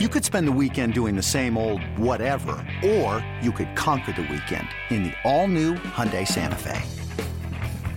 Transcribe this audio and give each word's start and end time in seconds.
You 0.00 0.08
could 0.08 0.24
spend 0.24 0.48
the 0.48 0.58
weekend 0.60 0.92
doing 0.92 1.14
the 1.14 1.22
same 1.22 1.56
old 1.56 1.80
whatever, 1.96 2.56
or 2.84 3.24
you 3.40 3.52
could 3.52 3.76
conquer 3.76 4.10
the 4.10 4.22
weekend 4.22 4.66
in 4.90 5.04
the 5.04 5.12
all-new 5.22 5.74
Hyundai 5.74 6.26
Santa 6.26 6.56
Fe. 6.56 6.82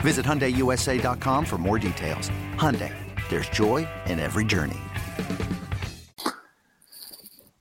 Visit 0.02 0.24
HyundaiUSA.com 0.24 1.44
for 1.44 1.58
more 1.58 1.80
details. 1.80 2.30
Hyundai, 2.54 2.94
there's 3.30 3.50
joy 3.50 3.88
in 4.06 4.20
every 4.20 4.46
journey. 4.46 4.78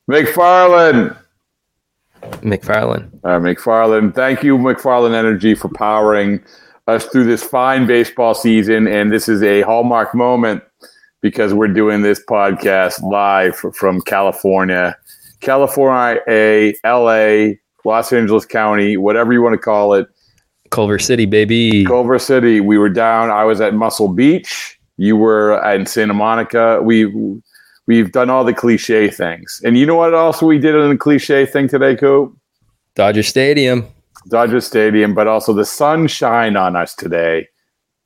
McFarland. 0.07 1.17
McFarland. 2.21 3.19
Uh, 3.25 3.39
McFarland. 3.39 4.15
Thank 4.15 4.43
you, 4.43 4.59
McFarland 4.59 5.15
Energy, 5.15 5.55
for 5.55 5.71
powering 5.71 6.45
us 6.87 7.07
through 7.07 7.25
this 7.25 7.43
fine 7.43 7.87
baseball 7.87 8.35
season. 8.35 8.87
And 8.87 9.11
this 9.11 9.31
is 9.31 9.43
a 9.43 9.63
hallmark 9.63 10.15
moment 10.15 10.63
because 11.21 11.55
we're 11.55 11.69
doing 11.69 12.03
this 12.03 12.23
podcast 12.25 13.03
live 13.03 13.57
from 13.75 14.01
California, 14.03 14.97
California, 15.41 16.21
A, 16.29 16.75
LA, 16.85 17.55
Los 17.85 18.13
Angeles 18.13 18.45
County, 18.45 18.97
whatever 18.97 19.33
you 19.33 19.43
want 19.43 19.55
to 19.55 19.59
call 19.59 19.95
it. 19.95 20.09
Culver 20.71 20.99
City, 20.99 21.27
baby. 21.27 21.85
Culver 21.85 22.19
City. 22.19 22.61
We 22.61 22.79
were 22.79 22.89
down. 22.89 23.31
I 23.31 23.45
was 23.45 23.61
at 23.61 23.75
Muscle 23.75 24.09
Beach. 24.09 24.79
You 24.97 25.17
were 25.17 25.63
in 25.73 25.87
Santa 25.87 26.15
Monica. 26.15 26.81
We 26.83 27.07
we've 27.87 28.13
done 28.13 28.31
all 28.31 28.45
the 28.45 28.55
cliche 28.55 29.09
things. 29.09 29.61
And 29.65 29.79
you 29.79 29.87
know 29.87 29.95
what 29.95 30.15
else 30.15 30.43
we 30.43 30.59
did 30.59 30.75
in 30.75 30.89
the 30.91 30.97
cliche 30.97 31.47
thing 31.47 31.69
today, 31.69 31.97
Coop? 31.97 32.37
Dodger 32.95 33.23
Stadium. 33.23 33.87
Dodger 34.29 34.61
Stadium, 34.61 35.15
but 35.15 35.27
also 35.27 35.53
the 35.53 35.65
sun 35.65 36.09
shine 36.09 36.57
on 36.57 36.75
us 36.75 36.95
today. 36.95 37.49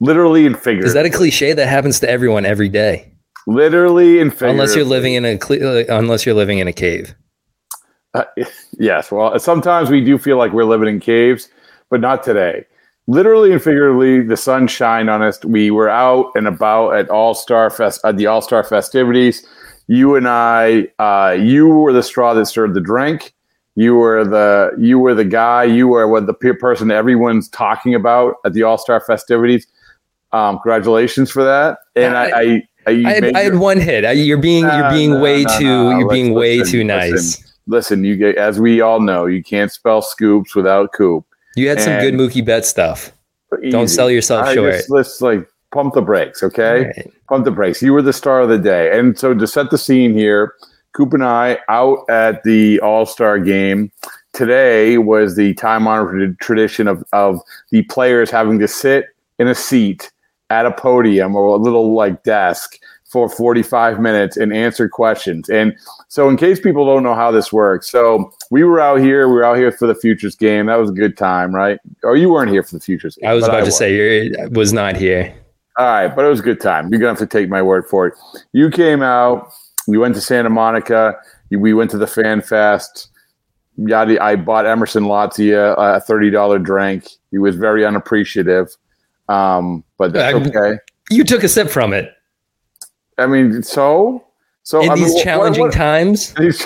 Literally 0.01 0.47
and 0.47 0.57
figuratively. 0.57 0.89
Is 0.89 0.95
that 0.95 1.07
a 1.07 1.11
cliche 1.11 1.53
that 1.53 1.69
happens 1.69 2.01
to 2.01 2.11
everyone 2.11 2.47
every 2.47 2.69
day? 2.69 3.13
Literally 3.47 4.21
and 4.21 4.33
figuratively. 4.33 4.61
Unless 4.61 4.77
you're 4.77 4.85
living 4.85 5.15
in 5.15 5.25
a 5.25 5.35
uh, 5.37 5.99
unless 5.99 6.25
you're 6.25 6.35
living 6.35 6.59
in 6.59 6.69
a 6.69 6.73
cave. 6.73 7.15
Uh, 8.15 8.25
yes, 8.79 9.13
well, 9.13 9.39
sometimes 9.39 9.91
we 9.91 10.02
do 10.02 10.19
feel 10.19 10.37
like 10.37 10.52
we're 10.52 10.65
living 10.65 10.89
in 10.89 11.01
caves, 11.01 11.49
but 11.91 12.01
not 12.01 12.23
today. 12.23 12.65
Literally 13.07 13.52
and 13.52 13.63
figuratively, 13.63 14.21
the 14.21 14.37
sun 14.37 14.69
shined 14.69 15.11
on 15.11 15.23
us. 15.23 15.45
We 15.45 15.71
were 15.71 15.89
out 15.89 16.30
and 16.35 16.46
about 16.46 16.95
at 16.95 17.11
All 17.11 17.35
Star 17.35 17.69
Fest 17.71 18.01
at 18.05 18.17
the 18.17 18.27
All 18.27 18.41
Star 18.41 18.63
festivities. 18.63 19.45
You 19.89 20.15
and 20.15 20.29
I, 20.29 20.87
uh, 20.99 21.33
you 21.33 21.67
were 21.67 21.93
the 21.93 22.02
straw 22.02 22.35
that 22.35 22.46
stirred 22.46 22.74
the 22.74 22.80
drink. 22.80 23.35
You 23.74 23.96
were 23.96 24.24
the 24.24 24.73
you 24.79 24.99
were 24.99 25.15
the 25.15 25.24
guy. 25.24 25.65
You 25.65 25.89
were 25.89 26.07
what 26.07 26.27
the 26.27 26.35
person 26.35 26.91
everyone's 26.91 27.49
talking 27.49 27.95
about 27.95 28.37
at 28.45 28.52
the 28.52 28.63
All 28.63 28.79
Star 28.79 29.01
festivities. 29.01 29.67
Um, 30.33 30.57
congratulations 30.57 31.31
for 31.31 31.45
that. 31.45 31.79
And 31.97 32.17
I, 32.17 32.31
I, 32.31 32.43
I 32.43 32.63
I, 32.87 33.13
had, 33.13 33.37
I 33.37 33.41
had, 33.41 33.57
one 33.57 33.79
hit. 33.79 34.05
you're 34.17 34.39
being 34.39 34.65
you're 34.65 34.91
being 34.91 35.21
way 35.21 35.45
too 35.45 35.91
you're 35.91 36.09
being 36.09 36.33
way 36.33 36.59
listen, 36.59 36.73
too 36.73 36.85
nice. 36.85 37.11
Listen, 37.13 37.45
listen, 37.67 38.05
you 38.05 38.17
get 38.17 38.37
as 38.37 38.59
we 38.59 38.81
all 38.81 39.01
know, 39.01 39.27
you 39.27 39.43
can't 39.43 39.71
spell 39.71 40.03
scoops 40.03 40.55
without 40.55 40.93
coop. 40.93 41.27
You 41.57 41.69
had 41.69 41.79
and 41.79 41.85
some 41.85 41.99
good 41.99 42.15
Mookie 42.15 42.45
Bet 42.45 42.65
stuff. 42.65 43.13
Easy. 43.61 43.71
Don't 43.71 43.89
sell 43.89 44.11
yourself 44.11 44.47
I 44.47 44.55
short. 44.55 44.73
Just, 44.75 44.91
let's 44.91 45.21
like 45.21 45.47
pump 45.73 45.95
the 45.95 46.03
brakes, 46.03 46.43
okay? 46.43 46.85
Right. 46.85 47.13
Pump 47.29 47.45
the 47.45 47.51
brakes. 47.51 47.83
You 47.83 47.93
were 47.93 48.03
the 48.03 48.13
star 48.13 48.41
of 48.41 48.49
the 48.49 48.59
day, 48.59 48.97
and 48.97 49.19
so 49.19 49.35
to 49.35 49.47
set 49.47 49.71
the 49.71 49.79
scene 49.79 50.15
here, 50.15 50.55
Coop 50.93 51.13
and 51.13 51.25
I 51.25 51.59
out 51.69 52.09
at 52.09 52.43
the 52.45 52.81
All 52.81 53.07
Star 53.07 53.39
game 53.39 53.91
today 54.33 54.99
was 54.99 55.37
the 55.37 55.55
time 55.55 55.87
honored 55.87 56.39
tradition 56.41 56.89
of 56.89 57.05
of 57.13 57.41
the 57.71 57.83
players 57.85 58.31
having 58.31 58.59
to 58.61 58.69
sit 58.69 59.07
in 59.39 59.49
a 59.49 59.55
seat 59.55 60.11
at 60.51 60.66
a 60.66 60.73
podium 60.73 61.34
or 61.34 61.48
a 61.48 61.56
little 61.56 61.95
like 61.95 62.23
desk 62.24 62.79
for 63.10 63.29
45 63.29 63.98
minutes 63.98 64.37
and 64.37 64.53
answer 64.53 64.88
questions. 64.88 65.48
And 65.48 65.76
so, 66.09 66.28
in 66.28 66.37
case 66.37 66.60
people 66.60 66.87
don't 66.87 67.03
know 67.03 67.15
how 67.15 67.31
this 67.32 67.53
works, 67.53 67.91
so 67.91 68.32
we 68.50 68.62
were 68.62 68.81
out 68.81 69.00
here. 69.00 69.28
We 69.28 69.34
were 69.34 69.44
out 69.44 69.56
here 69.56 69.72
for 69.72 69.87
the 69.87 69.97
Futures 69.97 70.37
game. 70.37 70.66
That 70.66 70.76
was 70.76 70.91
a 70.91 70.93
good 70.93 71.16
time, 71.16 71.54
right? 71.54 71.78
Or 72.04 72.16
you 72.16 72.31
weren't 72.31 72.50
here 72.50 72.62
for 72.62 72.76
the 72.76 72.81
Futures 72.81 73.16
game. 73.16 73.28
I 73.28 73.34
was 73.34 73.44
about 73.44 73.62
I 73.62 73.65
to 73.65 73.72
say 73.72 74.27
you 74.27 74.34
uh, 74.37 74.49
was 74.53 74.72
not 74.72 74.97
here. 74.97 75.34
All 75.77 75.87
right, 75.87 76.09
but 76.15 76.25
it 76.25 76.28
was 76.28 76.41
a 76.41 76.43
good 76.43 76.60
time. 76.60 76.89
You're 76.91 77.00
gonna 77.00 77.10
have 77.10 77.19
to 77.19 77.27
take 77.27 77.49
my 77.49 77.62
word 77.62 77.87
for 77.87 78.06
it. 78.06 78.15
You 78.53 78.71
came 78.71 79.03
out. 79.03 79.53
We 79.89 79.99
went 79.99 80.15
to 80.15 80.21
Santa 80.21 80.50
Monica. 80.50 81.16
We 81.50 81.75
went 81.75 81.91
to 81.91 81.99
the 81.99 82.06
Fan 82.06 82.43
Fest. 82.43 83.09
Yadi, 83.78 84.21
I 84.21 84.37
bought 84.37 84.66
Emerson 84.66 85.05
Lotzia 85.05 85.75
a 85.78 86.00
thirty 86.00 86.31
dollar 86.31 86.59
drink. 86.59 87.09
He 87.31 87.39
was 87.39 87.56
very 87.56 87.84
unappreciative. 87.84 88.77
Um, 89.31 89.85
but 89.97 90.13
that's 90.13 90.35
okay. 90.49 90.79
You 91.09 91.25
took 91.25 91.45
a 91.45 91.49
sip 91.49 91.71
from 91.71 91.93
it. 91.93 92.13
I 93.17 93.27
mean, 93.27 93.63
so 93.63 94.25
so 94.65 94.83
in 94.83 94.91
I 94.91 94.97
these 94.97 95.15
mean, 95.15 95.23
challenging 95.23 95.63
what, 95.63 95.69
what, 95.69 95.77
times, 95.77 96.35
is 96.39 96.65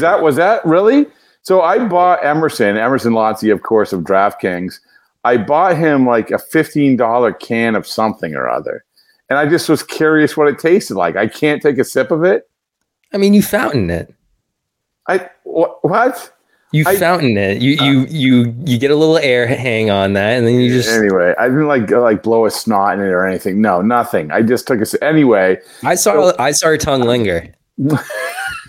that 0.00 0.22
was 0.22 0.36
that 0.36 0.64
really? 0.64 1.06
So 1.42 1.62
I 1.62 1.86
bought 1.86 2.24
Emerson, 2.24 2.76
Emerson 2.76 3.12
Lotzi, 3.12 3.52
of 3.52 3.62
course, 3.62 3.92
of 3.92 4.00
DraftKings. 4.00 4.80
I 5.22 5.36
bought 5.36 5.76
him 5.76 6.04
like 6.04 6.32
a 6.32 6.38
fifteen 6.38 6.96
dollar 6.96 7.32
can 7.32 7.76
of 7.76 7.86
something 7.86 8.34
or 8.34 8.48
other, 8.48 8.84
and 9.30 9.38
I 9.38 9.48
just 9.48 9.68
was 9.68 9.84
curious 9.84 10.36
what 10.36 10.48
it 10.48 10.58
tasted 10.58 10.96
like. 10.96 11.14
I 11.14 11.28
can't 11.28 11.62
take 11.62 11.78
a 11.78 11.84
sip 11.84 12.10
of 12.10 12.24
it. 12.24 12.50
I 13.12 13.18
mean, 13.18 13.34
you 13.34 13.42
fountain 13.42 13.88
it. 13.90 14.12
I 15.08 15.30
what? 15.44 16.35
You 16.76 16.84
I, 16.86 16.96
fountain 16.96 17.38
it. 17.38 17.62
You 17.62 17.70
you 17.80 18.00
uh, 18.00 18.06
you 18.10 18.54
you 18.66 18.78
get 18.78 18.90
a 18.90 18.96
little 18.96 19.16
air 19.16 19.46
hang 19.46 19.88
on 19.88 20.12
that, 20.12 20.36
and 20.36 20.46
then 20.46 20.60
you 20.60 20.68
just 20.68 20.90
anyway. 20.90 21.34
I 21.38 21.48
didn't 21.48 21.68
like 21.68 21.90
like 21.90 22.22
blow 22.22 22.44
a 22.44 22.50
snot 22.50 22.98
in 22.98 23.00
it 23.00 23.08
or 23.08 23.26
anything. 23.26 23.62
No, 23.62 23.80
nothing. 23.80 24.30
I 24.30 24.42
just 24.42 24.66
took 24.66 24.80
a 24.80 25.04
anyway. 25.04 25.58
I 25.82 25.94
saw 25.94 26.30
so, 26.30 26.36
I 26.38 26.50
saw 26.50 26.66
her 26.66 26.76
tongue 26.76 27.00
linger. 27.00 27.50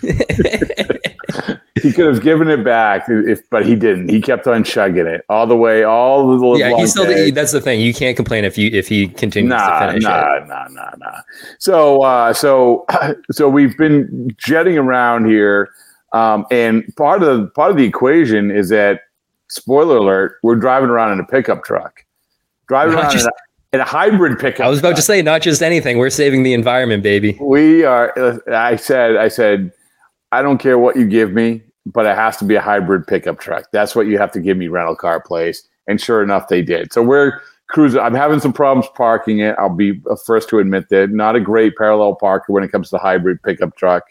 he 1.82 1.92
could 1.92 2.06
have 2.06 2.22
given 2.22 2.48
it 2.48 2.64
back 2.64 3.04
if, 3.08 3.48
but 3.50 3.66
he 3.66 3.76
didn't. 3.76 4.08
He 4.08 4.22
kept 4.22 4.46
on 4.46 4.64
chugging 4.64 5.06
it 5.06 5.24
all 5.28 5.46
the 5.46 5.56
way, 5.56 5.82
all 5.82 6.26
the 6.26 6.32
little. 6.32 6.58
Yeah, 6.58 6.76
he 6.76 6.86
still. 6.86 7.04
Day. 7.04 7.30
That's 7.30 7.52
the 7.52 7.60
thing. 7.60 7.80
You 7.80 7.92
can't 7.92 8.16
complain 8.16 8.44
if 8.44 8.56
you 8.56 8.70
if 8.72 8.88
he 8.88 9.08
continues 9.08 9.50
nah, 9.50 9.80
to 9.80 9.86
finish 9.88 10.04
nah, 10.04 10.36
it. 10.36 10.46
Nah, 10.46 10.68
nah, 10.68 10.90
nah, 10.96 11.20
So, 11.58 12.02
uh, 12.02 12.32
so, 12.32 12.86
so 13.30 13.48
we've 13.48 13.76
been 13.76 14.34
jetting 14.38 14.78
around 14.78 15.26
here 15.26 15.70
um, 16.12 16.46
and 16.50 16.84
part 16.96 17.22
of 17.22 17.38
the 17.38 17.46
part 17.48 17.70
of 17.70 17.76
the 17.76 17.84
equation 17.84 18.50
is 18.50 18.70
that 18.70 19.02
spoiler 19.48 19.96
alert, 19.96 20.38
we're 20.42 20.56
driving 20.56 20.88
around 20.90 21.12
in 21.12 21.20
a 21.20 21.24
pickup 21.24 21.64
truck, 21.64 22.04
driving 22.66 22.94
not 22.94 23.04
around 23.04 23.12
just, 23.12 23.24
in, 23.24 23.30
a, 23.30 23.76
in, 23.76 23.80
a, 23.80 23.84
hybrid 23.84 24.38
pickup. 24.38 24.66
I 24.66 24.70
was 24.70 24.78
about 24.78 24.90
truck. 24.90 24.96
to 24.96 25.02
say, 25.02 25.22
not 25.22 25.42
just 25.42 25.62
anything. 25.62 25.98
We're 25.98 26.10
saving 26.10 26.42
the 26.42 26.54
environment, 26.54 27.02
baby. 27.02 27.36
We 27.40 27.84
are. 27.84 28.14
I 28.50 28.76
said, 28.76 29.16
I 29.16 29.28
said, 29.28 29.72
I 30.32 30.42
don't 30.42 30.58
care 30.58 30.78
what 30.78 30.96
you 30.96 31.06
give 31.06 31.32
me, 31.32 31.62
but 31.84 32.06
it 32.06 32.14
has 32.14 32.38
to 32.38 32.44
be 32.44 32.54
a 32.54 32.60
hybrid 32.60 33.06
pickup 33.06 33.38
truck. 33.38 33.66
That's 33.72 33.94
what 33.94 34.06
you 34.06 34.18
have 34.18 34.32
to 34.32 34.40
give 34.40 34.56
me, 34.56 34.68
rental 34.68 34.96
car 34.96 35.20
place. 35.20 35.66
And 35.86 36.00
sure 36.00 36.22
enough, 36.22 36.48
they 36.48 36.62
did. 36.62 36.92
So 36.92 37.02
we're 37.02 37.40
cruising. 37.68 38.00
I'm 38.00 38.14
having 38.14 38.40
some 38.40 38.52
problems 38.52 38.90
parking 38.94 39.40
it. 39.40 39.54
I'll 39.58 39.74
be 39.74 40.00
first 40.24 40.48
to 40.50 40.58
admit 40.58 40.88
that. 40.88 41.10
Not 41.10 41.36
a 41.36 41.40
great 41.40 41.76
parallel 41.76 42.14
parker 42.14 42.52
when 42.52 42.64
it 42.64 42.72
comes 42.72 42.88
to 42.90 42.98
hybrid 42.98 43.42
pickup 43.42 43.76
truck 43.76 44.04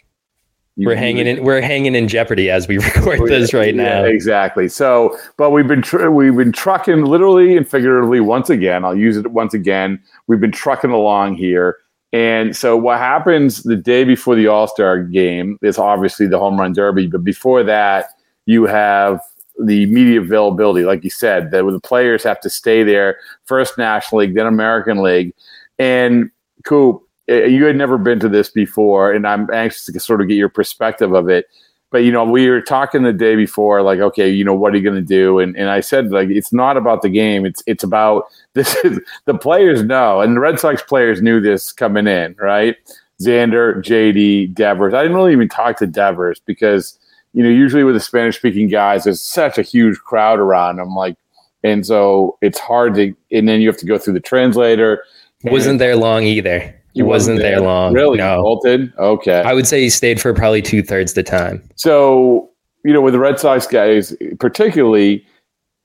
we're 0.86 0.94
hanging 0.94 1.26
in 1.26 1.42
we're 1.44 1.60
hanging 1.60 1.94
in 1.94 2.08
jeopardy 2.08 2.50
as 2.50 2.68
we 2.68 2.78
record 2.96 3.28
this 3.28 3.52
right 3.52 3.74
now. 3.74 4.04
Yeah, 4.04 4.10
exactly. 4.10 4.68
So, 4.68 5.18
but 5.36 5.50
we've 5.50 5.66
been 5.66 5.82
tr- 5.82 6.10
we've 6.10 6.36
been 6.36 6.52
trucking 6.52 7.04
literally 7.04 7.56
and 7.56 7.68
figuratively 7.68 8.20
once 8.20 8.48
again. 8.50 8.84
I'll 8.84 8.96
use 8.96 9.16
it 9.16 9.26
once 9.32 9.54
again. 9.54 10.02
We've 10.26 10.40
been 10.40 10.52
trucking 10.52 10.90
along 10.90 11.34
here. 11.36 11.78
And 12.12 12.56
so 12.56 12.76
what 12.76 12.98
happens 12.98 13.64
the 13.64 13.76
day 13.76 14.04
before 14.04 14.34
the 14.34 14.46
All-Star 14.46 15.02
game 15.02 15.58
is 15.60 15.78
obviously 15.78 16.26
the 16.26 16.38
home 16.38 16.58
run 16.58 16.72
derby, 16.72 17.06
but 17.06 17.22
before 17.22 17.62
that 17.64 18.06
you 18.46 18.64
have 18.64 19.20
the 19.60 19.86
media 19.86 20.20
availability 20.20 20.84
like 20.86 21.02
you 21.02 21.10
said 21.10 21.50
that 21.50 21.64
the 21.64 21.80
players 21.80 22.22
have 22.22 22.40
to 22.40 22.48
stay 22.48 22.84
there 22.84 23.18
first 23.44 23.76
National 23.76 24.20
League, 24.20 24.34
then 24.34 24.46
American 24.46 25.02
League. 25.02 25.34
And 25.78 26.30
Coop, 26.64 27.02
Eh, 27.28 27.46
you 27.46 27.64
had 27.64 27.76
never 27.76 27.98
been 27.98 28.20
to 28.20 28.28
this 28.28 28.50
before, 28.50 29.12
and 29.12 29.26
I'm 29.26 29.50
anxious 29.52 29.84
to 29.84 30.00
sort 30.00 30.20
of 30.20 30.28
get 30.28 30.34
your 30.34 30.48
perspective 30.48 31.12
of 31.12 31.28
it. 31.28 31.46
But 31.90 32.04
you 32.04 32.12
know, 32.12 32.24
we 32.24 32.48
were 32.48 32.60
talking 32.60 33.02
the 33.02 33.12
day 33.12 33.34
before, 33.34 33.80
like, 33.82 34.00
okay, 34.00 34.28
you 34.28 34.44
know, 34.44 34.54
what 34.54 34.74
are 34.74 34.76
you 34.76 34.82
going 34.82 34.96
to 34.96 35.00
do? 35.02 35.38
And 35.38 35.56
and 35.56 35.70
I 35.70 35.80
said, 35.80 36.10
like, 36.10 36.28
it's 36.28 36.52
not 36.52 36.76
about 36.76 37.02
the 37.02 37.08
game. 37.08 37.46
It's 37.46 37.62
it's 37.66 37.84
about 37.84 38.24
this. 38.54 38.74
Is 38.84 39.00
the 39.26 39.34
players 39.34 39.82
know, 39.82 40.20
and 40.20 40.36
the 40.36 40.40
Red 40.40 40.60
Sox 40.60 40.82
players 40.82 41.22
knew 41.22 41.40
this 41.40 41.72
coming 41.72 42.06
in, 42.06 42.34
right? 42.38 42.76
Xander, 43.20 43.82
JD, 43.82 44.54
Devers. 44.54 44.94
I 44.94 45.02
didn't 45.02 45.16
really 45.16 45.32
even 45.32 45.48
talk 45.48 45.76
to 45.78 45.86
Devers 45.86 46.40
because 46.46 46.98
you 47.34 47.42
know, 47.42 47.50
usually 47.50 47.84
with 47.84 47.94
the 47.94 48.00
Spanish 48.00 48.36
speaking 48.36 48.68
guys, 48.68 49.04
there's 49.04 49.20
such 49.20 49.58
a 49.58 49.62
huge 49.62 49.98
crowd 49.98 50.38
around 50.38 50.76
them, 50.76 50.94
like, 50.94 51.16
and 51.62 51.84
so 51.84 52.38
it's 52.40 52.58
hard 52.58 52.94
to. 52.94 53.14
And 53.30 53.48
then 53.48 53.60
you 53.60 53.68
have 53.68 53.76
to 53.78 53.86
go 53.86 53.98
through 53.98 54.14
the 54.14 54.20
translator. 54.20 55.04
Wasn't 55.44 55.78
there 55.78 55.96
long 55.96 56.24
either. 56.24 56.77
He 56.94 57.02
wasn't, 57.02 57.38
there. 57.38 57.56
there 57.56 57.60
long. 57.60 57.92
Really? 57.92 58.18
No. 58.18 58.42
Bolted? 58.42 58.92
Okay. 58.98 59.42
I 59.42 59.54
would 59.54 59.66
say 59.66 59.80
he 59.80 59.90
stayed 59.90 60.20
for 60.20 60.34
probably 60.34 60.62
two 60.62 60.82
thirds 60.82 61.14
the 61.14 61.22
time. 61.22 61.62
So, 61.76 62.50
you 62.84 62.92
know, 62.92 63.00
with 63.00 63.12
the 63.12 63.20
Red 63.20 63.38
Sox 63.38 63.66
guys, 63.66 64.16
particularly, 64.40 65.24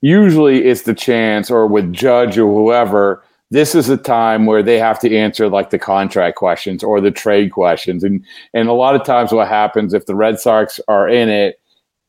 usually 0.01 0.65
it's 0.65 0.83
the 0.83 0.93
chance, 0.93 1.51
or 1.51 1.67
with 1.67 1.93
Judge 1.93 2.37
or 2.37 2.51
whoever, 2.51 3.23
this 3.51 3.75
is 3.75 3.89
a 3.89 3.97
time 3.97 4.47
where 4.47 4.63
they 4.63 4.79
have 4.79 4.99
to 4.99 5.15
answer 5.15 5.47
like 5.47 5.69
the 5.69 5.77
contract 5.77 6.37
questions 6.37 6.83
or 6.83 6.99
the 6.99 7.11
trade 7.11 7.51
questions. 7.51 8.03
And 8.03 8.25
and 8.53 8.67
a 8.67 8.73
lot 8.73 8.95
of 8.95 9.03
times 9.03 9.31
what 9.31 9.47
happens 9.47 9.93
if 9.93 10.07
the 10.07 10.15
Red 10.15 10.39
Sox 10.39 10.79
are 10.87 11.07
in 11.07 11.29
it 11.29 11.59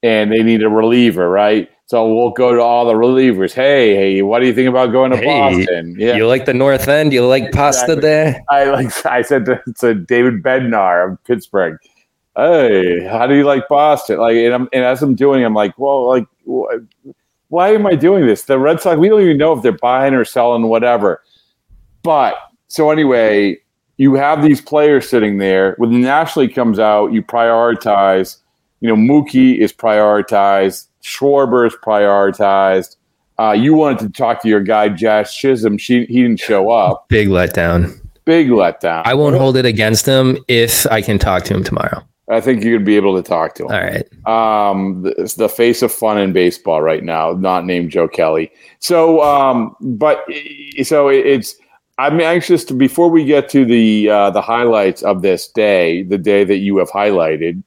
and 0.02 0.32
they 0.32 0.43
need 0.43 0.62
a 0.62 0.70
reliever, 0.70 1.29
right? 1.29 1.69
So 1.86 2.14
we'll 2.14 2.31
go 2.31 2.54
to 2.54 2.62
all 2.62 2.86
the 2.86 2.94
relievers. 2.94 3.52
Hey, 3.52 3.94
hey, 3.94 4.22
what 4.22 4.40
do 4.40 4.46
you 4.46 4.54
think 4.54 4.69
about 4.70 4.90
going 4.90 5.10
to 5.10 5.19
Hey, 5.19 5.26
Boston? 5.26 5.94
Yeah. 5.98 6.16
You 6.16 6.26
like 6.26 6.46
the 6.46 6.54
North 6.54 6.88
End? 6.88 7.12
You 7.12 7.26
like 7.26 7.52
pasta 7.52 7.92
Exactly. 7.92 8.00
there? 8.00 8.42
I 8.50 8.64
like 8.64 9.06
I 9.06 9.20
said 9.22 9.44
to, 9.46 9.62
to 9.81 9.94
David 9.94 10.42
Bednar 10.42 11.12
of 11.12 11.25
Pittsburgh, 11.25 11.76
"Hey, 12.36 13.04
how 13.04 13.26
do 13.26 13.34
you 13.34 13.44
like 13.44 13.69
Boston?" 13.69 14.19
Like, 14.19 14.36
and, 14.36 14.54
I'm, 14.54 14.69
and 14.72 14.82
as 14.82 15.02
I'm 15.02 15.14
doing, 15.14 15.44
I'm 15.44 15.52
like, 15.54 15.78
"Well, 15.78 16.08
like, 16.08 16.26
wh- 16.48 17.10
why 17.48 17.69
am 17.75 17.84
I 17.86 17.94
doing 17.96 18.26
this?" 18.26 18.44
The 18.44 18.58
Red 18.58 18.81
Sox, 18.81 18.98
we 18.98 19.10
don't 19.10 19.20
even 19.20 19.36
know 19.36 19.52
if 19.52 19.62
they're 19.62 19.72
buying 19.72 20.14
or 20.14 20.25
selling, 20.25 20.69
whatever. 20.69 21.22
But 22.02 22.36
so 22.69 22.90
anyway, 22.90 23.58
you 23.98 24.14
have 24.14 24.42
these 24.42 24.60
players 24.62 25.06
sitting 25.08 25.36
there. 25.36 25.75
When 25.76 25.92
the 25.92 25.98
National 25.98 26.46
League 26.46 26.54
comes 26.54 26.78
out, 26.78 27.12
you 27.12 27.22
prioritize. 27.22 28.38
You 28.81 28.88
know, 28.88 28.96
Mookie 28.96 29.58
is 29.58 29.72
prioritized. 29.72 30.86
Schwarber 31.04 31.66
is 31.66 31.74
prioritized. 31.84 32.96
Uh, 33.38 33.52
you 33.52 33.74
wanted 33.74 33.98
to 34.00 34.08
talk 34.10 34.40
to 34.42 34.48
your 34.48 34.60
guy 34.60 34.88
Jazz 34.88 35.34
Chisholm. 35.34 35.76
She 35.78 36.06
he 36.06 36.22
didn't 36.22 36.40
show 36.40 36.70
up. 36.70 37.06
Big 37.08 37.28
letdown. 37.28 38.00
Big 38.24 38.48
letdown. 38.48 39.02
I 39.04 39.14
won't 39.14 39.36
hold 39.36 39.56
it 39.56 39.66
against 39.66 40.06
him 40.06 40.38
if 40.48 40.86
I 40.90 41.02
can 41.02 41.18
talk 41.18 41.44
to 41.44 41.54
him 41.54 41.62
tomorrow. 41.64 42.02
I 42.30 42.40
think 42.40 42.64
you're 42.64 42.74
gonna 42.78 42.86
be 42.86 42.96
able 42.96 43.14
to 43.20 43.28
talk 43.28 43.54
to 43.56 43.64
him. 43.66 43.70
All 43.72 43.80
right. 43.82 44.06
Um, 44.26 45.02
the, 45.02 45.34
the 45.36 45.48
face 45.48 45.82
of 45.82 45.92
fun 45.92 46.16
in 46.18 46.32
baseball 46.32 46.80
right 46.80 47.04
now, 47.04 47.32
not 47.32 47.66
named 47.66 47.90
Joe 47.90 48.08
Kelly. 48.08 48.50
So, 48.78 49.20
um, 49.22 49.76
but 49.80 50.24
so 50.82 51.08
it- 51.08 51.26
it's. 51.26 51.56
I'm 51.96 52.20
anxious 52.20 52.64
to 52.64 52.74
before 52.74 53.08
we 53.08 53.24
get 53.24 53.48
to 53.50 53.64
the 53.64 54.08
uh, 54.10 54.30
the 54.30 54.40
highlights 54.42 55.02
of 55.02 55.22
this 55.22 55.46
day, 55.48 56.02
the 56.02 56.18
day 56.18 56.42
that 56.44 56.56
you 56.56 56.78
have 56.78 56.90
highlighted. 56.90 57.62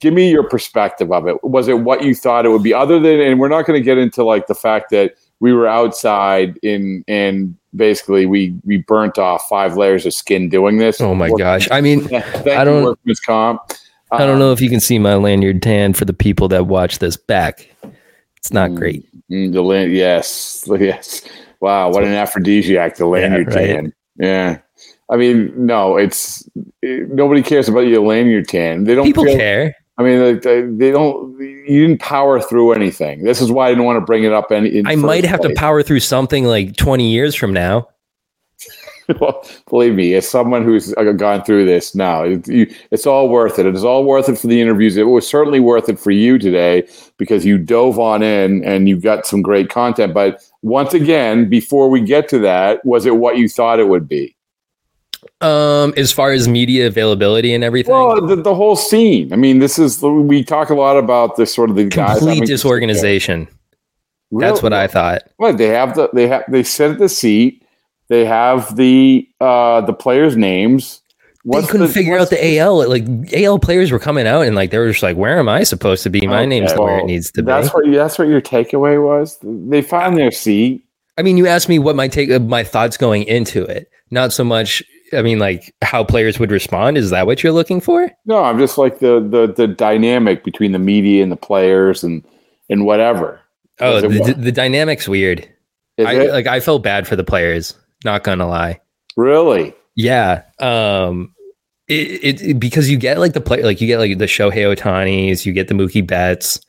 Give 0.00 0.14
me 0.14 0.30
your 0.30 0.42
perspective 0.42 1.12
of 1.12 1.26
it. 1.26 1.42
Was 1.44 1.68
it 1.68 1.80
what 1.80 2.02
you 2.02 2.14
thought 2.14 2.46
it 2.46 2.48
would 2.48 2.62
be? 2.62 2.72
Other 2.72 2.98
than, 2.98 3.20
and 3.20 3.38
we're 3.38 3.48
not 3.48 3.66
going 3.66 3.78
to 3.78 3.84
get 3.84 3.98
into 3.98 4.24
like 4.24 4.46
the 4.46 4.54
fact 4.54 4.90
that 4.90 5.14
we 5.40 5.52
were 5.52 5.66
outside 5.66 6.58
in 6.62 7.04
and 7.08 7.56
basically 7.74 8.26
we 8.26 8.54
we 8.64 8.78
burnt 8.78 9.18
off 9.18 9.46
five 9.48 9.76
layers 9.76 10.06
of 10.06 10.14
skin 10.14 10.48
doing 10.48 10.78
this. 10.78 11.00
Oh 11.00 11.14
my 11.14 11.30
gosh. 11.30 11.68
I 11.70 11.80
mean, 11.80 12.14
I 12.14 12.64
don't- 12.64 12.84
Workman's 12.84 13.20
Comp. 13.20 13.60
I 14.12 14.26
don't 14.26 14.40
know 14.40 14.50
if 14.50 14.60
you 14.60 14.68
can 14.68 14.80
see 14.80 14.98
my 14.98 15.14
lanyard 15.14 15.62
tan 15.62 15.92
for 15.92 16.04
the 16.04 16.12
people 16.12 16.48
that 16.48 16.66
watch 16.66 16.98
this 16.98 17.16
back. 17.16 17.70
It's 18.36 18.52
not 18.52 18.74
great. 18.74 19.06
Mm, 19.30 19.52
the 19.52 19.62
land, 19.62 19.92
yes, 19.92 20.68
yes. 20.80 21.28
Wow, 21.60 21.92
what 21.92 22.02
an 22.02 22.12
aphrodisiac 22.12 22.96
the 22.96 23.06
lanyard 23.06 23.54
right. 23.54 23.66
tan. 23.66 23.92
Yeah, 24.16 24.58
I 25.10 25.16
mean, 25.16 25.52
no, 25.56 25.96
it's 25.96 26.48
it, 26.82 27.10
nobody 27.10 27.42
cares 27.42 27.68
about 27.68 27.80
your 27.80 28.06
lanyard 28.06 28.48
tan. 28.48 28.84
They 28.84 28.94
don't. 28.94 29.04
People 29.04 29.24
feel- 29.24 29.36
care. 29.36 29.76
I 29.98 30.02
mean, 30.02 30.40
they, 30.40 30.92
don't. 30.92 31.38
You 31.38 31.86
didn't 31.86 32.00
power 32.00 32.40
through 32.40 32.72
anything. 32.72 33.22
This 33.22 33.42
is 33.42 33.52
why 33.52 33.66
I 33.66 33.68
didn't 33.70 33.84
want 33.84 33.98
to 33.98 34.00
bring 34.00 34.24
it 34.24 34.32
up. 34.32 34.50
Any, 34.50 34.78
in 34.78 34.86
I 34.86 34.96
might 34.96 35.26
have 35.26 35.40
to 35.42 35.52
power 35.54 35.82
through 35.82 36.00
something 36.00 36.46
like 36.46 36.76
20 36.76 37.10
years 37.10 37.34
from 37.34 37.52
now. 37.52 37.86
well, 39.20 39.44
believe 39.68 39.94
me, 39.94 40.14
as 40.14 40.26
someone 40.26 40.64
who's 40.64 40.94
uh, 40.94 41.12
gone 41.12 41.44
through 41.44 41.66
this 41.66 41.94
now, 41.94 42.22
it, 42.22 42.48
you, 42.48 42.72
it's 42.90 43.06
all 43.06 43.28
worth 43.28 43.58
it. 43.58 43.66
It 43.66 43.74
is 43.74 43.84
all 43.84 44.04
worth 44.04 44.30
it 44.30 44.38
for 44.38 44.46
the 44.46 44.60
interviews. 44.60 44.96
It 44.96 45.02
was 45.02 45.28
certainly 45.28 45.60
worth 45.60 45.90
it 45.90 45.98
for 45.98 46.12
you 46.12 46.38
today 46.38 46.88
because 47.18 47.44
you 47.44 47.58
dove 47.58 47.98
on 47.98 48.22
in 48.22 48.64
and 48.64 48.88
you 48.88 48.98
got 48.98 49.26
some 49.26 49.42
great 49.42 49.68
content. 49.68 50.14
But 50.14 50.42
once 50.62 50.94
again, 50.94 51.50
before 51.50 51.90
we 51.90 52.00
get 52.00 52.26
to 52.30 52.38
that, 52.38 52.82
was 52.86 53.04
it 53.04 53.16
what 53.16 53.36
you 53.36 53.50
thought 53.50 53.80
it 53.80 53.88
would 53.88 54.08
be? 54.08 54.34
Um, 55.42 55.92
as 55.96 56.12
far 56.12 56.32
as 56.32 56.48
media 56.48 56.86
availability 56.86 57.52
and 57.54 57.62
everything, 57.64 57.92
Well, 57.92 58.26
the, 58.26 58.36
the 58.36 58.54
whole 58.54 58.76
scene. 58.76 59.32
I 59.32 59.36
mean, 59.36 59.58
this 59.58 59.78
is 59.78 60.02
we 60.02 60.42
talk 60.44 60.70
a 60.70 60.74
lot 60.74 60.96
about 60.96 61.36
this 61.36 61.52
sort 61.54 61.70
of 61.70 61.76
the 61.76 61.84
guys 61.84 62.18
complete 62.18 62.46
disorganization. 62.46 63.48
That's 64.32 64.62
what 64.62 64.72
I 64.72 64.86
thought. 64.86 65.22
What 65.36 65.58
they 65.58 65.68
have 65.68 65.94
the 65.94 66.08
they 66.12 66.28
have 66.28 66.44
they 66.48 66.62
sit 66.62 66.92
at 66.92 66.98
the 66.98 67.08
seat. 67.08 67.64
They 68.08 68.24
have 68.24 68.76
the 68.76 69.28
uh 69.40 69.82
the 69.82 69.92
players' 69.92 70.36
names. 70.36 71.02
they 71.44 71.62
couldn't 71.62 71.88
figure 71.88 72.18
out 72.18 72.30
the 72.30 72.58
AL. 72.58 72.88
Like 72.88 73.04
AL 73.34 73.58
players 73.58 73.90
were 73.90 73.98
coming 73.98 74.26
out 74.26 74.42
and 74.46 74.54
like 74.54 74.70
they 74.70 74.78
were 74.78 74.90
just 74.90 75.02
like, 75.02 75.16
"Where 75.16 75.38
am 75.38 75.48
I 75.48 75.64
supposed 75.64 76.02
to 76.04 76.10
be? 76.10 76.26
My 76.26 76.40
Okay, 76.40 76.46
name's 76.46 76.74
not 76.74 76.82
where 76.84 76.98
it 76.98 77.06
needs 77.06 77.30
to 77.32 77.42
be." 77.42 77.46
That's 77.46 77.74
what 77.74 77.90
that's 77.90 78.18
what 78.18 78.28
your 78.28 78.40
takeaway 78.40 79.02
was. 79.02 79.38
They 79.42 79.82
found 79.82 80.16
their 80.16 80.30
seat. 80.30 80.84
I 81.18 81.22
mean, 81.22 81.36
you 81.36 81.46
asked 81.46 81.68
me 81.68 81.78
what 81.78 81.96
my 81.96 82.08
take, 82.08 82.30
my 82.42 82.64
thoughts 82.64 82.96
going 82.96 83.24
into 83.24 83.64
it, 83.64 83.90
not 84.10 84.32
so 84.32 84.44
much. 84.44 84.82
I 85.12 85.22
mean, 85.22 85.38
like 85.38 85.74
how 85.82 86.04
players 86.04 86.38
would 86.38 86.50
respond. 86.50 86.96
Is 86.98 87.10
that 87.10 87.26
what 87.26 87.42
you're 87.42 87.52
looking 87.52 87.80
for? 87.80 88.10
No, 88.26 88.42
I'm 88.42 88.58
just 88.58 88.78
like 88.78 88.98
the 89.00 89.20
the 89.20 89.52
the 89.52 89.66
dynamic 89.66 90.44
between 90.44 90.72
the 90.72 90.78
media 90.78 91.22
and 91.22 91.30
the 91.32 91.36
players 91.36 92.02
and 92.04 92.24
and 92.68 92.84
whatever. 92.84 93.40
Oh, 93.80 94.00
the, 94.00 94.34
the 94.34 94.52
dynamic's 94.52 95.08
weird. 95.08 95.48
Is 95.96 96.06
I 96.06 96.12
it? 96.14 96.30
like. 96.32 96.46
I 96.46 96.60
felt 96.60 96.82
bad 96.82 97.06
for 97.08 97.16
the 97.16 97.24
players. 97.24 97.74
Not 98.04 98.24
gonna 98.24 98.46
lie. 98.46 98.80
really? 99.16 99.74
Yeah. 99.96 100.42
Um. 100.58 101.34
It, 101.88 102.24
it, 102.24 102.42
it- 102.42 102.60
because 102.60 102.88
you 102.88 102.96
get 102.96 103.18
like 103.18 103.32
the 103.32 103.40
play 103.40 103.62
like 103.62 103.80
you 103.80 103.86
get 103.86 103.98
like 103.98 104.18
the 104.18 104.26
Shohei 104.26 104.74
Otanis, 104.76 105.44
you 105.44 105.52
get 105.52 105.66
the 105.68 105.74
Mookie 105.74 106.06
Betts, 106.06 106.60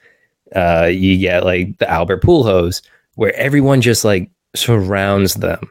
uh, 0.55 0.89
you 0.91 1.17
get 1.19 1.43
like 1.45 1.77
the 1.77 1.87
Albert 1.89 2.23
Pujols, 2.23 2.81
where 3.15 3.33
everyone 3.35 3.81
just 3.81 4.03
like 4.03 4.31
surrounds 4.55 5.35
them, 5.35 5.69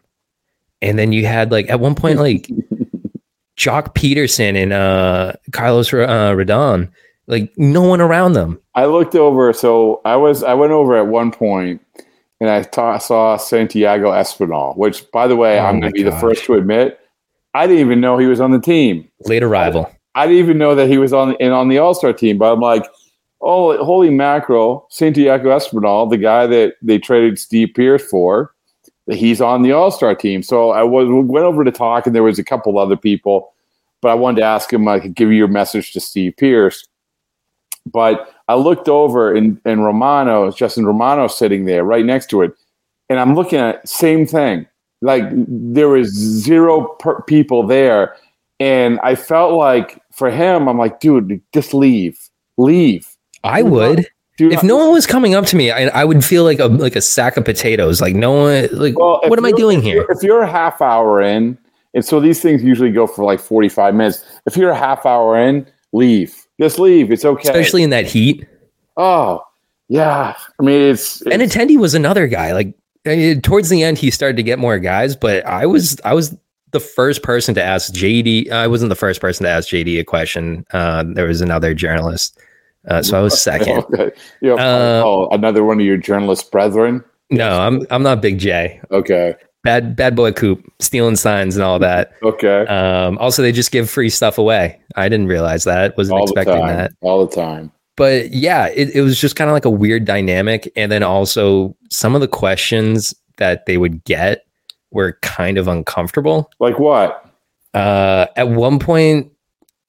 and 0.83 0.99
then 0.99 1.13
you 1.13 1.27
had 1.27 1.51
like 1.51 1.69
at 1.71 1.81
one 1.81 1.95
point 1.95 2.19
like 2.19 2.49
Joc 3.57 3.95
Pederson 3.95 4.61
and 4.61 4.73
uh 4.73 5.33
Carlos 5.53 5.93
uh, 5.93 6.33
Rodon, 6.35 6.91
like 7.27 7.53
no 7.57 7.83
one 7.83 8.01
around 8.01 8.33
them. 8.33 8.61
I 8.75 8.87
looked 8.87 9.15
over. 9.15 9.53
So 9.53 10.01
I 10.05 10.17
was 10.17 10.43
I 10.43 10.55
went 10.55 10.73
over 10.73 10.97
at 10.97 11.07
one 11.07 11.31
point 11.31 11.83
and 12.41 12.49
I 12.49 12.63
ta- 12.63 12.99
saw 12.99 13.37
Santiago 13.37 14.11
Espinal, 14.11 14.77
which 14.77 15.11
by 15.11 15.27
the 15.27 15.37
way, 15.37 15.59
Oh 15.59 15.65
I'm 15.65 15.81
going 15.81 15.93
to 15.93 15.97
be 15.97 16.03
the 16.03 16.17
first 16.19 16.45
to 16.45 16.55
admit, 16.55 16.99
I 17.55 17.67
didn't 17.67 17.81
even 17.81 18.01
know 18.01 18.17
he 18.17 18.27
was 18.27 18.41
on 18.41 18.51
the 18.51 18.61
team. 18.61 19.09
Late 19.27 19.43
arrival. 19.43 19.91
I 20.15 20.27
didn't 20.27 20.39
even 20.39 20.59
know 20.59 20.75
that 20.75 20.89
he 20.89 20.99
was 20.99 21.13
on 21.13 21.35
in 21.37 21.53
on 21.53 21.69
the 21.69 21.79
All 21.79 21.95
Star 21.95 22.13
team. 22.13 22.39
But 22.39 22.53
I'm 22.53 22.61
like, 22.61 22.85
oh, 23.41 23.83
holy 23.85 24.11
mackerel! 24.11 24.87
Santiago 24.91 25.57
Espinal, 25.57 26.11
the 26.11 26.19
guy 26.19 26.47
that 26.47 26.75
they 26.83 26.99
traded 26.99 27.39
Steve 27.39 27.71
Pearce 27.75 28.05
for, 28.05 28.55
he's 29.13 29.41
on 29.41 29.63
the 29.63 29.73
All 29.73 29.91
Star 29.91 30.15
team. 30.15 30.43
So 30.43 30.71
I 30.71 30.83
was 30.83 31.09
went 31.11 31.45
over 31.45 31.65
to 31.65 31.71
talk, 31.71 32.07
and 32.07 32.15
there 32.15 32.23
was 32.23 32.39
a 32.39 32.45
couple 32.45 32.79
other 32.79 32.97
people, 32.97 33.53
but 34.01 34.09
I 34.09 34.15
wanted 34.15 34.41
to 34.41 34.47
ask 34.47 34.73
him. 34.73 34.89
I 34.89 35.01
could 35.01 35.15
give 35.15 35.31
you 35.31 35.37
your 35.37 35.49
message 35.49 35.93
to 35.93 36.01
Steve 36.01 36.35
Pearce. 36.37 36.87
But 37.87 38.33
I 38.49 38.55
looked 38.55 38.89
over, 38.89 39.35
and 39.35 39.61
and 39.65 39.85
Romano, 39.85 40.51
Justin 40.51 40.87
Romano, 40.87 41.29
sitting 41.29 41.65
there 41.65 41.85
right 41.85 42.05
next 42.05 42.31
to 42.31 42.43
it, 42.43 42.53
and 43.09 43.19
I'm 43.19 43.35
looking 43.35 43.59
at 43.59 43.87
same 43.89 44.27
thing. 44.27 44.67
Like 45.03 45.25
there 45.31 45.89
was 45.89 46.11
zero 46.13 46.89
per- 47.01 47.23
people 47.23 47.67
there, 47.67 48.17
and 48.59 49.01
I 49.03 49.15
felt 49.15 49.55
like 49.55 50.01
for 50.13 50.31
him, 50.31 50.69
I'm 50.69 50.79
like, 50.79 51.01
dude, 51.01 51.41
just 51.55 51.73
leave, 51.73 52.21
leave. 52.59 53.09
I 53.43 53.63
would. 53.63 54.07
Dude, 54.41 54.55
If 54.55 54.63
no 54.63 54.79
one 54.79 54.91
was 54.91 55.07
coming 55.07 55.35
up 55.35 55.45
to 55.49 55.57
me, 55.57 55.71
I, 55.71 55.89
I 55.89 56.03
would 56.03 56.25
feel 56.25 56.45
like 56.45 56.59
a 56.61 56.65
like 56.65 56.97
a 56.97 57.03
sack 57.03 57.37
of 57.37 57.45
potatoes. 57.45 58.01
Like 58.01 58.15
no 58.15 58.31
one, 58.31 58.69
like 58.73 58.99
Well, 58.99 59.21
what 59.27 59.39
am 59.39 59.45
I 59.45 59.53
doing 59.53 59.83
here? 59.83 60.07
If 60.09 60.23
you're 60.23 60.41
a 60.41 60.51
half 60.51 60.81
hour 60.81 61.21
in, 61.21 61.59
and 61.93 62.03
so 62.03 62.21
these 62.21 62.41
things 62.41 62.63
usually 62.63 62.91
go 62.91 63.07
for 63.07 63.23
like 63.23 63.39
45 63.39 63.95
minutes. 63.95 64.25
If 64.47 64.57
you're 64.57 64.71
a 64.71 64.79
half 64.79 65.05
hour 65.05 65.39
in, 65.39 65.67
leave. 65.93 66.47
Just 66.59 66.79
leave. 66.79 67.13
It's 67.13 67.23
okay. 67.23 67.51
Especially 67.51 67.83
in 67.83 67.91
that 67.91 68.07
heat. 68.07 68.49
oh, 68.97 69.43
yeah. 69.89 70.35
I 70.59 70.63
mean, 70.63 70.93
it's, 70.93 71.21
And 71.21 71.43
attendee 71.43 71.77
was 71.77 71.95
another 71.95 72.27
guy. 72.27 72.55
Like 72.55 72.75
towards 73.43 73.69
the 73.69 73.83
end, 73.83 73.99
he 73.99 74.11
started 74.11 74.39
to 74.39 74.43
get 74.43 74.59
more 74.59 74.79
guys, 74.79 75.17
but 75.17 75.45
I 75.45 75.67
was 75.67 76.01
I 76.03 76.15
was 76.15 76.35
the 76.71 76.81
first 76.81 77.23
person 77.23 77.55
to 77.57 77.63
ask 77.63 77.93
JD. 77.93 78.51
I 78.51 78.69
wasn't 78.69 78.89
the 78.89 78.97
first 78.97 79.21
person 79.21 79.45
to 79.45 79.51
ask 79.51 79.69
JD 79.69 80.01
a 80.01 80.05
question. 80.05 80.65
Uh, 80.71 81.05
there 81.07 81.27
was 81.27 81.43
another 81.43 81.75
journalist, 81.75 82.41
uh, 82.89 83.03
so 83.03 83.19
I 83.19 83.23
was 83.23 83.41
second. 83.43 83.85
okay. 83.93 84.11
You 84.41 84.57
Uh, 84.57 85.03
oh, 85.05 85.29
another 85.33 85.65
one 85.65 85.81
of 85.81 85.87
your 85.87 85.97
journalist 85.97 86.51
brethren. 86.51 87.05
No, 87.31 87.61
I'm 87.61 87.87
I'm 87.91 88.03
not 88.03 88.21
Big 88.23 88.39
J. 88.39 88.81
Okay. 88.91 89.35
Bad 89.63 89.95
bad 89.95 90.17
boy 90.17 90.33
Coop 90.33 90.65
stealing 90.81 91.17
signs 91.17 91.55
and 91.55 91.63
all 91.63 91.79
that. 91.79 92.15
Okay. 92.23 92.67
Um, 92.67 93.19
also, 93.19 93.43
they 93.43 93.53
just 93.53 93.71
give 93.71 93.91
free 93.91 94.09
stuff 94.09 94.39
away. 94.39 94.81
I 94.97 95.09
didn't 95.09 95.27
realize 95.27 95.65
that. 95.65 95.97
Wasn't 95.97 96.17
all 96.19 96.25
expecting 96.25 96.67
that. 96.67 96.93
All 97.03 97.25
the 97.25 97.33
time. 97.35 97.71
but 97.97 98.33
yeah, 98.33 98.69
it, 98.69 98.89
it 98.95 99.03
was 99.03 99.21
just 99.21 99.37
kind 99.37 99.51
of 99.51 99.55
like 99.55 99.67
a 99.67 99.71
weird 99.71 100.07
dynamic. 100.07 100.73
And 100.77 100.91
then 100.91 101.03
also 101.03 101.77
some 101.91 102.15
of 102.15 102.23
the 102.23 102.29
questions 102.29 103.15
that 103.37 103.67
they 103.67 103.77
would 103.77 104.03
get 104.05 104.45
were 104.93 105.19
kind 105.21 105.59
of 105.59 105.69
uncomfortable. 105.69 106.51
Like 106.59 106.79
what? 106.79 107.25
Uh, 107.75 108.27
at 108.37 108.49
one 108.49 108.79
point, 108.79 109.31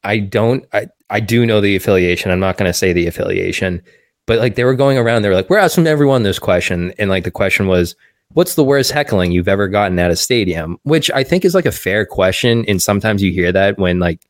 I 0.04 0.20
don't, 0.20 0.66
I, 0.74 0.88
I 1.12 1.20
do 1.20 1.46
know 1.46 1.62
the 1.62 1.76
affiliation. 1.76 2.32
I'm 2.32 2.40
not 2.40 2.58
going 2.58 2.70
to 2.70 2.74
say 2.74 2.94
the 2.94 3.06
affiliation, 3.06 3.84
but 4.26 4.40
like 4.40 4.56
they 4.56 4.64
were 4.64 4.74
going 4.74 4.98
around, 4.98 5.22
they 5.22 5.30
were 5.30 5.36
like, 5.36 5.50
we're 5.50 5.58
asking 5.58 5.86
everyone 5.86 6.24
this 6.24 6.40
question. 6.40 6.94
And 6.98 7.10
like 7.10 7.26
the 7.26 7.32
question 7.32 7.68
was, 7.68 7.96
what's 8.30 8.56
the 8.56 8.64
worst 8.64 8.92
heckling 8.92 9.32
you've 9.32 9.50
ever 9.50 9.68
gotten 9.68 10.00
at 10.00 10.10
a 10.10 10.16
stadium? 10.16 10.80
Which 10.84 11.12
I 11.12 11.24
think 11.24 11.46
is 11.46 11.54
like 11.54 11.66
a 11.66 11.72
fair 11.72 12.06
question. 12.06 12.66
And 12.68 12.82
sometimes 12.82 13.22
you 13.22 13.32
hear 13.32 13.52
that 13.52 13.78
when 13.78 14.00
like, 14.00 14.26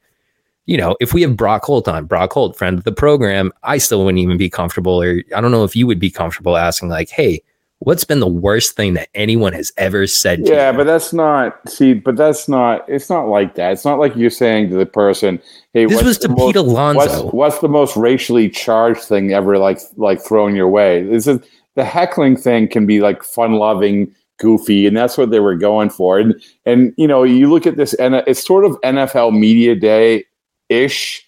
you 0.65 0.77
know, 0.77 0.95
if 0.99 1.13
we 1.13 1.21
have 1.21 1.37
Brock 1.37 1.63
Holt 1.63 1.87
on, 1.87 2.05
Brock 2.05 2.33
Holt, 2.33 2.57
friend 2.57 2.77
of 2.77 2.83
the 2.83 2.91
program, 2.91 3.51
I 3.63 3.77
still 3.77 4.03
wouldn't 4.05 4.19
even 4.19 4.37
be 4.37 4.49
comfortable, 4.49 5.01
or 5.01 5.21
I 5.35 5.41
don't 5.41 5.51
know 5.51 5.63
if 5.63 5.75
you 5.75 5.87
would 5.87 5.99
be 5.99 6.11
comfortable 6.11 6.55
asking, 6.55 6.89
like, 6.89 7.09
hey, 7.09 7.41
what's 7.81 8.03
been 8.03 8.19
the 8.19 8.27
worst 8.27 8.75
thing 8.75 8.93
that 8.93 9.09
anyone 9.15 9.53
has 9.53 9.71
ever 9.77 10.05
said 10.05 10.39
yeah 10.43 10.71
but 10.71 10.83
that's 10.83 11.13
not 11.13 11.57
see 11.67 11.93
but 11.93 12.15
that's 12.15 12.47
not 12.47 12.87
it's 12.87 13.09
not 13.09 13.27
like 13.27 13.55
that. 13.55 13.73
It's 13.73 13.85
not 13.85 13.99
like 13.99 14.15
you're 14.15 14.29
saying 14.29 14.69
to 14.69 14.75
the 14.75 14.85
person 14.85 15.41
hey 15.73 15.85
this 15.85 16.03
was 16.03 16.17
to 16.19 16.29
most, 16.29 16.39
pete 16.39 16.55
alonso. 16.55 17.23
what's, 17.23 17.33
what's, 17.33 17.59
the 17.59 17.69
most 17.69 17.97
racially 17.97 18.49
charged 18.49 19.01
thing 19.01 19.33
ever 19.33 19.57
like 19.57 19.79
like 19.97 20.21
thrown 20.21 20.55
your 20.55 20.69
way? 20.69 21.03
This 21.03 21.27
is 21.27 21.39
the 21.75 21.83
heckling 21.83 22.37
thing 22.37 22.67
can 22.67 22.85
be 22.85 23.01
like 23.01 23.23
fun 23.23 23.53
loving 23.53 24.13
goofy 24.39 24.85
and 24.85 24.95
that's 24.95 25.17
what 25.17 25.31
they 25.31 25.39
were 25.39 25.55
going 25.55 25.89
for. 25.89 26.19
And 26.19 26.39
and 26.65 26.93
you 26.97 27.07
know 27.07 27.23
you 27.23 27.49
look 27.49 27.65
at 27.65 27.77
this 27.77 27.95
and 27.95 28.15
it's 28.15 28.45
sort 28.45 28.63
of 28.63 28.79
nfl 28.81 29.37
media 29.37 29.75
day 29.75 30.23
ish 30.69 31.27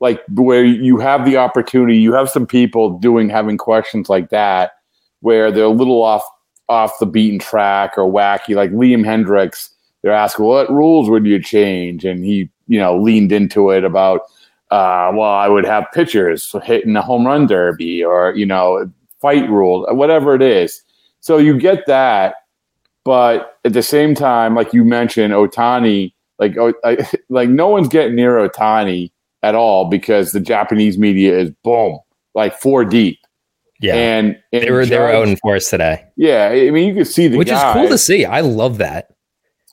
like 0.00 0.22
where 0.34 0.64
you 0.64 0.98
have 0.98 1.24
the 1.24 1.36
opportunity 1.36 1.98
you 1.98 2.12
have 2.12 2.30
some 2.30 2.46
people 2.46 2.98
doing 2.98 3.28
having 3.28 3.58
questions 3.58 4.08
like 4.08 4.30
that 4.30 4.72
where 5.20 5.50
they're 5.50 5.64
a 5.64 5.68
little 5.68 6.02
off 6.02 6.24
off 6.68 6.98
the 7.00 7.06
beaten 7.06 7.38
track 7.38 7.98
or 7.98 8.10
wacky. 8.10 8.54
Like 8.54 8.70
Liam 8.70 9.04
Hendriks, 9.04 9.70
they're 10.02 10.12
asking, 10.12 10.44
"What 10.46 10.70
rules 10.70 11.10
would 11.10 11.26
you 11.26 11.42
change?" 11.42 12.04
And 12.04 12.24
he, 12.24 12.50
you 12.68 12.78
know, 12.78 12.98
leaned 12.98 13.32
into 13.32 13.70
it 13.70 13.84
about, 13.84 14.22
uh, 14.70 15.10
"Well, 15.14 15.30
I 15.30 15.48
would 15.48 15.64
have 15.64 15.86
pitchers 15.92 16.54
hitting 16.64 16.96
a 16.96 17.02
home 17.02 17.26
run 17.26 17.46
derby, 17.46 18.04
or 18.04 18.34
you 18.34 18.46
know, 18.46 18.90
fight 19.20 19.48
rule, 19.48 19.86
whatever 19.90 20.34
it 20.34 20.42
is." 20.42 20.82
So 21.20 21.36
you 21.36 21.58
get 21.58 21.86
that, 21.86 22.36
but 23.04 23.58
at 23.64 23.72
the 23.72 23.82
same 23.82 24.14
time, 24.14 24.54
like 24.54 24.72
you 24.72 24.84
mentioned, 24.84 25.32
Otani, 25.32 26.12
like 26.38 26.56
like 27.28 27.48
no 27.48 27.68
one's 27.68 27.88
getting 27.88 28.16
near 28.16 28.36
Otani 28.36 29.10
at 29.42 29.54
all 29.54 29.86
because 29.86 30.32
the 30.32 30.40
Japanese 30.40 30.98
media 30.98 31.38
is 31.38 31.50
boom, 31.62 31.98
like 32.34 32.58
four 32.58 32.84
deep. 32.84 33.18
Yeah, 33.80 33.94
and, 33.94 34.38
and 34.52 34.62
they 34.62 34.70
were 34.70 34.82
Judge, 34.82 34.90
they 34.90 34.98
were 34.98 35.10
out 35.10 35.26
in 35.26 35.36
force 35.36 35.70
today. 35.70 36.04
Yeah, 36.16 36.48
I 36.48 36.70
mean 36.70 36.88
you 36.88 36.94
can 36.94 37.04
see 37.04 37.28
the 37.28 37.38
which 37.38 37.48
guy. 37.48 37.70
is 37.70 37.74
cool 37.74 37.88
to 37.88 37.98
see. 37.98 38.24
I 38.24 38.40
love 38.40 38.78
that. 38.78 39.08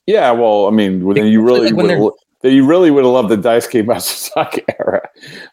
Yeah, 0.05 0.31
well, 0.31 0.67
I 0.67 0.71
mean, 0.71 1.13
then 1.13 1.27
you 1.27 1.41
really 1.41 1.69
like 1.69 1.99
would 1.99 2.13
then 2.41 2.53
you 2.53 2.65
really 2.65 2.91
would 2.91 3.03
have 3.03 3.13
loved 3.13 3.29
the 3.29 3.37
Dice 3.37 3.67
Daisuke 3.67 3.85
Matsuzaka 3.85 4.63
era. 4.79 5.09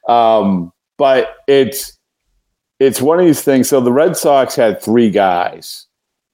Um, 0.08 0.73
but 0.96 1.37
it's 1.49 1.99
it's 2.78 3.00
one 3.02 3.18
of 3.18 3.26
these 3.26 3.42
things. 3.42 3.68
So 3.68 3.80
the 3.80 3.92
Red 3.92 4.16
Sox 4.16 4.54
had 4.54 4.80
three 4.80 5.11
guys, 5.11 5.87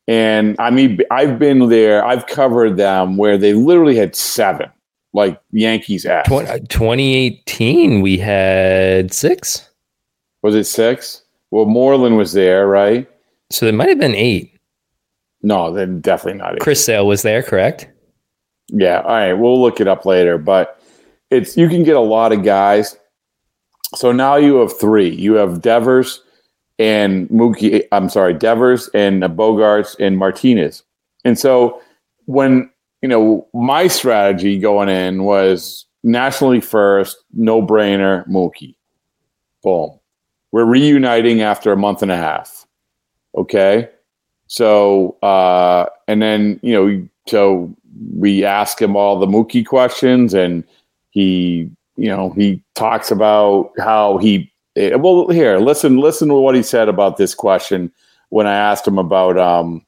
and 0.06 0.56
I 0.58 0.70
mean, 0.70 0.98
I've 1.10 1.38
been 1.38 1.68
there. 1.68 2.04
I've 2.04 2.26
covered 2.26 2.76
them 2.76 3.16
where 3.16 3.38
they 3.38 3.54
literally 3.54 3.96
had 3.96 4.14
seven, 4.14 4.70
like 5.14 5.40
Yankees 5.52 6.04
ass. 6.04 6.26
2018, 6.28 8.00
we 8.00 8.18
had 8.18 9.14
six. 9.14 9.70
Was 10.42 10.54
it 10.54 10.64
six? 10.64 11.22
Well, 11.50 11.66
Moreland 11.66 12.16
was 12.16 12.32
there, 12.32 12.66
right? 12.66 13.08
So 13.50 13.66
there 13.66 13.74
might 13.74 13.88
have 13.88 13.98
been 13.98 14.14
eight. 14.14 14.56
No, 15.42 15.72
then 15.72 16.00
definitely 16.00 16.38
not 16.38 16.54
eight. 16.54 16.60
Chris 16.60 16.84
Sale 16.84 17.06
was 17.06 17.22
there, 17.22 17.42
correct? 17.42 17.88
Yeah. 18.68 19.00
All 19.00 19.14
right. 19.14 19.32
We'll 19.32 19.60
look 19.60 19.80
it 19.80 19.88
up 19.88 20.04
later, 20.06 20.38
but 20.38 20.80
it's 21.30 21.56
you 21.56 21.68
can 21.68 21.82
get 21.82 21.96
a 21.96 22.00
lot 22.00 22.32
of 22.32 22.44
guys. 22.44 22.96
So 23.94 24.12
now 24.12 24.36
you 24.36 24.56
have 24.56 24.78
three. 24.78 25.08
You 25.08 25.34
have 25.34 25.62
Devers 25.62 26.22
and 26.78 27.28
Mookie. 27.28 27.84
I'm 27.92 28.08
sorry, 28.08 28.34
Devers 28.34 28.88
and 28.94 29.22
Bogaerts 29.22 29.96
and 29.98 30.18
Martinez. 30.18 30.82
And 31.24 31.38
so 31.38 31.80
when 32.26 32.70
you 33.02 33.08
know 33.08 33.48
my 33.52 33.88
strategy 33.88 34.58
going 34.58 34.88
in 34.88 35.24
was 35.24 35.86
nationally 36.02 36.60
first, 36.60 37.16
no 37.34 37.60
brainer, 37.60 38.26
Mookie. 38.28 38.74
Boom. 39.62 39.99
We're 40.52 40.64
reuniting 40.64 41.42
after 41.42 41.72
a 41.72 41.76
month 41.76 42.02
and 42.02 42.10
a 42.10 42.16
half. 42.16 42.66
Okay. 43.36 43.88
So, 44.46 45.16
uh, 45.22 45.86
and 46.08 46.20
then, 46.20 46.58
you 46.62 46.72
know, 46.72 47.08
so 47.28 47.74
we 48.16 48.44
ask 48.44 48.80
him 48.80 48.96
all 48.96 49.18
the 49.18 49.26
Mookie 49.26 49.64
questions 49.64 50.34
and 50.34 50.64
he, 51.10 51.70
you 51.96 52.08
know, 52.08 52.30
he 52.30 52.62
talks 52.74 53.10
about 53.10 53.72
how 53.78 54.18
he, 54.18 54.50
eh, 54.74 54.96
well, 54.96 55.28
here, 55.28 55.58
listen, 55.58 55.98
listen 55.98 56.28
to 56.28 56.34
what 56.34 56.56
he 56.56 56.62
said 56.62 56.88
about 56.88 57.16
this 57.16 57.34
question 57.34 57.92
when 58.30 58.46
I 58.46 58.54
asked 58.54 58.86
him 58.86 58.98
about, 58.98 59.38
um, 59.38 59.84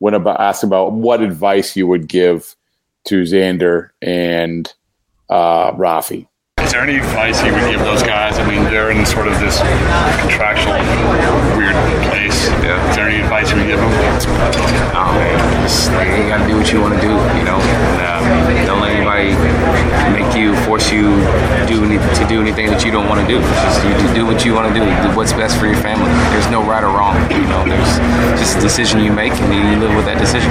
when 0.00 0.12
about 0.12 0.40
asked 0.40 0.64
about 0.64 0.92
what 0.92 1.22
advice 1.22 1.76
you 1.76 1.86
would 1.86 2.08
give 2.08 2.54
to 3.04 3.22
Xander 3.22 3.90
and 4.02 4.72
uh, 5.30 5.72
Rafi 5.72 6.26
there 6.74 6.82
any 6.82 6.98
advice 6.98 7.38
you 7.46 7.54
would 7.54 7.70
give 7.70 7.78
those 7.86 8.02
guys? 8.02 8.36
I 8.40 8.42
mean, 8.50 8.64
they're 8.64 8.90
in 8.90 9.06
sort 9.06 9.28
of 9.28 9.38
this 9.38 9.62
contractual 10.18 10.74
weird 11.54 11.78
place. 12.10 12.50
Yeah. 12.66 12.82
Is 12.90 12.96
there 12.96 13.06
any 13.06 13.22
advice 13.22 13.46
you 13.50 13.62
would 13.62 13.70
give 13.70 13.78
them? 13.78 13.94
Oh 14.90 15.14
man, 15.14 15.38
just 15.62 15.92
like 15.94 16.10
you 16.18 16.26
gotta 16.26 16.42
do 16.50 16.58
what 16.58 16.72
you 16.72 16.80
want 16.82 16.98
to 16.98 17.00
do, 17.00 17.14
you 17.38 17.46
know. 17.46 17.62
And, 17.62 18.02
um, 18.02 18.66
don't 18.66 18.80
let 18.82 18.90
anybody 18.90 19.38
make 20.10 20.34
you 20.34 20.56
force 20.66 20.90
you 20.90 21.14
do 21.70 21.78
to 21.86 22.26
do 22.26 22.42
anything 22.42 22.66
that 22.66 22.84
you 22.84 22.90
don't 22.90 23.08
want 23.08 23.22
to 23.22 23.26
do. 23.30 23.38
Just 23.38 23.78
you 23.86 23.94
do 24.12 24.26
what 24.26 24.44
you 24.44 24.52
want 24.52 24.66
to 24.66 24.74
do. 24.74 24.82
Do 24.82 25.14
what's 25.14 25.32
best 25.32 25.56
for 25.56 25.66
your 25.66 25.78
family. 25.78 26.10
There's 26.34 26.50
no 26.50 26.58
right 26.66 26.82
or 26.82 26.90
wrong. 26.90 27.14
You 27.30 27.46
know, 27.46 27.62
there's 27.62 27.94
just 28.34 28.58
a 28.58 28.60
decision 28.60 28.98
you 28.98 29.12
make, 29.12 29.32
and 29.32 29.54
you 29.54 29.78
live 29.78 29.94
with 29.94 30.06
that 30.06 30.18
decision. 30.18 30.50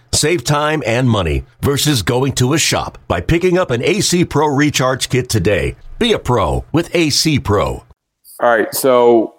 Save 0.13 0.43
time 0.43 0.83
and 0.85 1.09
money 1.09 1.45
versus 1.61 2.01
going 2.01 2.33
to 2.33 2.53
a 2.53 2.57
shop 2.57 2.97
by 3.07 3.21
picking 3.21 3.57
up 3.57 3.71
an 3.71 3.83
AC 3.83 4.25
Pro 4.25 4.47
Recharge 4.47 5.09
Kit 5.09 5.29
today. 5.29 5.75
Be 5.99 6.13
a 6.13 6.19
pro 6.19 6.65
with 6.71 6.93
AC 6.95 7.39
Pro. 7.39 7.83
All 8.39 8.57
right, 8.57 8.73
so 8.73 9.35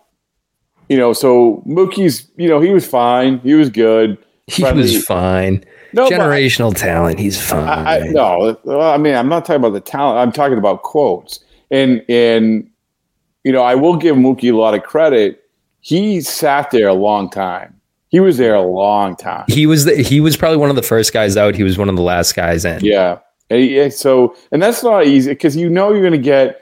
you 0.88 0.96
know, 0.96 1.12
so 1.12 1.62
Mookie's, 1.66 2.30
you 2.36 2.48
know, 2.48 2.60
he 2.60 2.70
was 2.70 2.86
fine. 2.86 3.38
He 3.38 3.54
was 3.54 3.70
good. 3.70 4.18
He 4.46 4.62
Friendly. 4.62 4.82
was 4.82 5.04
fine. 5.04 5.64
No, 5.92 6.08
generational 6.08 6.74
I, 6.74 6.78
talent. 6.78 7.18
He's 7.18 7.40
fine. 7.40 7.68
I, 7.68 8.00
I, 8.00 8.08
no, 8.08 8.58
I 8.80 8.98
mean, 8.98 9.14
I'm 9.14 9.28
not 9.28 9.44
talking 9.44 9.60
about 9.60 9.72
the 9.72 9.80
talent. 9.80 10.18
I'm 10.18 10.32
talking 10.32 10.58
about 10.58 10.82
quotes. 10.82 11.40
And 11.70 12.04
and 12.08 12.68
you 13.44 13.52
know, 13.52 13.62
I 13.62 13.74
will 13.74 13.96
give 13.96 14.16
Mookie 14.16 14.52
a 14.52 14.56
lot 14.56 14.74
of 14.74 14.82
credit. 14.82 15.42
He 15.80 16.20
sat 16.20 16.70
there 16.70 16.88
a 16.88 16.94
long 16.94 17.28
time. 17.28 17.80
He 18.12 18.20
was 18.20 18.36
there 18.36 18.54
a 18.54 18.62
long 18.62 19.16
time. 19.16 19.46
He 19.48 19.66
was 19.66 19.86
the, 19.86 19.96
he 19.96 20.20
was 20.20 20.36
probably 20.36 20.58
one 20.58 20.70
of 20.70 20.76
the 20.76 20.82
first 20.82 21.12
guys 21.14 21.36
out. 21.36 21.54
He 21.54 21.62
was 21.62 21.78
one 21.78 21.88
of 21.88 21.96
the 21.96 22.02
last 22.02 22.36
guys 22.36 22.64
in. 22.64 22.84
Yeah, 22.84 23.18
and 23.50 23.92
so, 23.92 24.36
and 24.52 24.62
that's 24.62 24.82
not 24.82 25.06
easy 25.06 25.30
because 25.30 25.56
you 25.56 25.70
know 25.70 25.90
you're 25.92 26.02
going 26.02 26.12
to 26.12 26.18
get, 26.18 26.60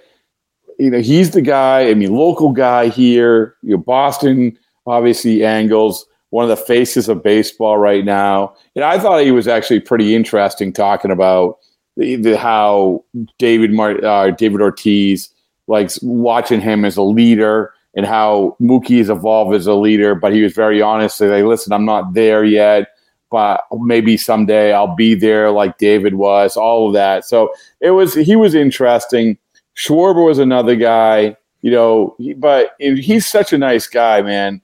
you 0.79 0.91
know, 0.91 1.01
he's 1.01 1.33
the 1.33 1.43
guy. 1.43 1.91
I 1.91 1.95
mean, 1.95 2.15
local 2.15 2.53
guy 2.53 2.89
here. 2.89 3.57
You 3.63 3.73
know, 3.73 3.83
Boston 3.83 4.57
obviously 4.87 5.45
angles 5.45 6.07
one 6.31 6.49
of 6.49 6.49
the 6.49 6.65
faces 6.65 7.09
of 7.09 7.23
baseball 7.23 7.77
right 7.79 8.05
now. 8.05 8.55
And 8.77 8.85
I 8.85 8.99
thought 8.99 9.23
he 9.23 9.33
was 9.33 9.49
actually 9.49 9.81
pretty 9.81 10.15
interesting 10.15 10.73
talking 10.73 11.11
about 11.11 11.59
the, 11.97 12.15
the 12.15 12.39
how 12.39 13.05
David 13.39 13.73
Mart, 13.73 14.05
uh, 14.05 14.31
David 14.31 14.61
Ortiz 14.61 15.29
likes 15.67 16.01
watching 16.03 16.61
him 16.61 16.85
as 16.85 16.97
a 16.97 17.03
leader 17.03 17.75
and 17.95 18.07
how 18.07 18.57
Mookie 18.61 18.99
has 18.99 19.11
evolved 19.11 19.55
as 19.55 19.67
a 19.67 19.75
leader. 19.75 20.15
But 20.15 20.33
he 20.33 20.43
was 20.43 20.53
very 20.53 20.81
honest. 20.81 21.21
Like, 21.21 21.45
listen, 21.45 21.73
I'm 21.73 21.85
not 21.85 22.15
there 22.15 22.45
yet 22.45 22.89
but 23.31 23.65
maybe 23.73 24.17
someday 24.17 24.73
I'll 24.73 24.95
be 24.95 25.15
there 25.15 25.51
like 25.51 25.79
David 25.79 26.15
was, 26.17 26.57
all 26.57 26.89
of 26.89 26.95
that. 26.95 27.25
So 27.25 27.53
it 27.81 27.93
was, 27.93 28.15
he 28.15 28.37
was 28.37 28.55
interesting. 28.55 29.39
Schwarber 29.77 30.27
was 30.27 30.39
another 30.39 30.75
guy, 30.75 31.37
you 31.63 31.71
know, 31.71 32.17
but 32.37 32.73
he's 32.79 33.27
such 33.27 33.53
a 33.53 33.59
nice 33.59 33.87
guy, 33.87 34.21
man. 34.21 34.61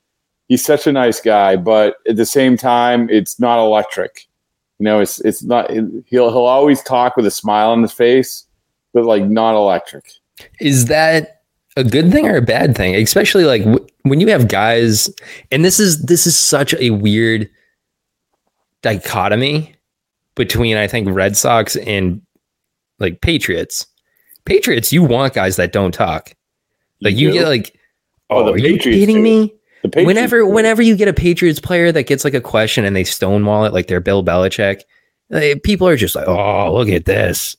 He's 0.49 0.65
such 0.65 0.87
a 0.87 0.93
nice 0.93 1.21
guy, 1.21 1.57
but 1.57 1.97
at 2.09 2.17
the 2.17 2.27
same 2.27 2.57
time, 2.57 3.09
it's 3.09 3.41
not 3.41 3.59
electric. 3.59 4.27
You 4.79 4.85
know, 4.85 5.01
it's 5.01 5.21
it's 5.21 5.43
not. 5.43 5.71
He'll 5.71 6.03
he'll 6.05 6.37
always 6.37 6.83
talk 6.83 7.17
with 7.17 7.27
a 7.27 7.31
smile 7.31 7.71
on 7.71 7.83
his 7.83 7.93
face, 7.93 8.47
but 8.93 9.05
like 9.05 9.25
not 9.25 9.57
electric. 9.57 10.05
Is 10.61 10.85
that 10.87 11.36
a 11.77 11.85
good 11.85 12.11
thing 12.13 12.27
or 12.27 12.37
a 12.37 12.43
bad 12.43 12.77
thing? 12.77 12.95
Especially 12.95 13.45
like 13.45 13.63
w- 13.65 13.87
when 14.03 14.21
you 14.21 14.29
have 14.29 14.49
guys, 14.49 15.11
and 15.51 15.65
this 15.65 15.79
is 15.81 16.03
this 16.03 16.27
is 16.27 16.37
such 16.37 16.75
a 16.75 16.91
weird 16.91 17.49
dichotomy 18.83 19.75
between 20.35 20.77
I 20.77 20.87
think 20.87 21.09
Red 21.11 21.37
Sox 21.37 21.77
and 21.77 22.23
like 22.99 23.21
Patriots 23.21 23.87
Patriots, 24.45 24.93
you 24.93 25.03
want 25.03 25.35
guys 25.35 25.57
that 25.57 25.73
don't 25.73 25.93
talk. 25.93 26.33
Like 27.01 27.17
you, 27.17 27.29
do? 27.33 27.39
get 27.41 27.49
like, 27.49 27.77
Oh, 28.31 28.37
oh, 28.39 28.45
the 28.47 28.53
are 28.53 28.59
you 28.59 28.77
Patriots 28.77 29.01
kidding 29.01 29.17
do. 29.17 29.23
me? 29.23 29.55
The 29.83 29.89
Patriots 29.89 30.07
whenever 30.07 30.39
do. 30.39 30.47
whenever 30.47 30.83
you 30.83 30.97
get 30.97 31.09
a 31.09 31.13
Patriots 31.13 31.59
player 31.61 31.91
that 31.93 32.05
gets 32.05 32.25
like 32.25 32.35
a 32.35 32.41
question 32.41 32.85
and 32.85 32.95
they 32.95 33.05
stonewall 33.05 33.65
it 33.65 33.73
like 33.73 33.89
they're 33.89 34.01
Bill 34.01 34.25
Belichick, 34.25 34.83
eh, 35.33 35.57
people 35.65 35.87
are 35.89 35.97
just 35.97 36.15
like, 36.15 36.29
"Oh, 36.29 36.73
look 36.75 36.89
at 36.89 37.05
this. 37.07 37.57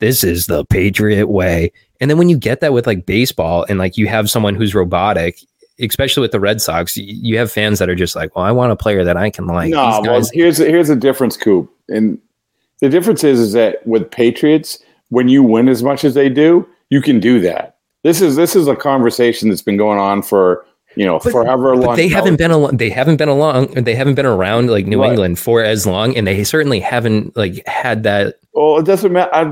This 0.00 0.24
is 0.24 0.46
the 0.46 0.64
Patriot 0.66 1.28
way." 1.28 1.72
And 2.00 2.10
then 2.10 2.18
when 2.18 2.28
you 2.28 2.36
get 2.36 2.60
that 2.60 2.72
with 2.72 2.86
like 2.86 3.06
baseball 3.06 3.64
and 3.68 3.78
like 3.78 3.96
you 3.96 4.06
have 4.08 4.30
someone 4.30 4.54
who's 4.54 4.74
robotic, 4.74 5.38
especially 5.78 6.22
with 6.22 6.32
the 6.32 6.40
Red 6.40 6.60
Sox, 6.60 6.96
you 6.96 7.38
have 7.38 7.52
fans 7.52 7.78
that 7.78 7.88
are 7.88 7.94
just 7.94 8.16
like, 8.16 8.34
"Well, 8.34 8.44
I 8.44 8.50
want 8.50 8.72
a 8.72 8.76
player 8.76 9.04
that 9.04 9.16
I 9.16 9.30
can 9.30 9.46
like." 9.46 9.70
no, 9.70 9.86
These 9.86 9.92
well, 9.92 10.02
guys- 10.02 10.30
here's 10.32 10.58
here's 10.58 10.88
the 10.88 10.96
difference, 10.96 11.36
Coop. 11.36 11.70
And 11.88 12.18
the 12.80 12.88
difference 12.88 13.24
is 13.24 13.38
is 13.38 13.52
that 13.52 13.86
with 13.86 14.10
Patriots, 14.10 14.78
when 15.10 15.28
you 15.28 15.42
win 15.42 15.68
as 15.68 15.82
much 15.82 16.04
as 16.04 16.14
they 16.14 16.28
do, 16.28 16.66
you 16.88 17.00
can 17.00 17.20
do 17.20 17.40
that. 17.40 17.76
This 18.02 18.22
is 18.22 18.36
this 18.36 18.56
is 18.56 18.66
a 18.66 18.76
conversation 18.76 19.48
that's 19.48 19.62
been 19.62 19.76
going 19.76 19.98
on 19.98 20.22
for 20.22 20.64
you 20.96 21.06
know 21.06 21.18
But- 21.22 21.32
forever 21.32 21.74
but 21.76 21.86
long. 21.86 21.96
they 21.96 22.08
haven't 22.08 22.36
been 22.36 22.50
along. 22.50 22.76
They 22.76 22.90
haven't 22.90 23.16
been 23.16 23.28
along. 23.28 23.68
They 23.74 23.94
haven't 23.94 24.14
been 24.14 24.26
around 24.26 24.70
like 24.70 24.86
New 24.86 25.00
Right. 25.00 25.10
England 25.10 25.38
for 25.38 25.62
as 25.62 25.86
long, 25.86 26.16
and 26.16 26.26
they 26.26 26.42
certainly 26.44 26.80
haven't 26.80 27.36
like 27.36 27.66
had 27.66 28.02
that. 28.04 28.36
Well, 28.52 28.78
it 28.78 28.84
doesn't 28.86 29.12
matter. 29.12 29.32
I, 29.34 29.44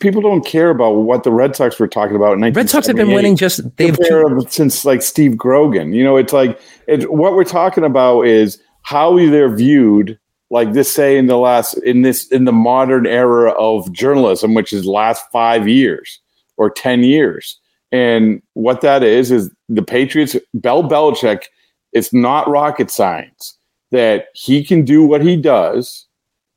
people 0.00 0.20
don't 0.20 0.44
care 0.44 0.70
about 0.70 0.90
what 0.96 1.22
the 1.22 1.30
Red 1.30 1.54
Sox 1.54 1.78
were 1.78 1.86
talking 1.86 2.16
about. 2.16 2.32
In 2.36 2.52
Red 2.52 2.68
Sox 2.68 2.86
have 2.88 2.96
been 2.96 3.12
winning. 3.12 3.36
Just 3.36 3.60
they've 3.76 3.96
them 3.96 4.40
since 4.48 4.84
like 4.84 5.02
Steve 5.02 5.36
Grogan. 5.36 5.92
You 5.92 6.02
know, 6.02 6.16
it's 6.16 6.32
like 6.32 6.60
it, 6.88 7.12
what 7.12 7.34
we're 7.34 7.44
talking 7.44 7.84
about 7.84 8.22
is 8.22 8.60
how 8.82 9.16
they're 9.16 9.54
viewed. 9.54 10.18
Like 10.50 10.72
this, 10.72 10.92
say 10.94 11.16
in 11.16 11.26
the 11.26 11.38
last 11.38 11.74
in 11.78 12.02
this 12.02 12.28
in 12.28 12.44
the 12.44 12.52
modern 12.52 13.06
era 13.06 13.50
of 13.52 13.90
journalism, 13.92 14.54
which 14.54 14.72
is 14.72 14.84
last 14.84 15.24
five 15.32 15.66
years 15.66 16.20
or 16.56 16.70
ten 16.70 17.02
years, 17.02 17.58
and 17.90 18.40
what 18.52 18.80
that 18.82 19.02
is 19.02 19.32
is 19.32 19.50
the 19.68 19.82
Patriots. 19.82 20.36
Bell 20.54 20.82
Belichick. 20.82 21.44
It's 21.92 22.12
not 22.12 22.48
rocket 22.48 22.90
science 22.90 23.56
that 23.92 24.26
he 24.34 24.64
can 24.64 24.84
do 24.84 25.04
what 25.04 25.22
he 25.22 25.36
does 25.36 26.06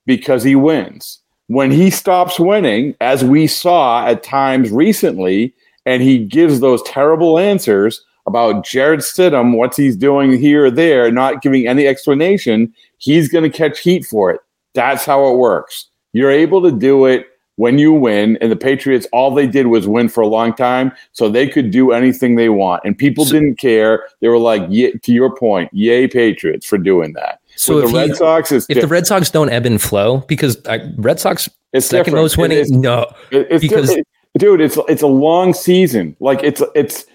because 0.05 0.43
he 0.43 0.55
wins. 0.55 1.21
When 1.47 1.71
he 1.71 1.91
stops 1.91 2.39
winning, 2.39 2.95
as 2.99 3.23
we 3.23 3.45
saw 3.47 4.05
at 4.05 4.23
times 4.23 4.71
recently, 4.71 5.53
and 5.85 6.01
he 6.01 6.17
gives 6.17 6.59
those 6.59 6.83
terrible 6.83 7.39
answers 7.39 8.03
about 8.25 8.65
Jarrett 8.65 8.99
Stidham, 8.99 9.55
what 9.55 9.75
he's 9.75 9.95
doing 9.95 10.37
here 10.37 10.65
or 10.65 10.71
there, 10.71 11.09
not 11.11 11.41
giving 11.41 11.67
any 11.67 11.87
explanation, 11.87 12.73
he's 12.97 13.29
going 13.29 13.49
to 13.49 13.57
catch 13.57 13.79
heat 13.79 14.05
for 14.05 14.31
it. 14.31 14.41
That's 14.73 15.05
how 15.05 15.31
it 15.31 15.37
works. 15.37 15.87
You're 16.11 16.31
able 16.31 16.61
to 16.63 16.71
do 16.71 17.05
it 17.05 17.27
when 17.57 17.77
you 17.77 17.91
win, 17.91 18.37
and 18.39 18.51
the 18.51 18.55
Patriots, 18.55 19.05
all 19.11 19.31
they 19.33 19.45
did 19.47 19.67
was 19.67 19.87
win 19.87 20.09
for 20.09 20.21
a 20.21 20.27
long 20.27 20.53
time, 20.53 20.91
so 21.11 21.27
they 21.29 21.47
could 21.47 21.69
do 21.71 21.91
anything 21.91 22.35
they 22.35 22.49
want, 22.49 22.81
and 22.85 22.97
people 22.97 23.25
didn't 23.25 23.55
care. 23.55 24.05
They 24.21 24.29
were 24.29 24.37
like, 24.37 24.63
yeah, 24.69 24.89
to 25.03 25.11
your 25.11 25.35
point, 25.35 25.69
yay 25.73 26.07
Patriots 26.07 26.65
for 26.65 26.77
doing 26.77 27.13
that. 27.13 27.39
So 27.55 27.75
With 27.77 27.85
if 27.85 27.91
the 27.91 27.99
he- 28.01 28.07
Red 28.09 28.15
Sox, 28.17 28.51
it's 28.51 28.65
if 28.69 28.81
the. 28.81 28.87
Red 28.87 29.05
Sox 29.07 29.29
don't 29.31 29.49
ebb 29.49 29.65
and 29.65 29.81
flow, 29.81 30.19
because 30.27 30.65
I, 30.67 30.81
Red 30.97 31.19
Sox 31.19 31.49
It's 31.73 31.87
second 31.87 32.05
different. 32.13 32.23
most 32.23 32.37
winning, 32.37 32.57
It 32.59 32.61
is- 32.61 32.71
no, 32.71 33.11
it's 33.31 33.61
because- 33.61 33.89
because 33.89 34.03
dude, 34.37 34.61
it's 34.61 34.77
it's 34.87 35.01
a 35.01 35.07
long 35.07 35.53
season. 35.55 36.15
Like 36.19 36.41
it's 36.43 36.61
it's 36.75 37.05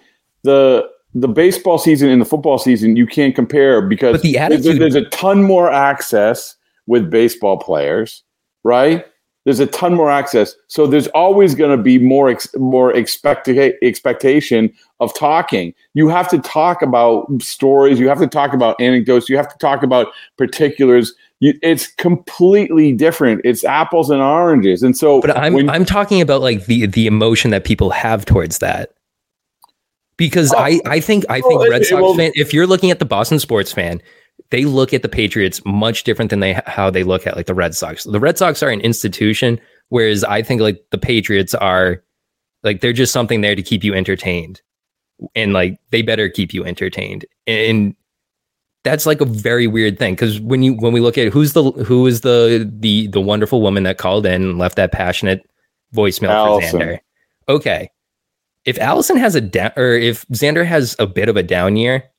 the 0.43 0.89
the 1.15 1.29
baseball 1.29 1.79
season 1.79 2.09
and 2.09 2.21
the 2.21 2.25
football 2.25 2.59
season 2.59 2.97
you 2.97 3.07
can't 3.07 3.35
compare 3.37 3.81
because 3.83 4.15
But 4.15 4.23
the 4.23 4.33
there's- 4.33 4.53
attitude- 4.53 4.81
there's, 4.81 4.95
a 4.97 5.05
ton 5.11 5.43
more 5.45 5.71
access 5.71 6.57
with 6.89 7.11
baseball 7.11 7.59
players, 7.59 8.25
right? 8.65 9.07
There's 9.45 9.59
a 9.59 9.67
ton 9.67 9.95
more 9.95 10.09
access, 10.11 10.55
so 10.69 10.87
there's 10.87 11.09
always 11.09 11.57
going 11.57 11.77
to 11.77 11.83
be 11.83 11.99
more 11.99 12.29
ex, 12.29 12.49
more 12.57 12.95
expect, 12.95 13.49
expectation 13.49 14.73
of 15.01 15.13
talking. 15.15 15.75
You 15.95 16.09
have 16.09 16.29
to 16.29 16.39
talk 16.39 16.81
about 16.81 17.27
stories. 17.43 17.99
You 17.99 18.09
have 18.09 18.21
to 18.21 18.29
talk 18.29 18.53
about 18.55 18.81
anecdotes. 18.81 19.29
You 19.29 19.37
have 19.37 19.49
to 19.49 19.59
talk 19.59 19.83
about 19.83 20.09
particulars. 20.39 21.13
You, 21.41 21.55
it's 21.61 21.89
completely 21.89 22.93
different. 22.93 23.41
It's 23.45 23.65
apples 23.65 24.11
and 24.11 24.23
oranges, 24.23 24.85
and 24.85 24.97
so. 24.97 25.21
but 25.21 25.37
I'm 25.37 25.55
when- 25.55 25.69
I'm 25.71 25.85
talking 25.85 26.21
about 26.21 26.41
like 26.41 26.67
the 26.67 26.87
the 26.87 27.09
emotion 27.09 27.51
that 27.51 27.65
people 27.65 27.91
have 27.91 28.25
towards 28.25 28.59
that. 28.59 28.91
Because 30.17 30.53
Oh. 30.53 30.59
I 30.59 30.81
I 30.87 31.01
think 31.01 31.25
I 31.29 31.41
think 31.41 31.59
Well, 31.59 31.69
Red 31.71 31.85
Sox 31.85 32.01
well- 32.01 32.15
fan. 32.15 32.31
If 32.37 32.53
you're 32.55 32.67
looking 32.69 32.93
at 32.93 33.01
the 33.01 33.05
Boston 33.05 33.41
sports 33.41 33.73
fan, 33.73 34.01
they 34.53 34.67
look 34.67 34.93
at 34.93 35.01
the 35.01 35.09
Patriots 35.09 35.63
much 35.65 36.05
different 36.05 36.31
than 36.31 36.41
they 36.41 36.61
how 36.67 36.91
they 36.91 37.05
look 37.05 37.27
at 37.27 37.37
like 37.37 37.47
the 37.47 37.55
Red 37.55 37.75
Sox. 37.75 38.05
The 38.05 38.21
Red 38.21 38.37
Sox 38.37 38.63
are 38.63 38.69
an 38.69 38.83
institution, 38.83 39.59
whereas 39.89 40.25
I 40.25 40.43
think 40.43 40.61
like 40.61 40.85
the 40.91 40.99
Patriots 40.99 41.55
are 41.55 42.05
like 42.63 42.83
they're 42.83 42.93
just 42.93 43.15
something 43.15 43.41
there 43.41 43.57
to 43.57 43.63
keep 43.63 43.83
you 43.83 43.95
entertained, 43.95 44.61
and 45.35 45.55
like 45.55 45.81
they 45.91 46.03
better 46.03 46.29
keep 46.29 46.53
you 46.53 46.67
entertained. 46.67 47.25
And 47.47 47.97
that's 48.85 49.07
like 49.07 49.23
a 49.23 49.25
very 49.25 49.67
weird 49.67 49.99
thing 49.99 50.13
because 50.13 50.39
when 50.39 50.63
you 50.63 50.75
when 50.75 50.93
we 50.93 51.01
look 51.01 51.17
at 51.17 51.33
who's 51.33 51.55
the 51.55 51.71
who 51.71 52.07
is 52.07 52.21
the 52.21 52.71
the 52.79 53.07
the 53.07 53.23
wonderful 53.23 53.63
woman 53.63 53.85
that 53.85 53.97
called 53.97 54.27
in 54.27 54.43
and 54.43 54.59
left 54.59 54.77
that 54.77 54.93
passionate 54.93 55.49
voicemail 55.95 56.29
Allison. 56.29 56.71
for 56.71 56.77
Xander. 56.85 56.99
Okay. 57.49 57.91
If 58.67 58.79
Allison 58.79 59.17
has 59.17 59.35
a 59.35 59.41
down 59.41 59.73
or 59.77 59.95
if 59.95 60.27
Xander 60.29 60.67
has 60.67 60.95
a 60.99 61.07
bit 61.07 61.31
of 61.31 61.39
a 61.39 61.43
down 61.43 61.77
year, 61.77 62.12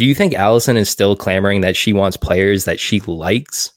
do 0.00 0.06
you 0.06 0.14
think 0.14 0.32
Allison 0.32 0.78
is 0.78 0.88
still 0.88 1.14
clamoring 1.14 1.60
that 1.60 1.76
she 1.76 1.92
wants 1.92 2.16
players 2.16 2.64
that 2.64 2.80
she 2.80 3.00
likes? 3.00 3.70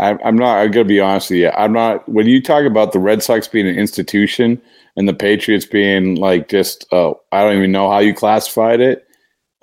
I'm, 0.00 0.18
I'm 0.24 0.34
not. 0.34 0.58
I'm 0.58 0.72
gonna 0.72 0.84
be 0.84 0.98
honest 0.98 1.30
with 1.30 1.38
you. 1.38 1.50
I'm 1.50 1.72
not. 1.72 2.08
When 2.08 2.26
you 2.26 2.42
talk 2.42 2.64
about 2.64 2.90
the 2.90 2.98
Red 2.98 3.22
Sox 3.22 3.46
being 3.46 3.68
an 3.68 3.78
institution 3.78 4.60
and 4.96 5.08
the 5.08 5.14
Patriots 5.14 5.64
being 5.66 6.16
like 6.16 6.48
just, 6.48 6.84
oh, 6.90 7.20
I 7.30 7.44
don't 7.44 7.56
even 7.58 7.70
know 7.70 7.88
how 7.88 8.00
you 8.00 8.12
classified 8.12 8.80
it. 8.80 9.06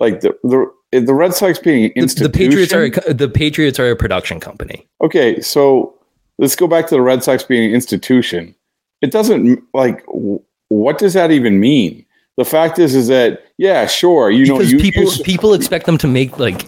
Like 0.00 0.22
the 0.22 0.32
the 0.42 0.72
the 1.02 1.12
Red 1.12 1.34
Sox 1.34 1.58
being 1.58 1.84
an 1.84 1.92
The, 1.96 2.00
institution. 2.00 2.32
the 2.32 2.38
Patriots 2.38 2.72
are 2.72 2.84
a, 3.10 3.12
the 3.12 3.28
Patriots 3.28 3.78
are 3.78 3.90
a 3.90 3.96
production 3.96 4.40
company. 4.40 4.88
okay. 5.02 5.38
So 5.42 5.94
let's 6.38 6.56
go 6.56 6.66
back 6.66 6.86
to 6.86 6.94
the 6.94 7.02
Red 7.02 7.22
Sox 7.22 7.42
being 7.42 7.68
an 7.68 7.74
institution. 7.74 8.54
It 9.02 9.10
doesn't 9.10 9.62
like. 9.74 10.02
What 10.68 10.96
does 10.96 11.12
that 11.12 11.30
even 11.30 11.60
mean? 11.60 12.06
The 12.36 12.44
fact 12.44 12.78
is, 12.78 12.94
is 12.94 13.06
that 13.08 13.44
yeah, 13.58 13.86
sure. 13.86 14.30
You 14.30 14.46
know, 14.46 14.60
you, 14.60 14.78
people 14.78 15.04
you- 15.04 15.22
people 15.24 15.54
expect 15.54 15.86
them 15.86 15.98
to 15.98 16.08
make 16.08 16.38
like 16.38 16.66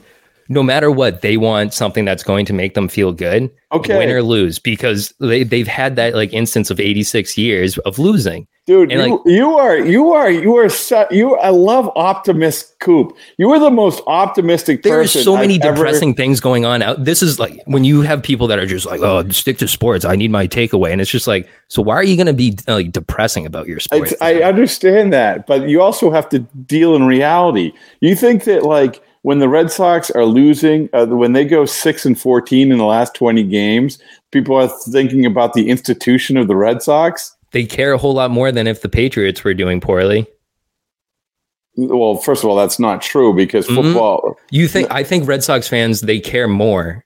no 0.49 0.63
matter 0.63 0.91
what 0.91 1.23
they 1.23 1.37
want 1.37 1.75
something 1.75 2.05
that's 2.05 2.23
going 2.23 2.47
to 2.47 2.53
make 2.53 2.75
them 2.75 2.89
feel 2.89 3.13
good 3.13 3.51
Okay. 3.73 3.99
win 3.99 4.11
or 4.11 4.23
lose 4.23 4.59
because 4.61 5.13
they, 5.19 5.43
they've 5.43 5.67
had 5.67 5.97
that 5.97 6.15
like 6.15 6.33
instance 6.33 6.71
of 6.71 6.79
86 6.81 7.37
years 7.37 7.79
of 7.79 7.99
losing 7.99 8.47
Dude, 8.67 8.91
And, 8.91 9.01
you, 9.07 9.17
like- 9.17 9.21
you 9.27 9.57
are 9.59 9.79
you 9.79 10.11
are 10.13 10.29
you 10.31 10.57
are 10.57 10.69
su- 10.69 11.05
you. 11.13 11.37
I 11.37 11.51
love 11.51 11.89
optimist 11.95 12.77
Coop. 12.81 13.17
You 13.39 13.49
are 13.53 13.61
the 13.61 13.71
most 13.71 14.03
optimistic 14.09 14.83
there 14.83 14.99
are 14.99 15.03
person. 15.03 15.23
so 15.23 15.37
many 15.37 15.55
I've 15.55 15.63
ever- 15.67 15.77
depressing 15.77 16.15
things 16.15 16.41
going 16.41 16.65
on 16.65 16.83
out 16.83 17.05
this 17.05 17.23
is 17.23 17.39
like 17.39 17.63
when 17.67 17.85
you 17.85 18.01
have 18.03 18.25
people 18.25 18.49
that 18.49 18.59
are 18.59 18.67
just 18.67 18.85
like 18.87 19.01
oh 19.03 19.29
stick 19.31 19.59
to 19.59 19.69
sports 19.69 20.05
i 20.05 20.17
need 20.17 20.33
my 20.33 20.49
takeaway 20.49 20.91
and 20.91 21.01
it's 21.01 21.11
just 21.11 21.29
like 21.29 21.49
so 21.69 21.81
why 21.81 21.95
are 21.95 22.03
you 22.03 22.17
going 22.17 22.27
to 22.27 22.33
be 22.33 22.57
like 22.67 22.91
depressing 22.91 23.47
about 23.47 23.69
your 23.69 23.79
sports 23.79 24.13
It's, 24.13 24.21
I 24.23 24.37
understand 24.43 25.13
that, 25.13 25.47
but 25.47 25.69
you 25.69 25.81
also 25.81 26.11
have 26.11 26.29
to 26.31 26.41
deal 26.41 26.95
in 26.97 27.05
reality. 27.07 27.73
You 28.01 28.17
think 28.17 28.45
that 28.45 28.65
like 28.65 29.01
when 29.27 29.41
the 29.41 29.49
Red 29.49 29.73
Sox 29.73 30.09
are 30.13 30.25
losing, 30.25 30.89
uh, 30.93 31.05
when 31.07 31.33
they 31.33 31.45
go 31.45 31.65
six 31.67 32.07
and 32.07 32.17
fourteen 32.17 32.71
in 32.71 32.79
the 32.79 32.85
last 32.85 33.13
twenty 33.13 33.43
games, 33.43 33.99
people 34.31 34.55
are 34.55 34.69
thinking 34.93 35.27
about 35.27 35.53
the 35.53 35.69
institution 35.69 36.37
of 36.37 36.47
the 36.47 36.55
Red 36.55 36.81
Sox. 36.81 37.35
they 37.51 37.65
care 37.65 37.93
a 37.93 37.99
whole 37.99 38.13
lot 38.15 38.31
more 38.31 38.53
than 38.53 38.67
if 38.69 38.83
the 38.83 38.89
patriots 38.89 39.43
were 39.43 39.55
doing 39.55 39.81
poorly 39.81 40.27
Well, 41.77 42.17
first 42.17 42.43
of 42.45 42.51
all, 42.51 42.57
that's 42.57 42.79
not 42.79 43.03
true 43.03 43.35
because 43.35 43.67
Mhm. 43.67 43.75
football. 43.77 44.37
you 44.51 44.69
think 44.69 44.87
i 44.93 45.03
think 45.03 45.27
red 45.27 45.43
sox 45.43 45.67
fans 45.69 46.03
they 46.03 46.21
care 46.21 46.49
more 46.49 47.05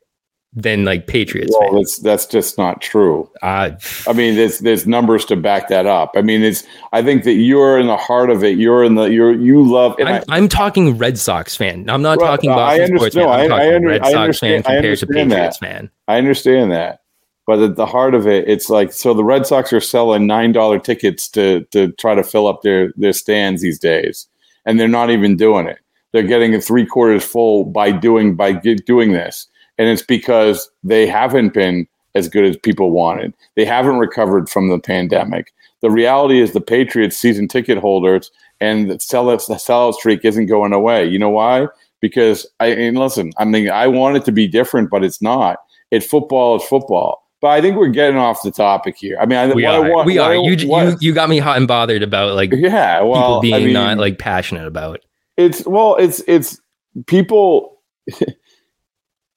than 0.52 0.84
like 0.84 1.06
patriots 1.06 1.54
Well, 1.56 1.70
fans 1.70 1.98
that's 1.98 1.98
that's 1.98 2.26
just 2.26 2.58
not 2.58 2.80
true. 2.80 3.30
uh, 3.42 3.70
I 4.08 4.12
mean, 4.12 4.34
there's 4.34 4.58
there's 4.58 4.84
numbers 4.86 5.24
to 5.26 5.36
back 5.36 5.68
that 5.68 5.86
up. 5.86 6.12
I 6.16 6.22
mean, 6.22 6.42
it's. 6.42 6.64
I 6.92 7.02
think 7.02 7.22
that 7.24 7.34
you're 7.34 7.78
in 7.78 7.86
the 7.86 7.96
heart 7.96 8.30
of 8.30 8.42
it. 8.42 8.58
You're 8.58 8.82
in 8.82 8.96
the. 8.96 9.04
You're 9.04 9.32
you 9.32 9.62
love. 9.62 9.94
I'm, 10.00 10.06
I, 10.08 10.22
I'm 10.28 10.48
talking 10.48 10.98
Red 10.98 11.18
Sox 11.18 11.54
fan. 11.56 11.88
I'm 11.88 12.02
not 12.02 12.18
Well, 12.18 12.28
talking 12.36 12.50
I 12.50 12.54
Boston 12.56 12.86
sports 12.98 13.16
understand- 13.16 13.28
fan. 13.28 13.32
I'm 13.32 13.40
I- 13.40 13.48
talking 13.48 13.72
I 13.72 13.74
under- 13.76 13.88
Red 13.88 14.00
I 14.02 14.04
Sox 14.10 14.16
understand- 14.16 14.64
fan 14.64 14.72
I 14.72 14.76
compared 14.76 14.98
to 14.98 15.06
Patriots 15.06 15.58
that. 15.60 15.66
fan. 15.66 15.90
I 16.08 16.18
understand 16.18 16.72
that, 16.72 17.00
but 17.46 17.58
at 17.60 17.76
the 17.76 17.86
heart 17.86 18.14
of 18.16 18.26
it, 18.26 18.48
it's 18.48 18.68
like 18.68 18.92
so. 18.92 19.14
The 19.14 19.22
Red 19.24 19.46
Sox 19.46 19.72
are 19.72 19.80
selling 19.80 20.26
nine 20.26 20.50
dollar 20.50 20.80
tickets 20.80 21.28
to 21.28 21.64
to 21.70 21.92
try 21.92 22.16
to 22.16 22.24
fill 22.24 22.48
up 22.48 22.62
their 22.62 22.92
their 22.96 23.12
stands 23.12 23.62
these 23.62 23.78
days, 23.78 24.26
and 24.66 24.80
they're 24.80 24.88
not 24.88 25.10
even 25.10 25.36
doing 25.36 25.68
it. 25.68 25.78
They're 26.12 26.24
getting 26.24 26.54
it 26.54 26.64
three 26.64 26.84
quarters 26.86 27.24
full 27.24 27.66
by 27.66 27.92
doing 27.92 28.34
by 28.34 28.50
doing 28.54 29.12
this, 29.12 29.46
and 29.80 29.88
it's 29.88 30.02
because 30.02 30.70
they 30.84 31.06
haven't 31.06 31.54
been 31.54 31.88
as 32.14 32.28
good 32.28 32.44
as 32.44 32.58
people 32.58 32.90
wanted. 32.90 33.32
They 33.56 33.64
haven't 33.64 33.96
recovered 33.96 34.50
from 34.50 34.68
the 34.68 34.78
pandemic. 34.78 35.54
The 35.80 35.90
reality 35.90 36.38
is 36.38 36.52
the 36.52 36.60
Patriots 36.60 37.16
season 37.16 37.48
ticket 37.48 37.78
holders 37.78 38.30
and 38.60 38.90
the 38.90 38.96
sellout 38.96 39.46
the 39.46 39.54
sellout 39.54 39.94
streak 39.94 40.22
isn't 40.22 40.46
going 40.46 40.74
away. 40.74 41.06
You 41.06 41.18
know 41.18 41.30
why? 41.30 41.68
Because 42.00 42.46
I 42.60 42.66
and 42.66 42.98
listen, 42.98 43.32
I 43.38 43.46
mean, 43.46 43.70
I 43.70 43.86
want 43.86 44.18
it 44.18 44.26
to 44.26 44.32
be 44.32 44.46
different, 44.46 44.90
but 44.90 45.02
it's 45.02 45.22
not. 45.22 45.56
It 45.90 46.04
football 46.04 46.56
is 46.56 46.62
football. 46.64 47.26
But 47.40 47.48
I 47.48 47.62
think 47.62 47.78
we're 47.78 47.88
getting 47.88 48.18
off 48.18 48.42
the 48.42 48.50
topic 48.50 48.98
here. 48.98 49.16
I 49.18 49.24
mean, 49.24 49.38
I, 49.38 49.54
we 49.54 49.64
what 49.64 49.74
are. 49.74 49.86
I 49.86 49.88
want, 49.88 50.06
we 50.06 50.18
are. 50.18 50.32
I- 50.32 50.42
you, 50.42 50.56
you 50.56 50.96
you 51.00 51.14
got 51.14 51.30
me 51.30 51.38
hot 51.38 51.56
and 51.56 51.66
bothered 51.66 52.02
about 52.02 52.34
like 52.34 52.52
yeah, 52.52 53.00
well, 53.00 53.22
people 53.22 53.40
being 53.40 53.54
I 53.54 53.58
mean, 53.60 53.72
not 53.72 53.96
like 53.96 54.18
passionate 54.18 54.66
about. 54.66 55.00
it's 55.38 55.64
well, 55.66 55.96
it's 55.96 56.22
it's 56.28 56.60
people. 57.06 57.78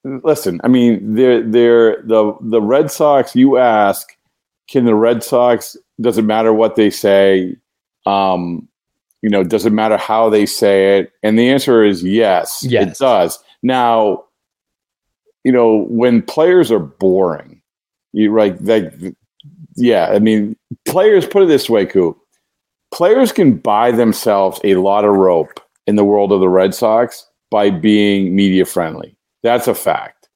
listen, 0.04 0.60
I 0.64 0.68
mean, 0.68 1.14
they're 1.14 1.42
they're 1.42 2.02
the 2.02 2.36
the 2.40 2.60
Red 2.60 2.90
Sox. 2.90 3.34
You 3.34 3.56
ask, 3.56 4.16
can 4.68 4.84
the 4.84 4.94
Red 4.94 5.22
Sox? 5.22 5.76
Doesn't 6.00 6.26
matter 6.26 6.52
what 6.52 6.76
they 6.76 6.90
say. 6.90 7.56
Um, 8.06 8.68
you 9.22 9.30
know, 9.30 9.42
doesn't 9.42 9.74
matter 9.74 9.96
how 9.96 10.28
they 10.28 10.44
say 10.46 10.98
it, 10.98 11.12
and 11.22 11.38
the 11.38 11.48
answer 11.48 11.82
is 11.82 12.02
yes. 12.02 12.64
Yes. 12.68 12.88
it 12.88 12.98
does. 12.98 13.38
Now, 13.62 14.24
you 15.44 15.52
know, 15.52 15.86
when 15.88 16.22
players 16.22 16.70
are 16.70 16.78
boring, 16.78 17.62
you 18.12 18.34
like 18.36 18.56
like, 18.60 18.92
yeah. 19.76 20.08
I 20.08 20.18
mean, 20.18 20.56
players. 20.86 21.26
Put 21.26 21.44
it 21.44 21.46
this 21.46 21.70
way, 21.70 21.86
Coop. 21.86 22.18
Players 22.92 23.32
can 23.32 23.56
buy 23.56 23.90
themselves 23.90 24.60
a 24.62 24.76
lot 24.76 25.04
of 25.04 25.16
rope 25.16 25.60
in 25.86 25.96
the 25.96 26.04
world 26.04 26.30
of 26.30 26.40
the 26.40 26.48
Red 26.48 26.74
Sox 26.74 27.26
by 27.50 27.70
being 27.70 28.36
media 28.36 28.64
friendly. 28.64 29.16
That's 29.44 29.68
a 29.68 29.74
fact. 29.74 30.28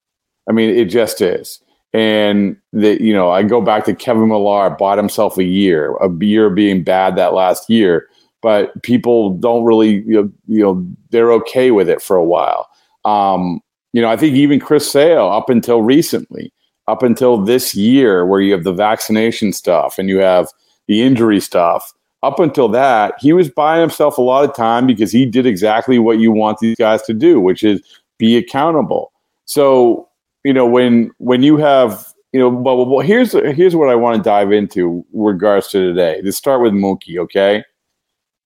I 0.49 0.53
mean, 0.53 0.71
it 0.71 0.85
just 0.85 1.21
is. 1.21 1.61
And 1.95 2.57
that 2.75 3.01
you 3.01 3.15
know, 3.15 3.31
I 3.31 3.43
go 3.43 3.61
back 3.61 3.85
to 3.87 3.95
Kevin 3.95 4.29
Millar 4.29 4.71
bought 4.71 4.99
himself 4.99 5.39
a 5.39 5.45
year, 5.45 5.97
a 5.97 6.11
year 6.25 6.51
being 6.51 6.85
bad 6.85 7.17
that 7.17 7.33
last 7.33 7.69
year, 7.71 8.07
but 8.43 8.81
people 8.83 9.31
don't 9.31 9.65
really, 9.65 10.03
you 10.03 10.23
know, 10.23 10.33
you 10.47 10.63
know 10.63 10.87
they're 11.11 11.33
okay 11.33 11.71
with 11.71 11.89
it 11.89 12.03
for 12.03 12.17
a 12.17 12.25
while. 12.25 12.69
Um, 13.07 13.61
you 13.95 14.03
know, 14.03 14.09
I 14.11 14.19
think 14.19 14.37
even 14.37 14.61
Chris 14.61 14.91
Sale, 14.91 15.29
up 15.29 15.49
until 15.49 15.81
recently, 15.81 16.53
up 16.87 17.03
until 17.03 17.39
this 17.39 17.75
year, 17.75 18.27
where 18.27 18.41
you 18.43 18.53
have 18.53 18.65
the 18.65 18.73
vaccination 18.73 19.53
stuff 19.55 19.99
and 19.99 20.11
you 20.11 20.19
have 20.19 20.51
the 20.87 21.01
injury 21.01 21.41
stuff, 21.41 21.95
up 22.23 22.39
until 22.39 22.69
that, 22.69 23.15
he 23.19 23.33
was 23.33 23.49
buying 23.49 23.81
himself 23.81 24.19
a 24.19 24.23
lot 24.23 24.45
of 24.45 24.55
time 24.55 24.87
because 24.87 25.11
he 25.11 25.25
did 25.25 25.47
exactly 25.47 25.99
what 25.99 26.19
you 26.19 26.31
want 26.31 26.59
these 26.59 26.77
guys 26.77 27.01
to 27.03 27.15
do, 27.15 27.41
which 27.41 27.63
is 27.63 27.81
be 28.19 28.37
accountable. 28.37 29.13
So, 29.45 30.09
you 30.45 30.53
know, 30.53 30.67
when 30.67 31.11
when 31.19 31.43
you 31.43 31.57
have, 31.57 32.07
you 32.33 32.41
know, 32.41 32.49
well, 32.49 32.85
well 32.85 33.01
here's 33.01 33.33
here's 33.33 33.75
what 33.75 33.89
I 33.89 33.95
want 33.95 34.17
to 34.17 34.23
dive 34.23 34.53
into 34.53 35.05
regards 35.13 35.69
to 35.69 35.81
today. 35.81 36.21
Let's 36.23 36.37
start 36.37 36.61
with 36.61 36.73
Mookie, 36.73 37.19
okay? 37.19 37.65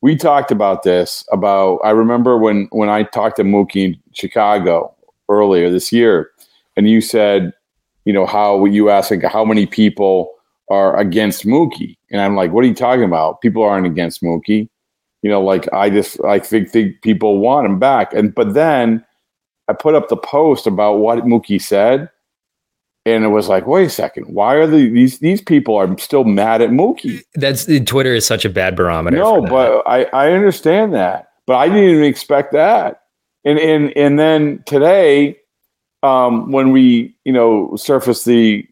We 0.00 0.16
talked 0.16 0.50
about 0.50 0.82
this 0.82 1.24
about 1.32 1.78
I 1.84 1.90
remember 1.90 2.38
when 2.38 2.68
when 2.70 2.88
I 2.88 3.02
talked 3.02 3.36
to 3.36 3.44
Mookie 3.44 3.84
in 3.84 4.00
Chicago 4.12 4.94
earlier 5.28 5.70
this 5.70 5.92
year, 5.92 6.30
and 6.76 6.88
you 6.88 7.00
said, 7.00 7.52
you 8.04 8.12
know, 8.12 8.26
how 8.26 8.64
you 8.64 8.90
asked 8.90 9.10
like 9.10 9.24
how 9.24 9.44
many 9.44 9.66
people 9.66 10.32
are 10.70 10.96
against 10.98 11.44
Mookie, 11.44 11.96
and 12.10 12.20
I'm 12.20 12.36
like, 12.36 12.52
what 12.52 12.64
are 12.64 12.68
you 12.68 12.74
talking 12.74 13.04
about? 13.04 13.40
People 13.40 13.62
aren't 13.62 13.86
against 13.86 14.22
Mookie. 14.22 14.68
You 15.22 15.30
know, 15.30 15.40
like 15.40 15.72
I 15.72 15.88
just 15.90 16.22
I 16.24 16.38
think 16.40 16.70
think 16.70 17.00
people 17.02 17.38
want 17.38 17.66
him 17.66 17.78
back, 17.78 18.12
and 18.12 18.34
but 18.34 18.54
then 18.54 19.04
I 19.72 19.74
put 19.74 19.94
up 19.94 20.10
the 20.10 20.18
post 20.18 20.66
about 20.66 20.98
what 20.98 21.20
Mookie 21.20 21.60
said, 21.60 22.10
and 23.06 23.24
it 23.24 23.28
was 23.28 23.48
like, 23.48 23.66
wait 23.66 23.86
a 23.86 23.90
second, 23.90 24.24
why 24.24 24.54
are 24.56 24.66
the, 24.66 24.90
these 24.90 25.18
these 25.20 25.40
people 25.40 25.76
are 25.76 25.96
still 25.96 26.24
mad 26.24 26.60
at 26.60 26.68
Mookie? 26.68 27.22
That's 27.36 27.66
Twitter 27.86 28.14
is 28.14 28.26
such 28.26 28.44
a 28.44 28.50
bad 28.50 28.76
barometer. 28.76 29.16
No, 29.16 29.40
but 29.40 29.82
I, 29.86 30.04
I 30.12 30.32
understand 30.32 30.92
that, 30.92 31.30
but 31.46 31.54
I 31.54 31.68
didn't 31.68 31.88
even 31.88 32.04
expect 32.04 32.52
that. 32.52 33.04
And 33.46 33.58
and 33.58 33.96
and 33.96 34.18
then 34.18 34.62
today, 34.66 35.38
um, 36.02 36.52
when 36.52 36.70
we 36.70 37.16
you 37.24 37.32
know 37.32 37.74
surfaced 37.76 38.26
the 38.26 38.66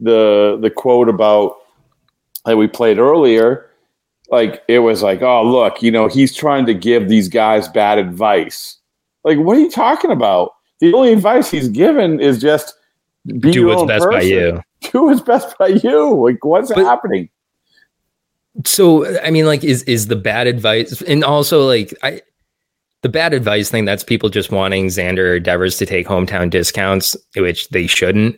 the 0.00 0.58
the 0.60 0.68
quote 0.68 1.08
about 1.08 1.56
that 2.44 2.58
we 2.58 2.68
played 2.68 2.98
earlier, 2.98 3.70
like 4.30 4.62
it 4.68 4.80
was 4.80 5.02
like, 5.02 5.22
oh 5.22 5.50
look, 5.50 5.82
you 5.82 5.90
know 5.90 6.08
he's 6.08 6.34
trying 6.34 6.66
to 6.66 6.74
give 6.74 7.08
these 7.08 7.30
guys 7.30 7.68
bad 7.68 7.96
advice. 7.96 8.76
Like, 9.24 9.38
what 9.38 9.56
are 9.56 9.60
you 9.60 9.70
talking 9.70 10.10
about? 10.10 10.52
The 10.80 10.92
only 10.94 11.12
advice 11.12 11.50
he's 11.50 11.68
given 11.68 12.20
is 12.20 12.40
just 12.40 12.74
be 13.26 13.52
do 13.52 13.66
what's 13.66 13.84
best 13.84 14.08
by 14.10 14.22
you. 14.22 14.60
Do 14.90 15.04
what's 15.04 15.20
best 15.20 15.56
by 15.58 15.68
you. 15.68 16.12
Like, 16.26 16.44
what's 16.44 16.72
But- 16.74 16.84
happening? 16.84 17.28
So 18.64 19.06
I 19.20 19.30
mean, 19.30 19.46
like, 19.46 19.62
is 19.64 19.82
is 19.84 20.08
the 20.08 20.16
bad 20.16 20.46
advice, 20.46 21.00
and 21.02 21.24
also 21.24 21.64
like 21.66 21.94
I, 22.02 22.20
the 23.02 23.08
bad 23.08 23.32
advice 23.32 23.70
thing 23.70 23.84
that's 23.84 24.04
people 24.04 24.28
just 24.28 24.50
wanting 24.50 24.86
Xander 24.86 25.36
or 25.36 25.40
Devers 25.40 25.78
to 25.78 25.86
take 25.86 26.06
hometown 26.06 26.50
discounts, 26.50 27.16
which 27.36 27.68
they 27.70 27.86
shouldn't. 27.86 28.36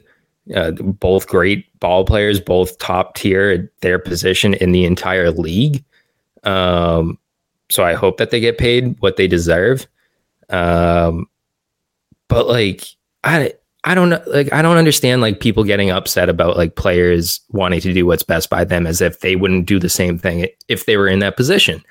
Uh, 0.54 0.72
both 0.72 1.26
great 1.26 1.64
ball 1.80 2.04
players, 2.04 2.38
both 2.38 2.76
top 2.78 3.14
tier 3.16 3.50
at 3.50 3.80
their 3.80 3.98
position 3.98 4.52
in 4.54 4.72
the 4.72 4.84
entire 4.84 5.30
league. 5.30 5.82
Um, 6.44 7.18
so 7.70 7.82
I 7.82 7.94
hope 7.94 8.18
that 8.18 8.30
they 8.30 8.40
get 8.40 8.58
paid 8.58 8.94
what 9.00 9.16
they 9.16 9.26
deserve. 9.26 9.86
Um, 10.50 11.26
but 12.28 12.48
like 12.48 12.84
I 13.22 13.52
I 13.84 13.94
don't 13.94 14.10
know 14.10 14.22
like 14.26 14.52
I 14.52 14.62
don't 14.62 14.76
understand 14.76 15.20
like 15.20 15.40
people 15.40 15.64
getting 15.64 15.90
upset 15.90 16.28
about 16.28 16.56
like 16.56 16.76
players 16.76 17.40
wanting 17.50 17.80
to 17.82 17.92
do 17.92 18.06
what's 18.06 18.22
best 18.22 18.50
by 18.50 18.64
them 18.64 18.86
as 18.86 19.00
if 19.00 19.20
they 19.20 19.36
wouldn't 19.36 19.66
do 19.66 19.78
the 19.78 19.88
same 19.88 20.18
thing 20.18 20.48
if 20.68 20.86
they 20.86 20.96
were 20.96 21.08
in 21.08 21.18
that 21.20 21.36
position. 21.36 21.82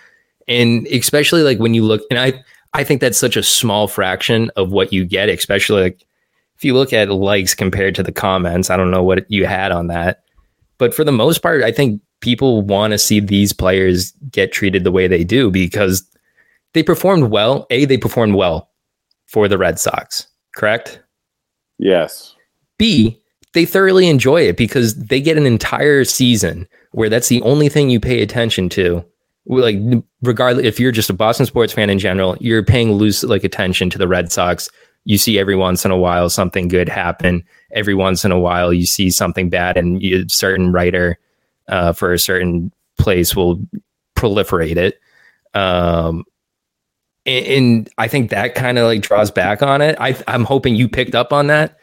And 0.48 0.88
especially 0.88 1.44
like 1.44 1.60
when 1.60 1.74
you 1.74 1.84
look 1.84 2.02
and 2.10 2.20
I 2.20 2.44
I 2.74 2.84
think 2.84 3.02
that's 3.02 3.18
such 3.18 3.38
a 3.38 3.44
small 3.44 3.88
fraction 3.88 4.50
of 4.56 4.72
what 4.72 4.92
you 4.92 5.06
get, 5.06 5.30
especially 5.30 5.84
like 5.84 6.06
if 6.58 6.66
you 6.66 6.74
look 6.74 6.94
at 6.94 7.10
likes 7.10 7.54
compared 7.54 7.96
to 7.96 8.04
the 8.04 8.12
comments, 8.12 8.70
I 8.70 8.78
don't 8.78 8.92
know 8.92 9.04
what 9.04 9.30
you 9.30 9.46
had 9.46 9.72
on 9.72 9.88
that. 9.88 10.24
But 10.78 10.94
for 10.94 11.04
the 11.04 11.12
most 11.12 11.40
part, 11.42 11.64
I 11.64 11.72
think 11.72 12.02
people 12.20 12.62
want 12.62 12.92
to 12.92 12.98
see 12.98 13.20
these 13.20 13.54
players 13.54 14.12
get 14.32 14.52
treated 14.52 14.84
the 14.84 14.92
way 14.92 15.08
they 15.08 15.24
do 15.24 15.52
because 15.52 16.04
they 16.74 16.84
performed 16.84 17.32
well. 17.32 17.66
A, 17.70 17.86
they 17.86 17.98
performed 17.98 18.36
well 18.36 18.70
for 19.26 19.48
the 19.48 19.58
Red 19.58 19.80
Sox, 19.80 20.28
correct? 20.56 21.02
Yes. 21.80 22.36
B, 22.78 23.20
they 23.54 23.66
thoroughly 23.66 24.08
enjoy 24.08 24.42
it 24.42 24.58
because 24.58 24.96
they 24.96 25.22
get 25.22 25.38
an 25.38 25.46
entire 25.46 26.04
season 26.04 26.68
where 26.92 27.10
that's 27.10 27.30
the 27.30 27.42
only 27.42 27.70
thing 27.70 27.90
you 27.90 28.00
pay 28.00 28.22
attention 28.22 28.70
to. 28.70 29.04
Like, 29.46 29.78
regardless, 30.22 30.66
if 30.66 30.80
you're 30.80 30.92
just 30.92 31.10
a 31.10 31.14
Boston 31.14 31.46
sports 31.46 31.74
fan 31.74 31.90
in 31.90 32.00
general, 32.00 32.38
you're 32.40 32.64
paying 32.64 32.94
loose 32.94 33.24
like 33.24 33.44
attention 33.44 33.90
to 33.90 33.98
the 33.98 34.08
Red 34.08 34.32
Sox. 34.32 34.70
You 35.06 35.18
see 35.18 35.38
every 35.38 35.56
once 35.56 35.84
in 35.84 35.92
a 35.92 35.98
while 35.98 36.30
something 36.30 36.70
good 36.70 36.88
happen. 36.88 37.44
Every 37.74 37.94
once 37.94 38.24
in 38.24 38.32
a 38.32 38.40
while, 38.40 38.72
you 38.72 38.86
see 38.86 39.10
something 39.10 39.50
bad, 39.50 39.76
and 39.76 40.02
a 40.02 40.30
certain 40.30 40.72
writer 40.72 41.20
uh, 41.68 41.92
for 41.92 42.14
a 42.14 42.20
certain 42.20 42.72
place 42.98 43.36
will 43.36 43.62
proliferate 44.16 44.78
it. 44.78 45.00
Um, 45.54 46.24
and, 47.26 47.46
and 47.46 47.90
I 47.98 48.08
think 48.08 48.30
that 48.32 48.56
kind 48.56 48.78
of 48.78 48.86
like 48.86 49.02
draws 49.02 49.32
back 49.32 49.62
on 49.62 49.82
it. 49.82 49.96
I, 50.00 50.16
I'm 50.28 50.44
hoping 50.44 50.76
you 50.76 50.90
picked 50.90 51.16
up 51.16 51.32
on 51.32 51.48
that. 51.48 51.78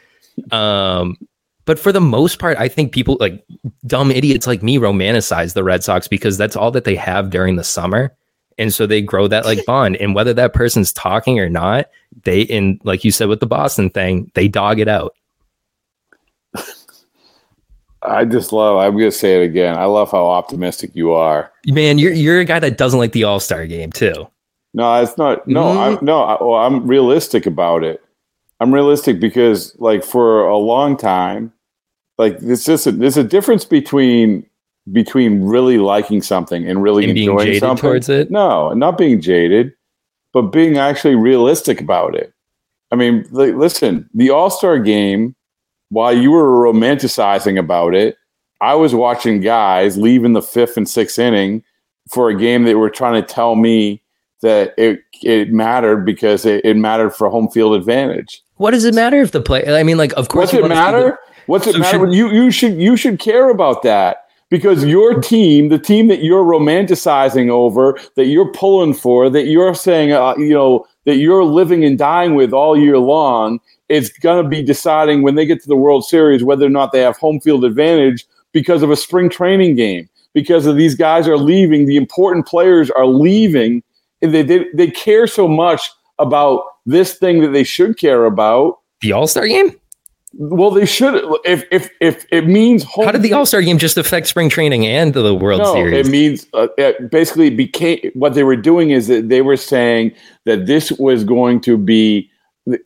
Um, 0.50 1.16
but 1.64 1.78
for 1.78 1.92
the 1.92 2.00
most 2.00 2.38
part, 2.38 2.58
I 2.58 2.68
think 2.68 2.92
people 2.92 3.16
like 3.20 3.44
dumb 3.86 4.10
idiots 4.10 4.46
like 4.46 4.62
me 4.62 4.78
romanticize 4.78 5.54
the 5.54 5.64
Red 5.64 5.84
Sox 5.84 6.08
because 6.08 6.36
that's 6.36 6.56
all 6.56 6.70
that 6.72 6.84
they 6.84 6.96
have 6.96 7.30
during 7.30 7.56
the 7.56 7.64
summer. 7.64 8.14
And 8.58 8.74
so 8.74 8.86
they 8.86 9.00
grow 9.00 9.28
that 9.28 9.44
like 9.44 9.64
bond. 9.66 9.96
And 9.96 10.14
whether 10.14 10.34
that 10.34 10.52
person's 10.52 10.92
talking 10.92 11.38
or 11.38 11.48
not, 11.48 11.88
they, 12.24 12.46
and 12.46 12.80
like 12.84 13.04
you 13.04 13.12
said 13.12 13.28
with 13.28 13.40
the 13.40 13.46
Boston 13.46 13.88
thing, 13.90 14.30
they 14.34 14.48
dog 14.48 14.80
it 14.80 14.88
out. 14.88 15.14
I 18.02 18.24
just 18.24 18.52
love. 18.52 18.78
I'm 18.78 18.92
going 18.92 19.10
to 19.10 19.16
say 19.16 19.42
it 19.42 19.44
again. 19.44 19.76
I 19.76 19.84
love 19.84 20.10
how 20.10 20.26
optimistic 20.26 20.92
you 20.94 21.12
are. 21.12 21.52
Man, 21.66 21.98
you're, 21.98 22.12
you're 22.12 22.40
a 22.40 22.46
guy 22.46 22.58
that 22.58 22.78
doesn't 22.78 22.98
like 22.98 23.12
the 23.12 23.24
All 23.24 23.40
Star 23.40 23.66
game 23.66 23.92
too. 23.92 24.26
No, 24.74 25.02
it's 25.02 25.18
not. 25.18 25.46
No, 25.48 25.64
Mm. 25.64 25.76
I'm 25.98 26.04
no. 26.04 26.22
I, 26.22 26.42
well, 26.42 26.54
I'm 26.60 26.86
realistic 26.86 27.46
about 27.46 27.82
it. 27.84 28.02
I'm 28.60 28.72
realistic 28.72 29.18
because, 29.20 29.74
like, 29.78 30.04
for 30.04 30.46
a 30.46 30.56
long 30.58 30.96
time, 30.96 31.52
like 32.18 32.38
this 32.38 32.68
is 32.68 32.86
a, 32.86 32.92
there's 32.92 33.16
a 33.16 33.24
difference 33.24 33.64
between 33.64 34.46
between 34.92 35.42
really 35.42 35.78
liking 35.78 36.22
something 36.22 36.66
and 36.66 36.82
really 36.82 37.04
And 37.04 37.14
being 37.14 37.30
enjoying 37.30 37.46
jaded 37.46 37.60
something. 37.60 37.82
towards 37.82 38.08
it? 38.08 38.30
No, 38.30 38.72
not 38.72 38.96
being 38.98 39.20
jaded, 39.20 39.72
but 40.32 40.42
being 40.52 40.78
actually 40.78 41.14
realistic 41.14 41.80
about 41.80 42.14
it. 42.14 42.32
I 42.90 42.96
mean, 42.96 43.24
li- 43.30 43.52
listen, 43.52 44.08
the 44.14 44.30
All 44.30 44.50
Star 44.50 44.78
game. 44.78 45.34
While 45.92 46.16
you 46.16 46.30
were 46.30 46.44
romanticizing 46.62 47.58
about 47.58 47.96
it, 47.96 48.16
I 48.60 48.74
was 48.76 48.94
watching 48.94 49.40
guys 49.40 49.98
leaving 49.98 50.34
the 50.34 50.42
fifth 50.42 50.76
and 50.76 50.88
sixth 50.88 51.18
inning 51.18 51.64
for 52.12 52.28
a 52.30 52.36
game 52.38 52.62
that 52.64 52.78
were 52.78 52.90
trying 52.90 53.20
to 53.20 53.26
tell 53.26 53.56
me 53.56 54.00
that 54.42 54.74
it 54.78 55.00
it 55.22 55.52
mattered 55.52 56.04
because 56.04 56.44
it, 56.46 56.64
it 56.64 56.76
mattered 56.76 57.10
for 57.10 57.28
home 57.28 57.48
field 57.48 57.74
advantage. 57.74 58.42
What 58.56 58.70
does 58.72 58.84
it 58.84 58.94
matter 58.94 59.20
if 59.20 59.32
the 59.32 59.40
play? 59.40 59.66
I 59.66 59.82
mean, 59.82 59.96
like, 59.98 60.12
of 60.16 60.28
course, 60.28 60.52
What's 60.52 60.54
it 60.54 60.62
wanna 60.62 60.74
see 60.74 60.80
the- 60.80 60.84
matter? 60.92 61.18
What's 61.46 61.66
it 61.66 61.72
So 61.72 61.78
matter? 61.78 61.98
should- 61.98 62.14
you 62.14 62.30
you 62.30 62.50
should 62.50 62.74
you 62.80 62.96
should 62.96 63.18
care 63.18 63.50
about 63.50 63.82
that 63.82 64.24
because 64.50 64.84
your 64.84 65.20
team, 65.20 65.68
the 65.68 65.78
team 65.78 66.08
that 66.08 66.22
you're 66.22 66.44
romanticizing 66.44 67.48
over, 67.50 67.98
that 68.16 68.26
you're 68.26 68.50
pulling 68.52 68.94
for, 68.94 69.30
that 69.30 69.46
you're 69.46 69.74
saying, 69.74 70.12
uh, 70.12 70.34
you 70.36 70.50
know, 70.52 70.86
that 71.06 71.16
you're 71.16 71.44
living 71.44 71.84
and 71.84 71.96
dying 71.98 72.34
with 72.34 72.52
all 72.52 72.76
year 72.76 72.98
long, 72.98 73.60
it's 73.88 74.10
going 74.10 74.42
to 74.42 74.48
be 74.48 74.62
deciding 74.62 75.22
when 75.22 75.34
they 75.34 75.46
get 75.46 75.60
to 75.62 75.68
the 75.68 75.76
World 75.76 76.04
Series 76.04 76.42
whether 76.44 76.66
or 76.66 76.70
not 76.70 76.92
they 76.92 77.00
have 77.00 77.16
home 77.16 77.40
field 77.40 77.64
advantage 77.64 78.26
because 78.52 78.82
of 78.82 78.90
a 78.90 78.96
spring 78.96 79.28
training 79.28 79.76
game, 79.76 80.08
because 80.34 80.66
of 80.66 80.76
these 80.76 80.94
guys 80.94 81.28
are 81.28 81.38
leaving, 81.38 81.86
the 81.86 81.96
important 81.96 82.46
players 82.46 82.90
are 82.90 83.06
leaving, 83.06 83.72
and 83.74 83.82
they, 84.20 84.42
they, 84.42 84.66
they 84.74 84.90
care 84.90 85.26
so 85.26 85.48
much 85.48 85.90
about 86.18 86.64
this 86.86 87.14
thing 87.14 87.40
that 87.40 87.48
they 87.48 87.64
should 87.64 87.98
care 87.98 88.24
about. 88.24 88.78
The 89.00 89.12
All 89.12 89.26
Star 89.26 89.46
game? 89.46 89.76
Well, 90.34 90.70
they 90.70 90.86
should. 90.86 91.24
If 91.44 91.64
if 91.72 91.90
if 92.00 92.24
it 92.30 92.46
means 92.46 92.84
home 92.84 93.06
How 93.06 93.12
did 93.12 93.22
the 93.22 93.32
All 93.32 93.46
Star 93.46 93.62
game 93.62 93.78
just 93.78 93.96
affect 93.96 94.28
spring 94.28 94.48
training 94.48 94.86
and 94.86 95.12
the 95.12 95.34
World 95.34 95.62
no, 95.62 95.72
Series? 95.72 96.06
it 96.06 96.10
means 96.10 96.46
uh, 96.54 96.68
it 96.78 97.10
basically 97.10 97.50
became 97.50 97.98
what 98.14 98.34
they 98.34 98.44
were 98.44 98.56
doing 98.56 98.90
is 98.90 99.08
that 99.08 99.28
they 99.28 99.42
were 99.42 99.56
saying 99.56 100.12
that 100.44 100.66
this 100.66 100.92
was 100.92 101.24
going 101.24 101.60
to 101.62 101.76
be 101.76 102.30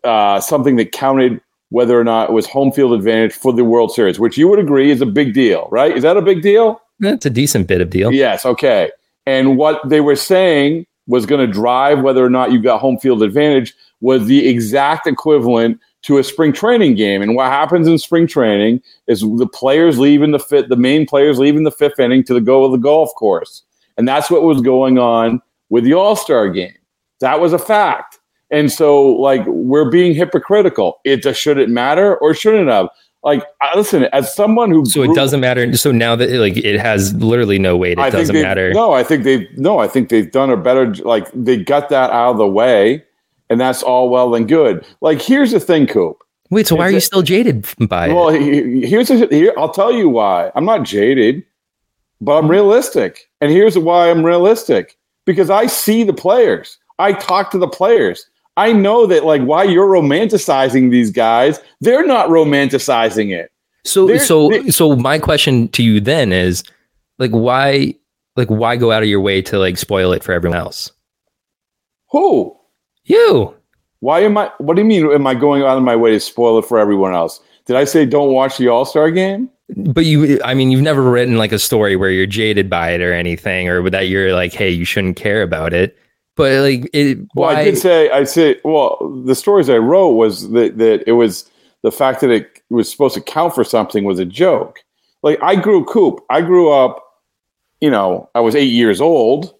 uh, 0.04 0.40
something 0.40 0.76
that 0.76 0.92
counted 0.92 1.40
whether 1.68 1.98
or 1.98 2.04
not 2.04 2.30
it 2.30 2.32
was 2.32 2.46
home 2.46 2.72
field 2.72 2.92
advantage 2.92 3.32
for 3.32 3.52
the 3.52 3.64
World 3.64 3.92
Series, 3.92 4.18
which 4.18 4.38
you 4.38 4.48
would 4.48 4.58
agree 4.58 4.90
is 4.90 5.00
a 5.00 5.06
big 5.06 5.34
deal, 5.34 5.68
right? 5.70 5.94
Is 5.94 6.02
that 6.02 6.16
a 6.16 6.22
big 6.22 6.40
deal? 6.40 6.80
That's 7.00 7.26
a 7.26 7.30
decent 7.30 7.66
bit 7.66 7.80
of 7.80 7.90
deal. 7.90 8.12
Yes. 8.12 8.46
Okay. 8.46 8.90
And 9.26 9.56
what 9.56 9.86
they 9.88 10.00
were 10.00 10.16
saying 10.16 10.86
was 11.06 11.26
going 11.26 11.46
to 11.46 11.52
drive 11.52 12.00
whether 12.02 12.24
or 12.24 12.30
not 12.30 12.52
you 12.52 12.60
got 12.60 12.80
home 12.80 12.98
field 12.98 13.22
advantage 13.22 13.74
was 14.00 14.26
the 14.26 14.48
exact 14.48 15.06
equivalent 15.06 15.80
to 16.02 16.18
a 16.18 16.24
spring 16.24 16.52
training 16.52 16.94
game. 16.94 17.22
And 17.22 17.34
what 17.34 17.46
happens 17.46 17.88
in 17.88 17.98
spring 17.98 18.26
training 18.26 18.82
is 19.06 19.20
the 19.20 19.46
players 19.46 19.98
leave 19.98 20.22
in 20.22 20.32
the 20.32 20.38
fit, 20.38 20.68
the 20.68 20.76
main 20.76 21.06
players 21.06 21.38
leave 21.38 21.56
in 21.56 21.64
the 21.64 21.70
fifth 21.70 21.98
inning 21.98 22.24
to 22.24 22.34
the 22.34 22.40
go 22.40 22.64
of 22.64 22.72
the 22.72 22.78
golf 22.78 23.14
course. 23.14 23.62
And 23.96 24.06
that's 24.06 24.30
what 24.30 24.42
was 24.42 24.60
going 24.60 24.98
on 24.98 25.40
with 25.70 25.84
the 25.84 25.94
All 25.94 26.16
Star 26.16 26.48
game. 26.50 26.74
That 27.20 27.40
was 27.40 27.52
a 27.52 27.58
fact. 27.58 28.18
And 28.50 28.70
so, 28.70 29.02
like, 29.02 29.44
we're 29.46 29.90
being 29.90 30.14
hypocritical. 30.14 31.00
It 31.04 31.22
just 31.22 31.40
should 31.40 31.58
it 31.58 31.70
matter 31.70 32.16
or 32.16 32.34
shouldn't 32.34 32.68
have? 32.68 32.88
Like, 33.24 33.42
listen, 33.74 34.04
as 34.12 34.34
someone 34.34 34.70
who 34.70 34.84
So 34.84 35.02
it 35.02 35.14
doesn't 35.14 35.40
matter. 35.40 35.74
So 35.78 35.90
now 35.90 36.14
that 36.14 36.30
like 36.30 36.58
it 36.58 36.78
has 36.78 37.14
literally 37.14 37.58
no 37.58 37.74
weight, 37.74 37.92
it 37.92 37.98
I 37.98 38.10
doesn't 38.10 38.40
matter. 38.40 38.72
No, 38.74 38.92
I 38.92 39.02
think 39.02 39.24
they've 39.24 39.48
no, 39.56 39.78
I 39.78 39.88
think 39.88 40.10
they've 40.10 40.30
done 40.30 40.50
a 40.50 40.58
better 40.58 40.94
like 40.96 41.30
they 41.32 41.56
got 41.56 41.88
that 41.88 42.10
out 42.10 42.32
of 42.32 42.36
the 42.36 42.46
way, 42.46 43.02
and 43.48 43.58
that's 43.58 43.82
all 43.82 44.10
well 44.10 44.34
and 44.34 44.46
good. 44.46 44.84
Like 45.00 45.22
here's 45.22 45.52
the 45.52 45.60
thing, 45.60 45.86
Coop. 45.86 46.22
Wait, 46.50 46.66
so 46.66 46.76
why 46.76 46.86
are 46.86 46.88
Is 46.88 46.94
you 46.94 47.00
still 47.00 47.22
jaded 47.22 47.66
by 47.88 48.08
Well, 48.08 48.28
it? 48.28 48.42
he- 48.42 48.86
here's 48.86 49.08
the, 49.08 49.26
here. 49.30 49.54
I'll 49.56 49.72
tell 49.72 49.90
you 49.90 50.10
why. 50.10 50.52
I'm 50.54 50.66
not 50.66 50.82
jaded, 50.82 51.42
but 52.20 52.36
I'm 52.36 52.44
hmm. 52.44 52.50
realistic, 52.50 53.30
and 53.40 53.50
here's 53.50 53.78
why 53.78 54.10
I'm 54.10 54.22
realistic 54.22 54.98
because 55.24 55.48
I 55.48 55.64
see 55.64 56.04
the 56.04 56.12
players. 56.12 56.76
I 56.98 57.14
talk 57.14 57.50
to 57.52 57.58
the 57.58 57.68
players. 57.68 58.28
I 58.56 58.72
know 58.72 59.06
that 59.06 59.24
like 59.24 59.42
why 59.42 59.64
you're 59.64 59.88
romanticizing 59.88 60.90
these 60.90 61.10
guys. 61.10 61.60
They're 61.80 62.06
not 62.06 62.28
romanticizing 62.28 63.32
it. 63.32 63.50
So 63.84 64.06
there- 64.06 64.18
so 64.20 64.48
there- 64.48 64.70
so 64.70 64.94
my 64.96 65.18
question 65.18 65.68
to 65.68 65.82
you 65.82 66.00
then 66.00 66.32
is 66.32 66.62
like 67.18 67.32
why 67.32 67.94
like 68.36 68.48
why 68.48 68.76
go 68.76 68.90
out 68.92 69.02
of 69.02 69.08
your 69.08 69.20
way 69.20 69.42
to 69.42 69.58
like 69.58 69.76
spoil 69.76 70.12
it 70.12 70.22
for 70.24 70.32
everyone 70.32 70.58
else? 70.58 70.90
Who? 72.10 72.56
You. 73.04 73.54
Why 74.00 74.20
am 74.20 74.36
I? 74.38 74.50
What 74.58 74.74
do 74.76 74.82
you 74.82 74.86
mean? 74.88 75.10
Am 75.12 75.26
I 75.26 75.34
going 75.34 75.62
out 75.62 75.76
of 75.76 75.82
my 75.82 75.96
way 75.96 76.12
to 76.12 76.20
spoil 76.20 76.58
it 76.58 76.64
for 76.64 76.78
everyone 76.78 77.14
else? 77.14 77.40
Did 77.66 77.76
I 77.76 77.84
say 77.84 78.04
don't 78.06 78.32
watch 78.32 78.58
the 78.58 78.68
All 78.68 78.84
Star 78.84 79.10
game? 79.10 79.50
But 79.76 80.04
you 80.04 80.38
I 80.44 80.52
mean 80.54 80.70
you've 80.70 80.82
never 80.82 81.02
written 81.02 81.38
like 81.38 81.52
a 81.52 81.58
story 81.58 81.96
where 81.96 82.10
you're 82.10 82.26
jaded 82.26 82.68
by 82.68 82.90
it 82.90 83.00
or 83.00 83.12
anything 83.14 83.68
or 83.68 83.88
that 83.90 84.08
you're 84.08 84.34
like 84.34 84.52
hey 84.52 84.68
you 84.70 84.84
shouldn't 84.84 85.16
care 85.16 85.42
about 85.42 85.72
it. 85.72 85.96
But 86.36 86.60
like 86.60 86.90
it 86.92 87.18
Well, 87.34 87.52
why 87.52 87.60
I 87.60 87.64
did 87.64 87.78
say 87.78 88.10
I 88.10 88.24
say 88.24 88.60
well 88.64 89.22
the 89.24 89.34
stories 89.34 89.70
I 89.70 89.78
wrote 89.78 90.10
was 90.10 90.50
that 90.50 90.78
that 90.78 91.04
it 91.06 91.12
was 91.12 91.48
the 91.82 91.92
fact 91.92 92.20
that 92.22 92.30
it 92.30 92.62
was 92.70 92.90
supposed 92.90 93.14
to 93.14 93.20
count 93.20 93.54
for 93.54 93.62
something 93.62 94.04
was 94.04 94.18
a 94.18 94.24
joke. 94.24 94.80
Like 95.22 95.38
I 95.42 95.54
grew 95.54 95.84
coop. 95.84 96.20
I 96.30 96.40
grew 96.40 96.72
up, 96.72 97.04
you 97.80 97.90
know, 97.90 98.28
I 98.34 98.40
was 98.40 98.56
eight 98.56 98.72
years 98.72 99.00
old, 99.00 99.54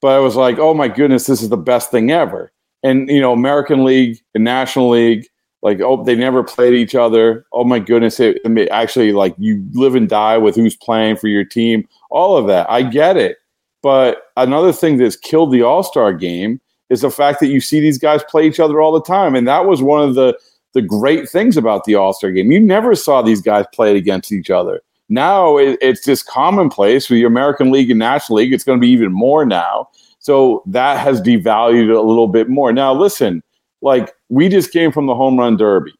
but 0.00 0.08
I 0.08 0.20
was 0.20 0.36
like, 0.36 0.58
oh 0.58 0.74
my 0.74 0.88
goodness, 0.88 1.26
this 1.26 1.42
is 1.42 1.48
the 1.48 1.56
best 1.56 1.90
thing 1.90 2.10
ever. 2.10 2.52
And 2.82 3.08
you 3.08 3.20
know, 3.20 3.32
American 3.32 3.84
League 3.84 4.20
and 4.34 4.44
National 4.44 4.90
League, 4.90 5.26
like 5.62 5.80
oh 5.80 6.04
they 6.04 6.14
never 6.14 6.44
played 6.44 6.74
each 6.74 6.94
other. 6.94 7.44
Oh 7.52 7.64
my 7.64 7.80
goodness, 7.80 8.20
it, 8.20 8.40
I 8.44 8.48
mean, 8.48 8.68
actually 8.70 9.12
like 9.12 9.34
you 9.36 9.66
live 9.72 9.96
and 9.96 10.08
die 10.08 10.38
with 10.38 10.54
who's 10.54 10.76
playing 10.76 11.16
for 11.16 11.26
your 11.26 11.44
team. 11.44 11.88
All 12.10 12.36
of 12.36 12.46
that, 12.46 12.70
I 12.70 12.82
get 12.82 13.16
it. 13.16 13.38
But 13.82 14.24
another 14.36 14.72
thing 14.72 14.98
that's 14.98 15.16
killed 15.16 15.52
the 15.52 15.62
All 15.62 15.82
Star 15.82 16.12
game 16.12 16.60
is 16.90 17.00
the 17.02 17.10
fact 17.10 17.40
that 17.40 17.46
you 17.46 17.60
see 17.60 17.80
these 17.80 17.98
guys 17.98 18.22
play 18.24 18.46
each 18.46 18.60
other 18.60 18.80
all 18.80 18.92
the 18.92 19.02
time, 19.02 19.34
and 19.34 19.46
that 19.48 19.66
was 19.66 19.82
one 19.82 20.06
of 20.06 20.14
the 20.14 20.38
the 20.72 20.82
great 20.82 21.28
things 21.28 21.56
about 21.56 21.84
the 21.84 21.94
All 21.94 22.12
Star 22.12 22.30
game. 22.30 22.52
You 22.52 22.60
never 22.60 22.94
saw 22.94 23.22
these 23.22 23.42
guys 23.42 23.66
play 23.72 23.96
against 23.96 24.32
each 24.32 24.50
other. 24.50 24.80
Now 25.08 25.56
it, 25.56 25.78
it's 25.80 26.04
just 26.04 26.26
commonplace 26.26 27.10
with 27.10 27.18
the 27.18 27.24
American 27.24 27.70
League 27.70 27.90
and 27.90 27.98
National 27.98 28.36
League. 28.36 28.52
It's 28.52 28.64
going 28.64 28.78
to 28.78 28.80
be 28.80 28.92
even 28.92 29.12
more 29.12 29.44
now. 29.44 29.88
So 30.20 30.62
that 30.66 30.98
has 30.98 31.20
devalued 31.20 31.94
a 31.94 32.00
little 32.00 32.28
bit 32.28 32.48
more. 32.48 32.72
Now, 32.72 32.92
listen, 32.92 33.42
like 33.80 34.12
we 34.28 34.48
just 34.48 34.72
came 34.72 34.92
from 34.92 35.06
the 35.06 35.14
home 35.14 35.38
run 35.38 35.56
derby, 35.56 35.94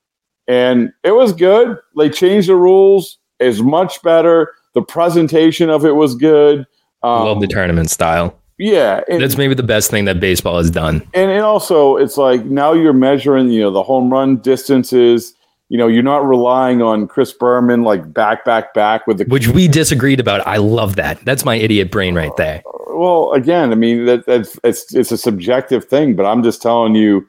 and 0.46 0.92
it 1.02 1.12
was 1.12 1.32
good. 1.32 1.78
They 1.96 2.10
changed 2.10 2.48
the 2.48 2.56
rules; 2.56 3.18
is 3.38 3.62
much 3.62 4.02
better. 4.02 4.52
The 4.74 4.82
presentation 4.82 5.70
of 5.70 5.84
it 5.84 5.96
was 5.96 6.14
good. 6.14 6.66
Um, 7.02 7.24
love 7.24 7.40
the 7.40 7.46
tournament 7.46 7.90
style. 7.90 8.38
yeah, 8.58 9.02
and, 9.08 9.22
That's 9.22 9.36
maybe 9.36 9.54
the 9.54 9.62
best 9.62 9.90
thing 9.90 10.04
that 10.04 10.20
baseball 10.20 10.58
has 10.58 10.70
done. 10.70 11.02
and 11.14 11.30
and 11.30 11.42
also 11.42 11.96
it's 11.96 12.16
like 12.16 12.44
now 12.44 12.72
you're 12.72 12.92
measuring, 12.92 13.48
you 13.48 13.60
know, 13.60 13.70
the 13.70 13.82
home 13.82 14.12
run 14.12 14.36
distances. 14.36 15.34
You 15.70 15.78
know, 15.78 15.86
you're 15.86 16.02
not 16.02 16.26
relying 16.26 16.82
on 16.82 17.06
Chris 17.06 17.32
Berman 17.32 17.84
like 17.84 18.12
back, 18.12 18.44
back, 18.44 18.74
back 18.74 19.06
with 19.06 19.18
the. 19.18 19.24
Which 19.26 19.46
we 19.46 19.68
disagreed 19.68 20.18
about. 20.18 20.44
I 20.44 20.56
love 20.56 20.96
that. 20.96 21.24
That's 21.24 21.44
my 21.44 21.54
idiot 21.54 21.92
brain 21.92 22.16
right 22.16 22.36
there. 22.36 22.64
Well, 22.88 23.32
again, 23.32 23.70
I 23.70 23.76
mean 23.76 24.04
that 24.06 24.26
that's 24.26 24.58
it's 24.64 24.92
it's 24.94 25.12
a 25.12 25.16
subjective 25.16 25.84
thing, 25.84 26.16
but 26.16 26.26
I'm 26.26 26.42
just 26.42 26.60
telling 26.60 26.96
you 26.96 27.26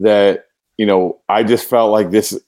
that 0.00 0.46
you 0.76 0.84
know 0.86 1.20
I 1.28 1.44
just 1.44 1.70
felt 1.70 1.92
like 1.92 2.10
this 2.10 2.38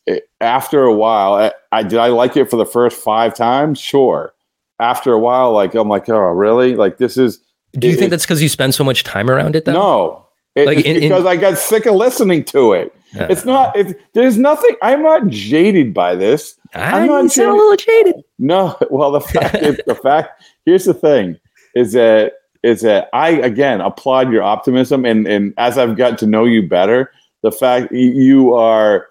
after 0.40 0.82
a 0.82 0.92
while. 0.92 1.34
I, 1.34 1.52
I 1.72 1.82
did 1.84 2.00
I 2.00 2.08
like 2.08 2.36
it 2.36 2.50
for 2.50 2.56
the 2.56 2.66
first 2.66 3.00
five 3.00 3.34
times, 3.34 3.78
sure. 3.78 4.34
After 4.78 5.12
a 5.12 5.18
while, 5.18 5.52
like 5.52 5.74
I'm 5.74 5.88
like, 5.88 6.08
oh, 6.08 6.18
really? 6.18 6.74
Like 6.76 6.98
this 6.98 7.16
is. 7.16 7.40
Do 7.72 7.86
you 7.88 7.94
it- 7.94 7.98
think 7.98 8.10
that's 8.10 8.24
because 8.24 8.42
you 8.42 8.48
spend 8.48 8.74
so 8.74 8.84
much 8.84 9.04
time 9.04 9.30
around 9.30 9.56
it 9.56 9.64
though? 9.64 9.72
No, 9.72 10.26
it, 10.54 10.66
Like, 10.66 10.78
it's 10.78 10.86
in- 10.88 10.96
in- 10.96 11.02
because 11.08 11.24
I 11.26 11.36
got 11.36 11.56
sick 11.58 11.86
of 11.86 11.94
listening 11.94 12.44
to 12.44 12.72
it. 12.74 12.92
Uh, 13.18 13.26
It's 13.30 13.44
not. 13.44 13.74
It's, 13.76 13.94
there's 14.14 14.36
nothing. 14.36 14.76
I'm 14.82 15.02
not 15.02 15.28
jaded 15.28 15.94
by 15.94 16.14
this. 16.14 16.56
I 16.74 17.00
I'm 17.00 17.06
not 17.06 17.30
sound 17.30 17.48
a 17.50 17.52
jaded. 17.52 17.54
little 17.54 17.76
jaded. 17.76 18.24
No. 18.38 18.76
Well, 18.90 19.12
the 19.12 19.20
fact 19.20 19.54
is, 19.56 19.80
the 19.86 19.94
fact. 19.94 20.42
Here's 20.66 20.84
the 20.84 20.92
thing: 20.94 21.38
is 21.74 21.92
that 21.92 22.32
is 22.62 22.82
that 22.82 23.08
I 23.14 23.30
again 23.30 23.80
applaud 23.80 24.30
your 24.32 24.42
optimism, 24.42 25.04
and 25.06 25.26
and 25.26 25.54
as 25.56 25.78
I've 25.78 25.96
got 25.96 26.18
to 26.18 26.26
know 26.26 26.44
you 26.44 26.68
better, 26.68 27.10
the 27.42 27.52
fact 27.52 27.92
you 27.92 28.54
are. 28.54 29.06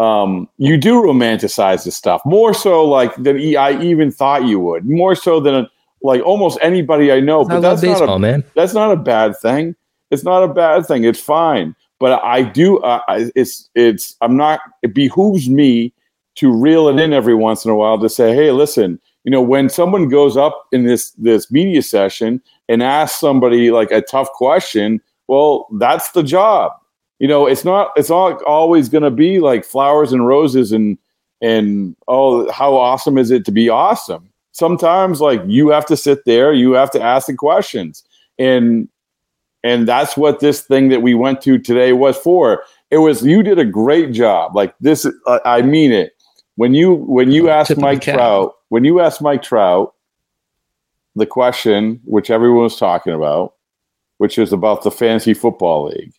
Um, 0.00 0.48
you 0.56 0.76
do 0.78 0.94
romanticize 1.02 1.84
this 1.84 1.96
stuff 1.96 2.22
more 2.24 2.54
so 2.54 2.84
like 2.84 3.14
than 3.16 3.36
I 3.56 3.80
even 3.82 4.10
thought 4.10 4.44
you 4.44 4.58
would 4.60 4.86
more 4.88 5.14
so 5.14 5.40
than 5.40 5.68
like 6.02 6.22
almost 6.22 6.58
anybody 6.62 7.12
I 7.12 7.20
know. 7.20 7.42
I 7.42 7.48
But 7.48 7.60
love 7.60 7.80
that's 7.82 8.00
not 8.00 8.08
a 8.16 8.18
man. 8.18 8.44
that's 8.54 8.72
not 8.74 8.90
a 8.92 8.96
bad 8.96 9.36
thing. 9.38 9.74
It's 10.10 10.24
not 10.24 10.42
a 10.42 10.48
bad 10.48 10.86
thing. 10.86 11.04
It's 11.04 11.20
fine. 11.20 11.74
But 11.98 12.22
I 12.24 12.42
do. 12.42 12.78
Uh, 12.78 13.00
I- 13.08 13.30
it's 13.34 13.68
it's. 13.74 14.16
I'm 14.22 14.36
not. 14.36 14.60
It 14.82 14.94
behooves 14.94 15.50
me 15.50 15.92
to 16.36 16.50
reel 16.50 16.88
it 16.88 16.98
in 16.98 17.12
every 17.12 17.34
once 17.34 17.64
in 17.66 17.70
a 17.70 17.76
while 17.76 17.98
to 18.00 18.08
say, 18.08 18.34
hey, 18.34 18.50
listen. 18.52 18.98
You 19.24 19.30
know, 19.30 19.42
when 19.42 19.68
someone 19.68 20.08
goes 20.08 20.34
up 20.38 20.66
in 20.72 20.84
this 20.84 21.10
this 21.18 21.50
media 21.50 21.82
session 21.82 22.40
and 22.70 22.82
asks 22.82 23.20
somebody 23.20 23.70
like 23.70 23.90
a 23.90 24.00
tough 24.00 24.30
question, 24.32 25.02
well, 25.28 25.66
that's 25.78 26.12
the 26.12 26.22
job. 26.22 26.72
You 27.20 27.28
know, 27.28 27.46
it's 27.46 27.64
not. 27.64 27.92
It's 27.96 28.10
not 28.10 28.42
always 28.42 28.88
going 28.88 29.04
to 29.04 29.10
be 29.10 29.38
like 29.38 29.64
flowers 29.64 30.12
and 30.12 30.26
roses 30.26 30.72
and 30.72 30.98
and 31.42 31.94
oh, 32.08 32.50
how 32.50 32.74
awesome 32.74 33.18
is 33.18 33.30
it 33.30 33.44
to 33.44 33.52
be 33.52 33.68
awesome? 33.68 34.28
Sometimes, 34.52 35.20
like 35.20 35.42
you 35.46 35.68
have 35.68 35.86
to 35.86 35.96
sit 35.96 36.24
there, 36.24 36.52
you 36.52 36.72
have 36.72 36.90
to 36.92 37.00
ask 37.00 37.26
the 37.26 37.34
questions, 37.34 38.02
and 38.38 38.88
and 39.62 39.86
that's 39.86 40.16
what 40.16 40.40
this 40.40 40.62
thing 40.62 40.88
that 40.88 41.02
we 41.02 41.14
went 41.14 41.42
to 41.42 41.58
today 41.58 41.92
was 41.92 42.16
for. 42.16 42.64
It 42.90 42.98
was 42.98 43.24
you 43.24 43.42
did 43.42 43.58
a 43.58 43.64
great 43.64 44.12
job. 44.12 44.56
Like 44.56 44.74
this, 44.80 45.06
I 45.44 45.62
mean 45.62 45.92
it. 45.92 46.12
When 46.56 46.74
you 46.74 46.94
when 46.94 47.30
you 47.30 47.50
asked 47.50 47.76
Mike. 47.76 48.00
Trout, 48.00 48.54
when 48.70 48.84
you 48.84 49.00
asked 49.00 49.20
Mike 49.20 49.42
Trout 49.42 49.94
the 51.16 51.26
question 51.26 52.00
which 52.04 52.30
everyone 52.30 52.62
was 52.62 52.78
talking 52.78 53.12
about, 53.12 53.54
which 54.18 54.38
is 54.38 54.52
about 54.52 54.82
the 54.82 54.90
fantasy 54.90 55.34
football 55.34 55.86
league, 55.88 56.14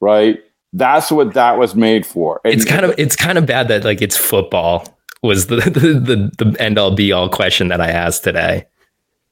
right? 0.00 0.42
That's 0.72 1.10
what 1.10 1.34
that 1.34 1.58
was 1.58 1.74
made 1.74 2.04
for. 2.04 2.40
And 2.44 2.54
It's 2.54 2.64
kind 2.64 2.84
of 2.84 2.94
it's 2.98 3.16
kind 3.16 3.38
of 3.38 3.46
bad 3.46 3.68
that 3.68 3.84
like 3.84 4.02
it's 4.02 4.16
football 4.16 4.86
was 5.22 5.46
the 5.46 5.56
the, 5.56 6.30
the, 6.38 6.44
the 6.44 6.62
end 6.62 6.78
all 6.78 6.94
be 6.94 7.12
all 7.12 7.28
question 7.28 7.68
that 7.68 7.80
I 7.80 7.88
asked 7.88 8.24
today. 8.24 8.66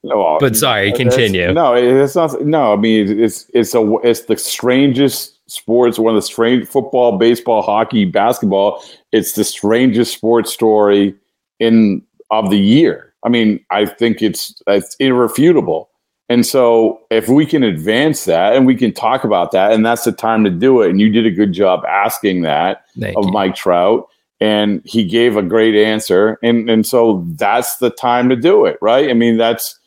No, 0.03 0.37
But 0.39 0.55
sorry, 0.55 0.91
continue. 0.91 1.51
No, 1.51 1.73
it's 1.73 2.15
not. 2.15 2.39
No, 2.45 2.73
I 2.73 2.75
mean 2.75 3.19
it's 3.19 3.49
it's 3.53 3.73
a 3.73 3.95
it's 4.03 4.21
the 4.21 4.37
strangest 4.37 5.39
sports, 5.49 5.97
one 5.97 6.15
of 6.15 6.21
the 6.21 6.25
strange 6.25 6.67
football, 6.67 7.17
baseball, 7.17 7.61
hockey, 7.61 8.05
basketball. 8.05 8.83
It's 9.11 9.33
the 9.33 9.43
strangest 9.43 10.13
sports 10.13 10.53
story 10.53 11.15
in 11.59 12.03
of 12.29 12.49
the 12.49 12.59
year. 12.59 13.13
I 13.23 13.29
mean, 13.29 13.63
I 13.71 13.85
think 13.85 14.21
it's 14.21 14.61
it's 14.67 14.95
irrefutable. 14.99 15.89
And 16.27 16.45
so 16.45 17.01
if 17.11 17.29
we 17.29 17.45
can 17.45 17.61
advance 17.63 18.25
that 18.25 18.55
and 18.55 18.65
we 18.65 18.75
can 18.75 18.91
talk 18.91 19.23
about 19.23 19.51
that, 19.51 19.71
and 19.73 19.85
that's 19.85 20.05
the 20.05 20.11
time 20.11 20.43
to 20.43 20.49
do 20.49 20.81
it. 20.81 20.89
And 20.89 20.99
you 20.99 21.09
did 21.09 21.25
a 21.25 21.31
good 21.31 21.53
job 21.53 21.85
asking 21.85 22.41
that 22.41 22.85
Thank 22.99 23.17
of 23.17 23.25
you. 23.25 23.31
Mike 23.31 23.55
Trout. 23.55 24.07
And 24.41 24.81
he 24.83 25.05
gave 25.05 25.37
a 25.37 25.41
great 25.41 25.75
answer. 25.75 26.37
And 26.43 26.69
and 26.69 26.85
so 26.85 27.23
that's 27.37 27.77
the 27.77 27.89
time 27.89 28.27
to 28.29 28.35
do 28.35 28.65
it, 28.65 28.77
right? 28.81 29.09
I 29.09 29.13
mean, 29.13 29.37
that's 29.37 29.79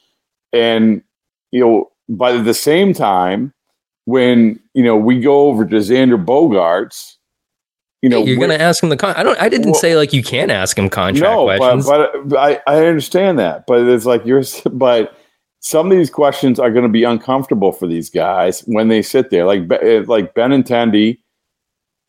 and 0.52 1.02
you 1.52 1.60
know, 1.60 1.90
but 2.08 2.36
at 2.36 2.44
the 2.46 2.54
same 2.54 2.94
time, 2.94 3.52
when 4.06 4.58
you 4.72 4.82
know 4.82 4.96
we 4.96 5.20
go 5.20 5.48
over 5.48 5.66
to 5.66 5.76
Xander 5.76 6.24
Bogaerts, 6.24 7.16
you 8.00 8.08
know, 8.08 8.24
You're 8.24 8.36
going 8.36 8.48
to 8.50 8.60
ask 8.60 8.82
him 8.82 8.90
the 8.90 8.96
con. 8.96 9.14
I 9.16 9.22
don't. 9.22 9.40
I 9.40 9.48
didn't 9.48 9.72
Well- 9.72 9.80
say 9.80 9.96
like 9.96 10.12
you 10.12 10.22
can't 10.22 10.50
ask 10.50 10.78
him 10.78 10.88
contract 10.88 11.34
no, 11.34 11.44
questions. 11.44 11.86
but, 11.86 12.28
but 12.28 12.38
I, 12.38 12.60
I 12.66 12.86
understand 12.86 13.38
that. 13.40 13.66
But 13.66 13.82
it's 13.88 14.06
like 14.06 14.24
you're, 14.24 14.44
but 14.72 15.17
some 15.60 15.90
of 15.90 15.96
these 15.96 16.10
questions 16.10 16.58
are 16.58 16.70
going 16.70 16.84
to 16.84 16.88
be 16.88 17.04
uncomfortable 17.04 17.72
for 17.72 17.86
these 17.86 18.10
guys 18.10 18.60
when 18.60 18.88
they 18.88 19.02
sit 19.02 19.30
there. 19.30 19.44
Like, 19.44 19.68
Be- 19.68 20.00
like 20.00 20.34
Benintendi, 20.34 21.18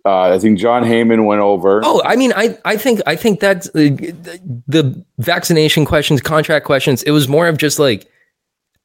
uh, 0.05 0.33
I 0.33 0.39
think 0.39 0.59
Jon 0.59 0.83
Heyman 0.83 1.25
went 1.25 1.41
over. 1.41 1.81
Oh, 1.83 2.01
I 2.05 2.15
mean, 2.15 2.31
I, 2.35 2.57
I 2.63 2.77
think 2.77 3.01
I 3.05 3.15
think 3.15 3.41
that's 3.41 3.67
uh, 3.69 3.91
the 4.67 5.05
vaccination 5.17 5.85
questions, 5.85 6.21
contract 6.21 6.65
questions. 6.65 7.03
It 7.03 7.11
was 7.11 7.27
more 7.27 7.47
of 7.47 7.57
just 7.57 7.79
like 7.79 8.07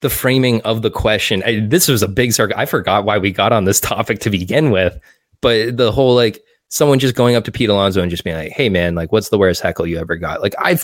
the 0.00 0.10
framing 0.10 0.60
of 0.62 0.82
the 0.82 0.90
question. 0.90 1.42
I, 1.44 1.60
this 1.60 1.86
was 1.86 2.02
a 2.02 2.08
big 2.08 2.32
circle. 2.32 2.58
I 2.58 2.66
forgot 2.66 3.04
why 3.04 3.18
we 3.18 3.30
got 3.30 3.52
on 3.52 3.64
this 3.64 3.80
topic 3.92 4.18
to 4.20 4.30
begin 4.30 4.70
with, 4.70 4.98
but 5.40 5.76
the 5.76 5.92
whole 5.92 6.14
like 6.14 6.42
someone 6.68 6.98
just 6.98 7.14
going 7.14 7.36
up 7.36 7.44
to 7.44 7.52
Pete 7.52 7.70
Alonso 7.70 8.02
and 8.02 8.10
just 8.10 8.24
being 8.24 8.36
like, 8.36 8.52
"Hey, 8.52 8.68
man, 8.68 8.96
like, 8.96 9.12
what's 9.12 9.28
the 9.28 9.38
worst 9.38 9.62
heckle 9.62 9.86
you 9.86 9.98
ever 9.98 10.16
got?" 10.16 10.42
Like, 10.42 10.54
I 10.58 10.78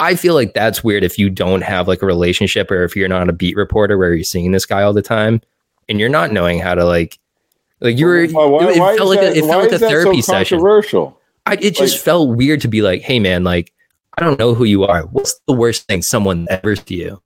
I 0.00 0.14
feel 0.14 0.34
like 0.34 0.54
that's 0.54 0.84
weird 0.84 1.02
if 1.04 1.18
you 1.18 1.28
don't 1.28 1.62
have 1.62 1.88
like 1.88 2.02
a 2.02 2.06
relationship 2.06 2.70
or 2.70 2.84
if 2.84 2.94
you're 2.94 3.08
not 3.08 3.28
a 3.28 3.32
beat 3.32 3.56
reporter 3.56 3.98
where 3.98 4.14
you're 4.14 4.22
seeing 4.24 4.52
this 4.52 4.64
guy 4.66 4.82
all 4.82 4.92
the 4.92 5.02
time 5.02 5.40
and 5.88 5.98
you're 5.98 6.08
not 6.08 6.32
knowing 6.32 6.60
how 6.60 6.74
to 6.74 6.84
like. 6.84 7.18
Like 7.80 7.96
you 7.96 8.06
were, 8.06 8.26
Why- 8.28 8.44
why- 8.46 8.70
it, 8.72 8.78
why 8.80 8.96
felt 8.96 9.08
like 9.08 9.20
that- 9.20 9.34
a, 9.34 9.38
it 9.38 9.44
felt 9.44 9.62
like 9.62 9.68
a 9.68 9.70
that 9.72 9.80
so 9.80 9.88
therapy 9.88 10.20
session. 10.22 10.58
Controversial. 10.58 11.18
I, 11.46 11.54
it 11.60 11.74
just 11.76 11.94
Like- 11.94 12.02
felt 12.04 12.36
weird 12.36 12.60
to 12.62 12.68
be 12.68 12.82
like, 12.82 13.02
hey 13.02 13.18
man, 13.20 13.44
like 13.44 13.72
I 14.16 14.24
don't 14.24 14.38
know 14.38 14.52
who 14.54 14.64
you 14.64 14.82
are. 14.84 15.02
What's 15.02 15.40
the 15.46 15.52
worst 15.52 15.86
thing 15.86 16.02
someone 16.02 16.46
ever 16.50 16.74
to 16.74 16.94
you? 16.94 17.22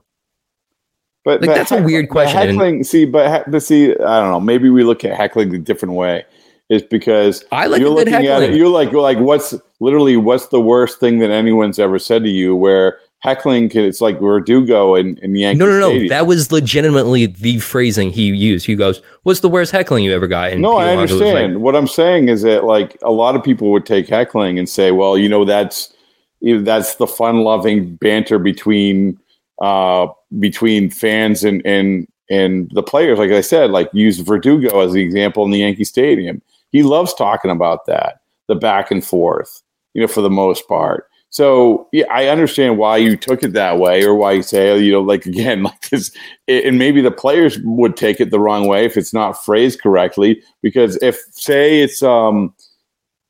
But 1.25 1.41
Like, 1.41 1.55
that's 1.55 1.71
a 1.73 1.81
weird 1.83 2.09
question, 2.11 2.37
Heckling, 2.37 2.85
see, 2.85 3.05
but, 3.07 3.45
he- 3.47 3.51
but 3.51 3.63
see, 3.63 3.93
I 3.93 4.21
don't 4.21 4.31
know. 4.31 4.41
Maybe 4.41 4.69
we 4.71 4.83
look 4.85 5.05
at 5.05 5.17
heckling 5.17 5.55
a 5.55 5.59
different 5.59 5.95
way. 5.95 6.25
Is 6.73 6.83
because 6.83 7.45
I 7.53 7.67
like 7.67 7.81
you're 7.81 7.91
looking 7.91 8.15
at 8.15 8.43
it. 8.43 8.55
You're 8.55 8.69
like, 8.69 8.91
you're 8.91 9.03
like, 9.03 9.19
what's 9.19 9.55
literally 9.81 10.17
what's 10.17 10.47
the 10.47 10.61
worst 10.61 11.01
thing 11.01 11.19
that 11.19 11.31
anyone's 11.31 11.79
ever 11.79 11.99
said 11.99 12.23
to 12.23 12.31
you? 12.31 12.57
Where 12.57 12.99
heckling, 13.19 13.69
can, 13.69 13.83
it's 13.83 14.01
like 14.01 14.19
Verdugo 14.21 14.95
in, 14.95 15.19
in 15.19 15.37
Yankee 15.37 15.59
Stadium. 15.59 15.59
No, 15.59 15.67
no, 15.67 15.79
no. 15.81 15.89
Stadium. 15.91 16.09
That 16.09 16.27
was 16.27 16.51
legitimately 16.51 17.27
the 17.27 17.59
phrasing 17.59 18.11
he 18.11 18.35
used. 18.35 18.65
He 18.65 18.75
goes, 18.75 19.03
"What's 19.25 19.41
the 19.41 19.51
worst 19.51 19.71
heckling 19.71 20.05
you 20.05 20.15
ever 20.15 20.27
got?" 20.27 20.53
And 20.53 20.63
no, 20.63 20.77
I 20.77 20.93
Alonso 20.93 21.17
like, 21.17 21.27
understand. 21.27 21.63
what 21.63 21.77
I'm 21.77 21.87
saying 21.87 22.29
is 22.31 22.43
that 22.43 22.65
like 22.65 22.97
a 23.03 23.13
lot 23.13 23.37
of 23.37 23.45
people 23.45 23.71
would 23.73 23.85
take 23.85 24.09
heckling 24.09 24.59
and 24.59 24.69
say, 24.69 24.93
well, 24.93 25.19
you 25.19 25.29
know, 25.29 25.45
that's 25.45 25.93
you 26.41 26.57
know, 26.57 26.63
that's 26.63 26.95
the 26.95 27.07
fun-loving 27.07 27.97
banter 27.97 28.39
between 28.39 29.19
uh, 29.61 30.07
between 30.41 30.91
fans 30.91 31.45
and 31.45 31.61
and 31.67 32.09
and 32.31 32.71
the 32.73 32.83
players. 32.83 33.19
Like 33.19 33.31
I 33.31 33.43
said, 33.43 33.71
like 33.71 33.91
use 33.93 34.21
Verdugo 34.21 34.81
as 34.81 34.93
the 34.93 35.03
example 35.03 35.45
in 35.45 35.51
the 35.51 35.59
Yankee 35.59 35.85
Stadium. 35.85 36.41
He 36.73 36.83
loves 36.83 37.15
talking 37.15 37.51
about 37.51 37.87
that, 37.87 38.21
the 38.49 38.55
back 38.55 38.91
and 38.91 39.05
forth. 39.05 39.63
You 39.95 40.01
know, 40.01 40.09
for 40.09 40.23
the 40.23 40.31
most 40.31 40.67
part. 40.69 41.07
So 41.33 41.89
yeah, 41.93 42.05
I 42.11 42.29
understand 42.29 42.77
why 42.77 42.99
you 42.99 43.17
took 43.17 43.43
it 43.43 43.55
that 43.55 43.79
way, 43.79 44.05
or 44.05 44.15
why 44.15 44.33
you 44.33 44.43
say, 44.43 44.71
oh, 44.71 44.77
you 44.77 44.93
know, 44.93 45.01
like 45.01 45.25
again, 45.27 45.63
like 45.63 45.89
this, 45.89 46.13
and 46.47 46.79
maybe 46.79 47.01
the 47.01 47.11
players 47.11 47.59
would 47.65 47.97
take 47.97 48.21
it 48.21 48.31
the 48.31 48.39
wrong 48.39 48.67
way 48.67 48.85
if 48.85 48.97
it's 48.97 49.15
not 49.15 49.43
phrased 49.43 49.81
correctly. 49.81 50.43
Because 50.63 50.97
if, 51.03 51.19
say, 51.31 51.81
it's, 51.81 52.03
um, 52.03 52.55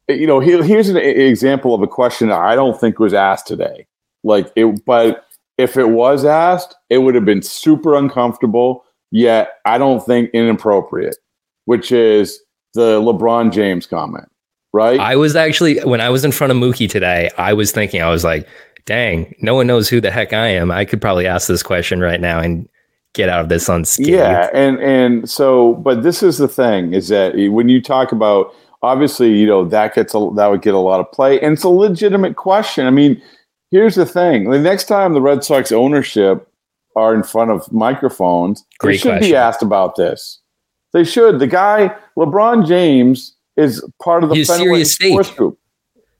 you 0.09 0.27
know, 0.27 0.41
here, 0.41 0.63
here's 0.65 0.89
an 0.89 0.97
example 0.97 1.75
of 1.75 1.83
a 1.83 1.87
question 1.87 2.29
that 2.29 2.41
I 2.41 2.57
don't 2.57 2.79
think 2.79 2.99
was 2.99 3.15
asked 3.15 3.47
today. 3.47 3.87
Like 4.25 4.53
it, 4.57 4.85
but 4.85 5.27
if 5.57 5.77
it 5.77 5.91
was 5.91 6.25
asked, 6.25 6.75
it 6.91 6.99
would 6.99 7.15
have 7.15 7.25
been 7.25 7.43
super 7.43 7.95
uncomfortable. 7.95 8.85
Yet 9.13 9.51
I 9.65 9.79
don't 9.79 10.05
think 10.05 10.31
inappropriate, 10.33 11.17
which 11.67 11.93
is 11.93 12.41
the 12.75 13.01
LeBron 13.01 13.53
James 13.53 13.87
comment, 13.87 14.31
right? 14.73 14.99
I 14.99 15.17
was 15.17 15.37
actually 15.37 15.81
when 15.81 16.01
I 16.01 16.11
was 16.11 16.25
in 16.25 16.33
front 16.33 16.51
of 16.51 16.57
Mookie 16.57 16.89
today, 16.89 17.31
I 17.39 17.53
was 17.53 17.73
thinking, 17.73 18.03
I 18.03 18.11
was 18.11 18.25
like, 18.25 18.47
"Dang, 18.87 19.35
no 19.41 19.55
one 19.55 19.67
knows 19.67 19.89
who 19.89 20.01
the 20.01 20.11
heck 20.11 20.33
I 20.33 20.49
am. 20.49 20.71
I 20.71 20.85
could 20.85 21.01
probably 21.01 21.27
ask 21.27 21.49
this 21.49 21.63
question 21.63 22.01
right 22.01 22.21
now 22.21 22.41
and 22.41 22.69
get 23.15 23.29
out 23.29 23.41
of 23.41 23.49
this 23.49 23.69
unscathed." 23.69 24.09
Yeah, 24.09 24.51
and 24.53 24.81
and 24.81 25.29
so, 25.29 25.75
but 25.75 26.03
this 26.03 26.23
is 26.23 26.39
the 26.39 26.49
thing: 26.49 26.95
is 26.95 27.09
that 27.09 27.35
when 27.51 27.69
you 27.69 27.83
talk 27.83 28.13
about, 28.13 28.55
obviously, 28.83 29.37
you 29.37 29.47
know, 29.47 29.65
that 29.67 29.95
gets 29.95 30.15
a, 30.15 30.31
that 30.37 30.47
would 30.49 30.63
get 30.63 30.75
a 30.75 30.79
lot 30.79 31.01
of 31.01 31.11
play, 31.13 31.41
and 31.41 31.55
it's 31.55 31.65
a 31.65 31.69
legitimate 31.69 32.37
question. 32.37 32.87
I 32.87 32.91
mean, 32.91 33.21
here's 33.71 33.95
the 33.95 34.07
thing: 34.07 34.51
the 34.51 34.59
next 34.59 34.85
time 34.85 35.13
the 35.13 35.21
Red 35.21 35.45
Sox 35.45 35.73
ownership 35.73 36.49
are 36.97 37.15
in 37.15 37.23
front 37.23 37.51
of 37.51 37.71
microphones, 37.73 38.63
they 38.63 38.89
Great 38.89 39.01
should 39.01 39.21
be 39.21 39.35
asked 39.35 39.63
about 39.63 39.97
this. 39.97 40.42
They 40.93 41.05
should. 41.05 41.39
The 41.39 41.47
guy, 41.47 41.95
LeBron 42.17 42.67
James, 42.67 43.35
is 43.57 43.85
part 44.03 44.25
of 44.25 44.31
the 44.31 44.45
serious 44.45 44.93
stake. 44.93 45.13
Sports 45.13 45.31
Group. 45.31 45.59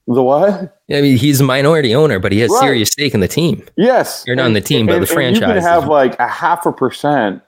The 0.07 0.21
what? 0.21 0.77
I 0.91 1.01
mean, 1.01 1.17
he's 1.17 1.39
a 1.39 1.43
minority 1.45 1.95
owner, 1.95 2.19
but 2.19 2.31
he 2.33 2.39
has 2.39 2.51
Right. 2.51 2.59
serious 2.59 2.89
stake 2.89 3.13
in 3.13 3.21
the 3.21 3.27
team. 3.27 3.63
Yes, 3.77 4.23
You're 4.27 4.35
not 4.35 4.45
on 4.45 4.53
the 4.53 4.61
team, 4.61 4.85
but 4.85 4.93
the 4.95 4.99
You 5.01 5.05
franchise 5.05 5.39
can 5.39 5.61
have 5.61 5.87
like 5.87 6.19
a 6.19 6.27
half 6.27 6.65
a 6.65 6.73
percent. 6.73 7.41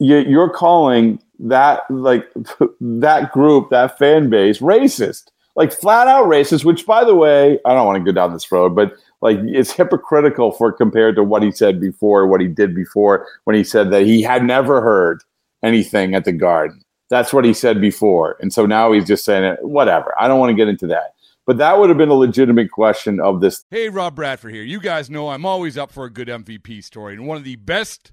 You, 0.00 0.18
you're 0.18 0.50
calling 0.50 1.20
that 1.38 1.82
like 1.90 2.28
that 2.80 3.30
group, 3.32 3.70
that 3.70 3.98
fan 3.98 4.30
base, 4.30 4.58
racist, 4.58 5.24
like 5.54 5.72
flat 5.72 6.08
out 6.08 6.26
racist. 6.26 6.64
Which, 6.64 6.86
by 6.86 7.04
the 7.04 7.14
way, 7.14 7.60
I 7.64 7.72
don't 7.72 7.86
want 7.86 8.04
to 8.04 8.12
go 8.12 8.14
down 8.14 8.32
this 8.32 8.50
road, 8.50 8.74
but 8.74 8.94
like 9.20 9.38
it's 9.44 9.70
hypocritical 9.70 10.50
for 10.50 10.72
compared 10.72 11.14
to 11.16 11.22
what 11.22 11.44
he 11.44 11.52
said 11.52 11.80
before, 11.80 12.26
what 12.26 12.40
he 12.40 12.48
did 12.48 12.74
before, 12.74 13.28
when 13.44 13.54
he 13.54 13.62
said 13.62 13.92
that 13.92 14.02
he 14.06 14.22
had 14.22 14.42
never 14.44 14.80
heard 14.80 15.22
anything 15.62 16.14
at 16.14 16.24
the 16.24 16.32
Garden. 16.32 16.82
That's 17.10 17.32
what 17.32 17.44
he 17.44 17.52
said 17.52 17.80
before, 17.80 18.36
and 18.40 18.52
so 18.52 18.64
now 18.66 18.92
he's 18.92 19.06
just 19.06 19.24
saying. 19.24 19.56
Whatever. 19.60 20.14
I 20.18 20.28
don't 20.28 20.40
want 20.40 20.50
to 20.50 20.56
get 20.56 20.68
into 20.68 20.86
that. 20.88 21.14
But 21.44 21.58
that 21.58 21.78
would 21.78 21.88
have 21.88 21.98
been 21.98 22.08
a 22.08 22.14
legitimate 22.14 22.70
question 22.70 23.20
of 23.20 23.40
this 23.40 23.64
Hey, 23.70 23.88
Rob 23.88 24.14
Bradford 24.14 24.54
here. 24.54 24.62
You 24.62 24.80
guys 24.80 25.10
know 25.10 25.28
I'm 25.28 25.44
always 25.44 25.76
up 25.76 25.90
for 25.90 26.04
a 26.04 26.10
good 26.10 26.28
MVP 26.28 26.84
story, 26.84 27.14
and 27.14 27.26
one 27.26 27.36
of 27.36 27.44
the 27.44 27.56
best 27.56 28.12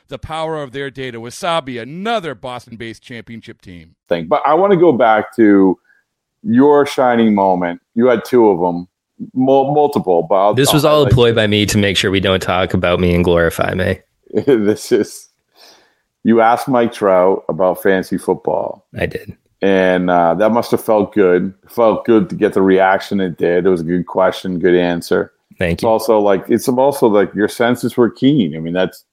the 0.11 0.19
power 0.19 0.61
of 0.61 0.71
their 0.71 0.91
data. 0.91 1.19
Wasabi, 1.19 1.81
another 1.81 2.35
Boston 2.35 2.75
based 2.77 3.01
championship 3.01 3.61
team. 3.61 3.95
thing. 4.07 4.27
But 4.27 4.43
I 4.45 4.53
want 4.53 4.71
to 4.73 4.77
go 4.77 4.91
back 4.93 5.35
to 5.37 5.79
your 6.43 6.85
shining 6.85 7.33
moment. 7.33 7.81
You 7.95 8.05
had 8.07 8.23
two 8.23 8.47
of 8.49 8.59
them, 8.59 8.87
mul- 9.33 9.73
multiple. 9.73 10.23
But 10.23 10.35
I'll, 10.35 10.53
This 10.53 10.71
was 10.71 10.85
I'll 10.85 10.91
all 10.91 10.97
a 11.01 11.05
highlight- 11.05 11.13
ploy 11.13 11.33
by 11.33 11.47
me 11.47 11.65
to 11.65 11.77
make 11.79 11.97
sure 11.97 12.11
we 12.11 12.19
don't 12.19 12.41
talk 12.41 12.73
about 12.75 12.99
me 12.99 13.15
and 13.15 13.23
glorify 13.23 13.73
me. 13.73 13.99
this 14.45 14.91
is. 14.91 15.27
You 16.23 16.39
asked 16.39 16.67
Mike 16.67 16.93
Trout 16.93 17.43
about 17.49 17.81
fantasy 17.81 18.19
football, 18.19 18.85
I 18.95 19.07
did. 19.07 19.35
and 19.63 20.11
uh, 20.11 20.35
that 20.35 20.51
must 20.51 20.69
have 20.69 20.83
felt 20.83 21.15
good. 21.15 21.51
Felt 21.67 22.05
good 22.05 22.29
to 22.29 22.35
get 22.35 22.53
the 22.53 22.61
reaction 22.61 23.19
it 23.19 23.37
did. 23.39 23.65
It 23.65 23.69
was 23.69 23.81
a 23.81 23.85
good 23.85 24.05
question, 24.05 24.59
good 24.59 24.75
answer. 24.75 25.33
Thank 25.57 25.73
It's 25.77 25.83
you. 25.83 25.89
also 25.89 26.19
like 26.19 26.43
it's 26.47 26.67
also 26.69 27.07
like 27.07 27.33
your 27.33 27.47
senses 27.47 27.97
were 27.97 28.09
keen. 28.11 28.55
I 28.55 28.59
mean, 28.59 28.73
that's 28.73 29.03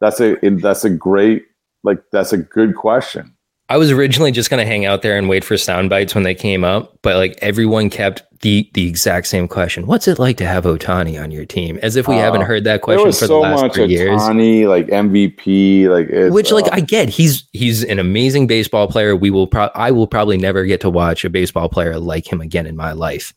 that's 0.00 0.20
a 0.20 0.36
that's 0.60 0.84
a 0.84 0.90
great 0.90 1.44
like 1.84 2.02
that's 2.12 2.32
a 2.32 2.38
good 2.38 2.74
question. 2.74 3.34
I 3.70 3.76
was 3.76 3.90
originally 3.90 4.32
just 4.32 4.48
going 4.48 4.64
to 4.64 4.66
hang 4.66 4.86
out 4.86 5.02
there 5.02 5.18
and 5.18 5.28
wait 5.28 5.44
for 5.44 5.58
sound 5.58 5.90
bites 5.90 6.14
when 6.14 6.24
they 6.24 6.34
came 6.34 6.64
up, 6.64 6.98
but 7.02 7.16
like 7.16 7.38
everyone 7.42 7.90
kept 7.90 8.22
the 8.40 8.70
the 8.72 8.88
exact 8.88 9.26
same 9.26 9.46
question. 9.46 9.86
What's 9.86 10.08
it 10.08 10.18
like 10.18 10.38
to 10.38 10.46
have 10.46 10.64
Ohtani 10.64 11.22
on 11.22 11.30
your 11.30 11.44
team? 11.44 11.78
As 11.82 11.94
if 11.96 12.08
we 12.08 12.14
Uh, 12.14 12.20
haven't 12.20 12.42
heard 12.42 12.64
that 12.64 12.80
question 12.80 13.08
for 13.08 13.12
so 13.12 13.26
the 13.26 13.34
last 13.34 13.60
much 13.60 13.74
three 13.74 13.86
years. 13.86 14.22
Ohtani, 14.22 14.66
like 14.66 14.86
MVP, 14.86 15.88
like 15.88 16.32
Which 16.32 16.50
like 16.50 16.64
uh, 16.66 16.70
I 16.76 16.80
get, 16.80 17.10
he's 17.10 17.46
he's 17.52 17.84
an 17.84 17.98
amazing 17.98 18.46
baseball 18.46 18.88
player. 18.88 19.14
We 19.14 19.28
will 19.30 19.46
pro- 19.46 19.70
I 19.74 19.90
will 19.90 20.06
probably 20.06 20.38
never 20.38 20.64
get 20.64 20.80
to 20.82 20.90
watch 20.90 21.24
a 21.26 21.30
baseball 21.30 21.68
player 21.68 21.98
like 21.98 22.30
him 22.32 22.40
again 22.40 22.64
in 22.66 22.76
my 22.76 22.92
life. 22.92 23.34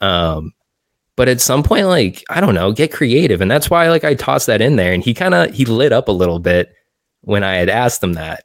Um 0.00 0.52
but 1.16 1.28
at 1.28 1.40
some 1.40 1.62
point 1.62 1.86
like 1.86 2.24
I 2.30 2.40
don't 2.40 2.54
know, 2.54 2.72
get 2.72 2.92
creative 2.92 3.40
and 3.40 3.50
that's 3.50 3.70
why 3.70 3.88
like 3.88 4.04
I 4.04 4.14
tossed 4.14 4.46
that 4.46 4.62
in 4.62 4.76
there 4.76 4.92
and 4.92 5.02
he 5.02 5.14
kind 5.14 5.34
of 5.34 5.52
he 5.52 5.64
lit 5.64 5.92
up 5.92 6.08
a 6.08 6.12
little 6.12 6.38
bit 6.38 6.72
when 7.22 7.42
I 7.42 7.54
had 7.54 7.68
asked 7.68 8.02
him 8.02 8.14
that. 8.14 8.44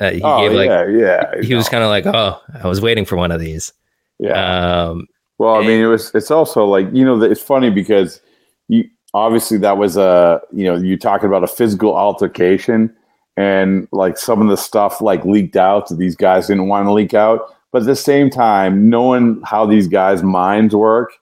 Uh, 0.00 0.10
he 0.10 0.20
oh 0.22 0.40
gave 0.40 0.52
like 0.52 0.68
yeah, 0.68 0.86
yeah. 0.88 1.42
he 1.42 1.54
was 1.54 1.68
kind 1.68 1.84
of 1.84 1.88
like, 1.88 2.04
"Oh, 2.04 2.40
I 2.62 2.66
was 2.66 2.80
waiting 2.80 3.04
for 3.04 3.14
one 3.16 3.30
of 3.30 3.40
these." 3.40 3.72
yeah. 4.18 4.86
Um 4.88 5.06
Well, 5.38 5.54
I 5.56 5.60
mean, 5.60 5.80
it 5.80 5.86
was. 5.86 6.14
It's 6.14 6.30
also 6.30 6.64
like 6.64 6.88
you 6.92 7.04
know, 7.04 7.22
it's 7.22 7.42
funny 7.42 7.70
because 7.70 8.20
you 8.68 8.88
obviously 9.12 9.58
that 9.58 9.78
was 9.78 9.96
a 9.96 10.40
you 10.52 10.64
know 10.64 10.74
you 10.74 10.98
talking 10.98 11.28
about 11.28 11.44
a 11.44 11.48
physical 11.48 11.96
altercation, 11.96 12.94
and 13.36 13.88
like 13.92 14.18
some 14.18 14.42
of 14.42 14.48
the 14.48 14.56
stuff 14.56 15.00
like 15.00 15.24
leaked 15.24 15.56
out 15.56 15.88
that 15.88 15.98
these 15.98 16.16
guys 16.16 16.48
didn't 16.48 16.68
want 16.68 16.86
to 16.86 16.92
leak 16.92 17.14
out. 17.14 17.54
But 17.72 17.82
at 17.82 17.86
the 17.86 17.96
same 17.96 18.30
time, 18.30 18.88
knowing 18.88 19.40
how 19.44 19.66
these 19.66 19.88
guys' 19.88 20.22
minds 20.22 20.74
work, 20.74 21.12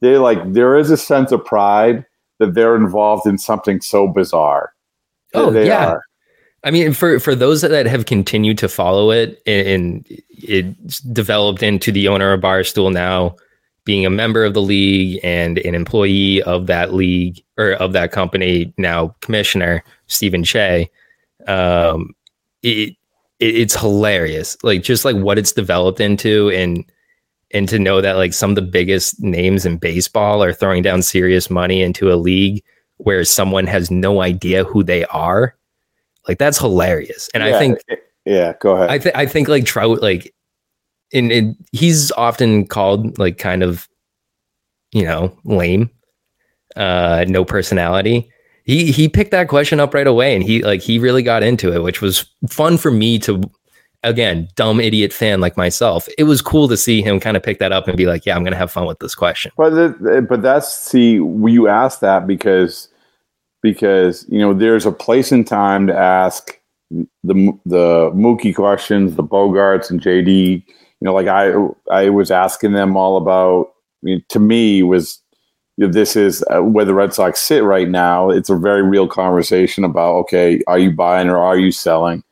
they 0.00 0.16
like 0.16 0.52
there 0.52 0.76
is 0.76 0.90
a 0.90 0.96
sense 0.96 1.32
of 1.32 1.44
pride 1.44 2.04
that 2.38 2.54
they're 2.54 2.76
involved 2.76 3.26
in 3.26 3.38
something 3.38 3.80
so 3.80 4.08
bizarre. 4.08 4.72
Oh, 5.34 5.50
They 5.50 5.66
yeah. 5.66 5.86
are. 5.86 6.02
I 6.62 6.70
mean, 6.70 6.92
for 6.92 7.18
for 7.20 7.34
those 7.34 7.62
that 7.62 7.86
have 7.86 8.06
continued 8.06 8.58
to 8.58 8.68
follow 8.68 9.10
it, 9.10 9.40
and, 9.46 9.66
and 9.66 10.06
it's 10.30 11.00
developed 11.00 11.62
into 11.62 11.90
the 11.90 12.08
owner 12.08 12.32
of 12.32 12.40
Barstool 12.40 12.92
now, 12.92 13.36
being 13.84 14.04
a 14.04 14.10
member 14.10 14.44
of 14.44 14.52
the 14.52 14.60
league 14.60 15.20
and 15.22 15.58
an 15.58 15.74
employee 15.74 16.42
of 16.42 16.66
that 16.66 16.92
league 16.92 17.42
or 17.56 17.72
of 17.72 17.94
that 17.94 18.12
company, 18.12 18.74
now 18.76 19.14
commissioner 19.20 19.82
Stephen 20.06 20.44
Shea. 20.44 20.90
Um, 21.46 22.14
it, 22.62 22.94
it 23.38 23.56
it's 23.56 23.74
hilarious, 23.74 24.58
like 24.62 24.82
just 24.82 25.06
like 25.06 25.16
what 25.16 25.38
it's 25.38 25.52
developed 25.52 26.00
into, 26.00 26.50
and 26.50 26.84
and 27.52 27.68
to 27.68 27.78
know 27.78 28.00
that 28.00 28.16
like 28.16 28.32
some 28.32 28.50
of 28.50 28.56
the 28.56 28.62
biggest 28.62 29.20
names 29.22 29.66
in 29.66 29.76
baseball 29.76 30.42
are 30.42 30.52
throwing 30.52 30.82
down 30.82 31.02
serious 31.02 31.50
money 31.50 31.82
into 31.82 32.12
a 32.12 32.16
league 32.16 32.62
where 32.98 33.24
someone 33.24 33.66
has 33.66 33.90
no 33.90 34.20
idea 34.22 34.64
who 34.64 34.82
they 34.82 35.04
are 35.06 35.54
like 36.28 36.38
that's 36.38 36.58
hilarious. 36.58 37.28
And 37.34 37.42
I 37.42 37.48
Yeah, 37.48 37.58
think 37.58 37.78
Yeah, 38.24 38.52
go 38.60 38.76
ahead. 38.76 38.90
I 38.90 38.98
think 38.98 39.16
I 39.16 39.26
think 39.26 39.48
like 39.48 39.64
Trout 39.64 40.02
like 40.02 40.34
in, 41.10 41.30
in 41.30 41.56
he's 41.72 42.12
often 42.12 42.66
called 42.66 43.18
like 43.18 43.38
kind 43.38 43.62
of 43.62 43.88
you 44.92 45.04
know 45.04 45.36
lame, 45.44 45.90
uh, 46.76 47.24
no 47.28 47.44
personality. 47.44 48.30
He 48.64 48.92
he 48.92 49.08
picked 49.08 49.32
that 49.32 49.48
question 49.48 49.80
up 49.80 49.94
right 49.94 50.06
away, 50.06 50.34
and 50.34 50.44
he 50.44 50.62
like 50.62 50.82
he 50.82 50.98
really 50.98 51.22
got 51.22 51.42
into 51.42 51.74
it, 51.74 51.82
which 51.82 52.00
was 52.00 52.24
fun 52.48 52.76
for 52.78 52.90
me 52.90 53.18
to. 53.20 53.42
Again, 54.02 54.48
dumb 54.56 54.80
idiot 54.80 55.12
fan 55.12 55.40
like 55.40 55.56
myself. 55.56 56.08
It 56.16 56.24
was 56.24 56.40
cool 56.40 56.68
to 56.68 56.76
see 56.76 57.02
him 57.02 57.20
kind 57.20 57.36
of 57.36 57.42
pick 57.42 57.58
that 57.58 57.70
up 57.70 57.86
and 57.86 57.96
be 57.96 58.06
like, 58.06 58.24
"Yeah, 58.24 58.34
I'm 58.34 58.42
gonna 58.44 58.56
have 58.56 58.72
fun 58.72 58.86
with 58.86 58.98
this 58.98 59.14
question." 59.14 59.52
But 59.56 59.70
the, 59.70 60.26
but 60.26 60.40
that's 60.40 60.72
see 60.72 61.14
you 61.14 61.68
ask 61.68 62.00
that 62.00 62.26
because 62.26 62.88
because 63.62 64.24
you 64.28 64.38
know 64.38 64.54
there's 64.54 64.86
a 64.86 64.92
place 64.92 65.32
and 65.32 65.46
time 65.46 65.86
to 65.86 65.96
ask 65.96 66.58
the 66.90 67.52
the 67.66 68.10
Mookie 68.12 68.54
questions, 68.54 69.16
the 69.16 69.22
Bogaerts 69.22 69.90
and 69.90 70.00
JD. 70.00 70.64
You 70.66 71.04
know, 71.04 71.14
like 71.14 71.28
I 71.28 71.52
I 71.90 72.08
was 72.08 72.30
asking 72.30 72.72
them 72.72 72.96
all 72.96 73.16
about. 73.16 73.72
I 74.02 74.06
mean, 74.06 74.24
to 74.30 74.38
me 74.38 74.82
was 74.82 75.20
this 75.76 76.16
is 76.16 76.44
uh, 76.50 76.60
where 76.60 76.84
the 76.84 76.94
Red 76.94 77.14
Sox 77.14 77.40
sit 77.40 77.62
right 77.62 77.88
now. 77.88 78.30
It's 78.30 78.50
a 78.50 78.56
very 78.56 78.82
real 78.82 79.08
conversation 79.08 79.84
about 79.84 80.16
okay, 80.16 80.60
are 80.66 80.78
you 80.78 80.90
buying 80.90 81.28
or 81.28 81.38
are 81.38 81.58
you 81.58 81.70
selling, 81.72 82.22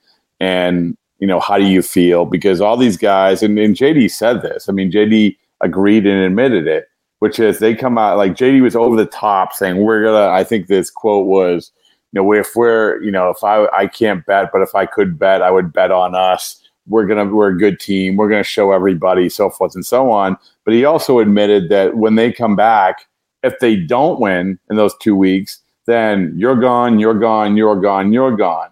and 0.40 0.96
you 1.18 1.26
know 1.26 1.40
how 1.40 1.58
do 1.58 1.64
you 1.64 1.82
feel 1.82 2.24
because 2.24 2.60
all 2.60 2.76
these 2.76 2.96
guys 2.96 3.42
and, 3.42 3.58
and 3.58 3.74
JD 3.74 4.10
said 4.10 4.42
this. 4.42 4.68
I 4.68 4.72
mean, 4.72 4.90
JD 4.90 5.36
agreed 5.60 6.06
and 6.06 6.20
admitted 6.22 6.66
it 6.66 6.88
which 7.18 7.38
is 7.38 7.58
they 7.58 7.74
come 7.74 7.98
out 7.98 8.16
like 8.16 8.32
JD 8.32 8.62
was 8.62 8.76
over 8.76 8.96
the 8.96 9.06
top 9.06 9.52
saying 9.52 9.78
we're 9.78 10.04
gonna. 10.04 10.28
I 10.28 10.44
think 10.44 10.66
this 10.66 10.90
quote 10.90 11.26
was, 11.26 11.72
you 12.12 12.22
know, 12.22 12.32
if 12.32 12.54
we're, 12.54 13.02
you 13.02 13.10
know, 13.10 13.30
if 13.30 13.42
I 13.42 13.66
I 13.66 13.86
can't 13.86 14.24
bet, 14.26 14.50
but 14.52 14.62
if 14.62 14.74
I 14.74 14.86
could 14.86 15.18
bet, 15.18 15.42
I 15.42 15.50
would 15.50 15.72
bet 15.72 15.90
on 15.90 16.14
us. 16.14 16.62
We're 16.86 17.06
gonna 17.06 17.26
we're 17.26 17.50
a 17.50 17.58
good 17.58 17.80
team. 17.80 18.16
We're 18.16 18.28
gonna 18.28 18.42
show 18.42 18.72
everybody, 18.72 19.28
so 19.28 19.50
forth 19.50 19.74
and 19.74 19.84
so 19.84 20.10
on. 20.10 20.36
But 20.64 20.74
he 20.74 20.84
also 20.84 21.18
admitted 21.18 21.68
that 21.70 21.96
when 21.96 22.14
they 22.14 22.32
come 22.32 22.56
back, 22.56 23.06
if 23.42 23.58
they 23.58 23.76
don't 23.76 24.20
win 24.20 24.58
in 24.70 24.76
those 24.76 24.96
two 24.98 25.16
weeks, 25.16 25.60
then 25.86 26.32
you're 26.36 26.56
gone, 26.56 26.98
you're 26.98 27.18
gone, 27.18 27.56
you're 27.56 27.80
gone, 27.80 28.12
you're 28.12 28.36
gone. 28.36 28.68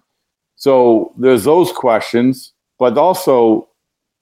So 0.56 1.14
there's 1.18 1.44
those 1.44 1.70
questions, 1.72 2.52
but 2.78 2.98
also 2.98 3.68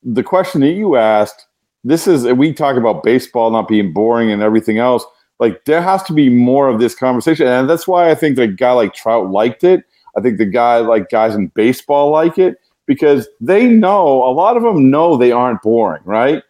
the 0.03 0.23
question 0.23 0.61
that 0.61 0.73
you 0.73 0.97
asked 0.97 1.47
this 1.83 2.07
is 2.07 2.25
we 2.25 2.53
talk 2.53 2.77
about 2.77 3.03
baseball 3.03 3.51
not 3.51 3.69
being 3.69 3.93
boring 3.93 4.31
and 4.31 4.43
everything 4.43 4.79
else 4.79 5.05
like 5.41 5.65
there 5.65 5.83
has 5.83 6.03
to 6.05 6.13
be 6.13 6.29
more 6.29 6.69
of 6.69 6.81
this 6.81 6.95
conversation 6.95 7.47
and 7.47 7.69
that's 7.69 7.89
why 7.89 8.11
i 8.11 8.15
think 8.15 8.37
the 8.37 8.47
guy 8.47 8.73
like 8.73 8.95
trout 8.95 9.31
liked 9.31 9.65
it 9.65 9.85
i 10.17 10.21
think 10.21 10.39
the 10.39 10.45
guy 10.45 10.79
like 10.79 11.09
guys 11.09 11.35
in 11.35 11.49
baseball 11.49 12.11
like 12.11 12.39
it 12.39 12.57
because 12.87 13.29
they 13.41 13.67
know 13.67 14.23
a 14.25 14.33
lot 14.33 14.57
of 14.57 14.63
them 14.63 14.91
know 14.91 15.17
they 15.17 15.33
aren't 15.33 15.63
boring 15.63 16.03
right 16.05 16.43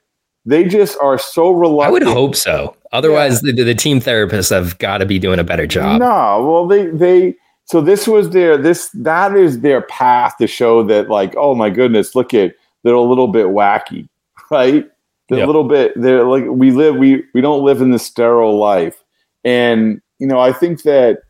they 0.47 0.64
just 0.64 0.99
are 0.99 1.16
so 1.18 1.53
reluctant 1.53 1.89
I 1.89 1.91
would 1.91 2.03
hope 2.03 2.37
so. 2.37 2.76
Otherwise, 2.93 3.41
the, 3.41 3.53
the 3.53 3.74
team 3.74 3.99
therapists 3.99 4.51
have 4.51 4.76
got 4.76 4.99
to 4.99 5.07
be 5.07 5.18
doing 5.18 5.39
a 5.39 5.45
better 5.45 5.66
job. 5.66 5.99
No, 5.99 6.47
well, 6.47 6.66
they 6.66 6.89
they 6.89 7.35
so 7.66 7.80
this 7.80 8.06
was 8.06 8.30
their 8.30 8.56
this 8.56 8.90
that 8.94 9.34
is 9.36 9.60
their 9.60 9.82
path 9.82 10.36
to 10.38 10.46
show 10.46 10.82
that 10.84 11.08
like 11.08 11.34
oh 11.36 11.54
my 11.54 11.70
goodness, 11.70 12.14
look 12.14 12.34
at 12.34 12.54
they're 12.82 12.94
a 12.94 13.00
little 13.00 13.28
bit 13.28 13.46
wacky, 13.46 14.08
right? 14.50 14.88
They're 15.28 15.38
Yep. 15.38 15.44
a 15.46 15.46
little 15.46 15.64
bit 15.68 15.92
they're 15.96 16.24
like 16.24 16.44
we 16.48 16.70
live 16.70 16.96
we 16.96 17.24
we 17.34 17.40
don't 17.40 17.64
live 17.64 17.80
in 17.80 17.90
the 17.92 17.98
sterile 17.98 18.58
life, 18.58 19.02
and 19.44 20.00
you 20.18 20.26
know 20.26 20.38
I 20.40 20.52
think 20.52 20.82
that 20.82 21.20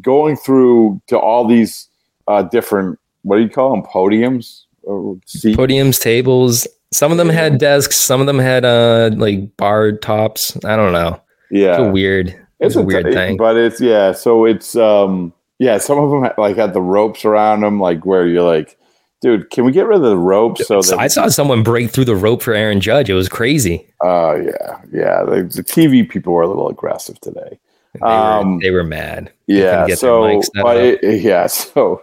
going 0.00 0.36
through 0.36 1.00
to 1.08 1.18
all 1.18 1.46
these 1.46 1.88
uh, 2.28 2.42
different 2.42 2.98
what 3.22 3.36
do 3.36 3.42
you 3.42 3.48
call 3.48 3.70
them 3.70 3.82
podiums 3.84 4.62
or 4.82 5.16
seats? 5.26 5.56
Podiums, 5.56 6.00
tables. 6.00 6.66
Some 6.92 7.10
of 7.12 7.16
them 7.18 7.28
had 7.30 7.56
desks. 7.58 7.96
Some 7.96 8.20
of 8.20 8.26
them 8.26 8.38
had 8.38 8.64
uh 8.66 9.10
like 9.16 9.56
bar 9.56 9.92
tops. 9.92 10.56
I 10.64 10.76
don't 10.76 10.92
know. 10.92 11.20
yeah 11.50 11.70
It's 11.72 11.80
a 11.80 11.90
weird. 11.90 12.38
It's, 12.60 12.76
a 12.76 12.82
weird 12.82 13.06
t- 13.06 13.12
thing. 13.12 13.36
but 13.38 13.56
it's 13.56 13.80
yeah. 13.80 14.12
So 14.12 14.44
it's 14.44 14.76
um 14.76 15.32
yeah. 15.62 15.78
Some 15.78 15.98
of 15.98 16.10
them 16.10 16.28
like 16.36 16.56
had 16.56 16.74
the 16.74 16.82
ropes 16.82 17.24
around 17.24 17.60
them, 17.60 17.78
like 17.80 18.04
where 18.04 18.26
you're 18.26 18.42
like, 18.42 18.76
dude, 19.20 19.48
can 19.50 19.64
we 19.64 19.70
get 19.72 19.86
rid 19.86 19.96
of 19.96 20.02
the 20.02 20.16
ropes 20.16 20.66
so 20.66 20.82
that 20.82 20.98
I 20.98 21.06
saw 21.06 21.28
someone 21.28 21.62
break 21.62 21.90
through 21.90 22.06
the 22.06 22.16
rope 22.16 22.42
for 22.42 22.52
Aaron 22.54 22.80
Judge. 22.80 23.08
It 23.08 23.14
was 23.14 23.28
crazy. 23.28 23.86
Oh 24.00 24.34
yeah, 24.34 24.80
yeah. 24.92 25.22
The, 25.24 25.42
the 25.44 25.62
TV 25.62 26.08
people 26.08 26.32
were 26.32 26.42
a 26.42 26.48
little 26.48 26.68
aggressive 26.68 27.20
today. 27.20 27.58
They, 27.94 28.00
were, 28.00 28.08
Um, 28.08 28.58
they 28.60 28.70
were 28.70 28.84
mad. 28.84 29.30
They 29.46 29.60
Yeah. 29.60 29.86
get 29.86 29.98
So, 29.98 30.40
but 30.62 30.76
it, 30.78 31.20
yeah. 31.22 31.46
So, 31.46 32.00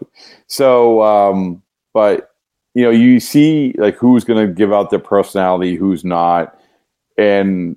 so, 0.47 1.01
um, 1.01 1.61
but 1.93 2.29
you 2.75 2.83
know, 2.83 2.91
you 2.91 3.19
see 3.19 3.73
like 3.77 3.95
who's 3.97 4.23
going 4.23 4.47
to 4.47 4.53
give 4.53 4.71
out 4.71 4.89
their 4.91 4.99
personality, 4.99 5.75
who's 5.75 6.05
not, 6.05 6.57
and 7.17 7.75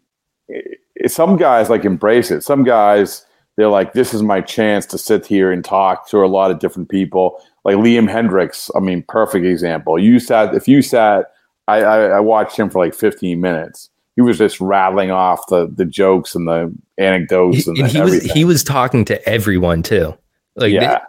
i- 0.50 1.06
some 1.08 1.36
guys 1.36 1.68
like 1.68 1.84
embrace 1.84 2.30
it. 2.30 2.42
Some 2.42 2.62
guys 2.62 3.24
they're 3.56 3.68
like, 3.68 3.92
this 3.92 4.14
is 4.14 4.22
my 4.22 4.40
chance 4.40 4.86
to 4.86 4.98
sit 4.98 5.26
here 5.26 5.52
and 5.52 5.64
talk 5.64 6.08
to 6.08 6.24
a 6.24 6.26
lot 6.26 6.50
of 6.50 6.58
different 6.58 6.88
people. 6.88 7.42
Like 7.64 7.76
Liam 7.76 8.10
Hendriks, 8.10 8.70
I 8.74 8.80
mean, 8.80 9.04
perfect 9.08 9.44
example. 9.44 9.98
You 9.98 10.18
sat 10.18 10.54
if 10.54 10.66
you 10.66 10.82
sat, 10.82 11.32
I, 11.68 11.82
I, 11.82 11.98
I 12.04 12.20
watched 12.20 12.58
him 12.58 12.70
for 12.70 12.84
like 12.84 12.94
15 12.94 13.40
minutes. 13.40 13.90
He 14.16 14.22
was 14.22 14.38
just 14.38 14.60
rattling 14.60 15.10
off 15.10 15.46
the 15.48 15.70
the 15.74 15.84
jokes 15.84 16.34
and 16.34 16.46
the 16.46 16.74
anecdotes 16.98 17.66
and, 17.66 17.78
and 17.78 17.86
the 17.86 17.92
he 17.92 18.00
was 18.00 18.14
everything. 18.14 18.36
he 18.36 18.44
was 18.44 18.64
talking 18.64 19.04
to 19.06 19.28
everyone 19.28 19.82
too. 19.82 20.16
Like 20.56 20.72
yeah, 20.72 21.00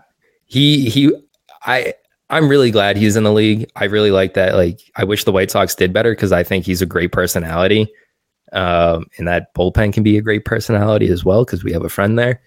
he 0.46 0.90
he 0.90 1.14
I 1.64 1.96
I'm 2.30 2.48
really 2.48 2.72
glad 2.72 2.98
he's 2.98 3.16
in 3.16 3.24
the 3.24 3.34
league. 3.34 3.70
I 3.76 3.86
really 3.86 4.12
like 4.12 4.36
that. 4.36 4.56
Like 4.56 4.80
I 4.96 5.04
wish 5.04 5.24
the 5.24 5.32
White 5.32 5.52
Sox 5.52 5.76
did 5.76 5.92
better 5.92 6.12
because 6.12 6.32
I 6.32 6.44
think 6.44 6.66
he's 6.66 6.82
a 6.82 6.86
great 6.86 7.12
personality. 7.12 7.92
Um, 8.54 9.08
and 9.18 9.28
that 9.28 9.54
bullpen 9.56 9.92
can 9.94 10.04
be 10.04 10.18
a 10.18 10.22
great 10.22 10.46
personality 10.46 11.10
as 11.10 11.26
well 11.26 11.44
because 11.44 11.64
we 11.64 11.74
have 11.74 11.84
a 11.84 11.90
friend 11.90 12.18
there. 12.18 12.42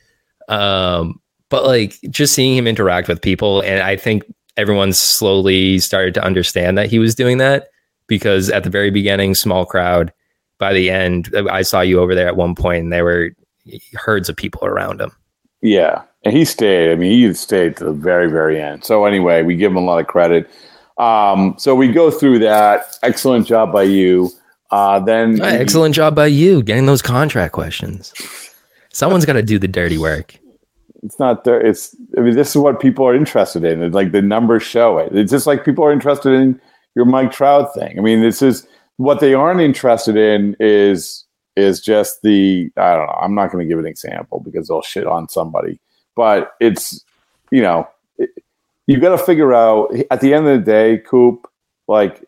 Um, 0.49 1.21
but 1.51 1.65
like 1.65 1.99
just 2.11 2.35
seeing 2.35 2.57
him 2.57 2.67
interact 2.67 3.09
with 3.09 3.21
people, 3.21 3.61
and 3.61 3.83
I 3.83 3.97
think 3.97 4.25
everyone 4.57 4.93
slowly 4.93 5.79
started 5.79 6.15
to 6.15 6.25
understand 6.25 6.79
that 6.79 6.89
he 6.89 6.99
was 6.99 7.15
doing 7.15 7.39
that. 7.39 7.69
because 8.09 8.51
at 8.51 8.65
the 8.65 8.71
very 8.71 8.91
beginning, 8.91 9.35
small 9.35 9.67
crowd. 9.67 10.13
By 10.59 10.73
the 10.73 10.91
end, 10.91 11.35
I 11.51 11.63
saw 11.63 11.81
you 11.83 12.01
over 12.01 12.15
there 12.15 12.29
at 12.29 12.37
one 12.37 12.55
point, 12.55 12.85
and 12.85 12.93
there 12.93 13.05
were 13.05 13.31
herds 13.95 14.29
of 14.29 14.37
people 14.37 14.65
around 14.65 15.01
him. 15.01 15.13
Yeah, 15.61 16.03
and 16.25 16.35
he 16.35 16.45
stayed. 16.45 16.93
I 16.93 16.95
mean, 16.95 17.13
he 17.13 17.35
stayed 17.35 17.77
to 17.77 17.85
the 17.85 17.93
very, 17.93 18.31
very 18.31 18.61
end. 18.61 18.85
So 18.85 19.05
anyway, 19.05 19.43
we 19.43 19.57
give 19.57 19.73
him 19.73 19.77
a 19.77 19.85
lot 19.85 19.99
of 19.99 20.07
credit. 20.07 20.49
Um, 20.97 21.57
so 21.59 21.75
we 21.75 21.89
go 21.89 22.11
through 22.11 22.39
that. 22.39 22.97
Excellent 23.03 23.47
job 23.47 23.71
by 23.71 23.83
you. 23.83 24.31
Uh, 24.71 25.01
then 25.01 25.37
Right, 25.37 25.61
excellent 25.61 25.95
job 25.95 26.15
by 26.15 26.27
you 26.27 26.63
getting 26.63 26.87
those 26.87 27.03
contract 27.03 27.53
questions. 27.53 28.13
Someone's 28.91 29.25
got 29.27 29.35
to 29.35 29.43
do 29.43 29.59
the 29.59 29.69
dirty 29.69 29.99
work. 29.99 30.39
it's 31.03 31.19
not 31.19 31.45
there. 31.45 31.61
It's 31.61 31.95
I 32.17 32.21
mean, 32.21 32.35
this 32.35 32.51
is 32.51 32.57
what 32.57 32.81
people 32.81 33.07
are 33.07 33.15
interested 33.15 33.63
in. 33.65 33.83
It's 33.83 33.95
like 33.95 34.13
the 34.13 34.23
numbers 34.23 34.63
show 34.63 34.99
it. 34.99 35.15
It's 35.17 35.31
just 35.31 35.47
like 35.47 35.65
people 35.65 35.85
are 35.85 35.93
interested 35.93 36.33
in 36.33 36.61
your 36.95 37.05
Mike 37.05 37.31
Trout 37.31 37.75
thing. 37.75 37.99
I 37.99 38.03
mean, 38.03 38.23
this 38.23 38.43
is 38.43 38.67
what 38.97 39.21
they 39.21 39.35
aren't 39.35 39.61
interested 39.61 40.17
in 40.17 40.57
is 40.59 41.25
is 41.55 41.81
just 41.81 42.23
the 42.23 42.71
I 42.77 42.97
don't 42.97 43.07
know. 43.07 43.19
I'm 43.21 43.35
not 43.35 43.53
going 43.53 43.65
to 43.65 43.69
give 43.69 43.79
an 43.79 43.87
example 43.87 44.41
because 44.41 44.69
they'll 44.69 44.83
shit 44.83 45.07
on 45.07 45.29
somebody. 45.29 45.79
But 46.17 46.53
it's 46.61 47.05
you 47.51 47.63
know 47.63 47.89
it, 48.19 48.31
you 48.87 48.99
got 48.99 49.11
to 49.11 49.19
figure 49.19 49.55
out 49.55 49.95
at 50.11 50.21
the 50.21 50.35
end 50.35 50.49
of 50.49 50.59
the 50.59 50.65
day, 50.65 50.99
Coop. 50.99 51.47
Like 51.89 52.25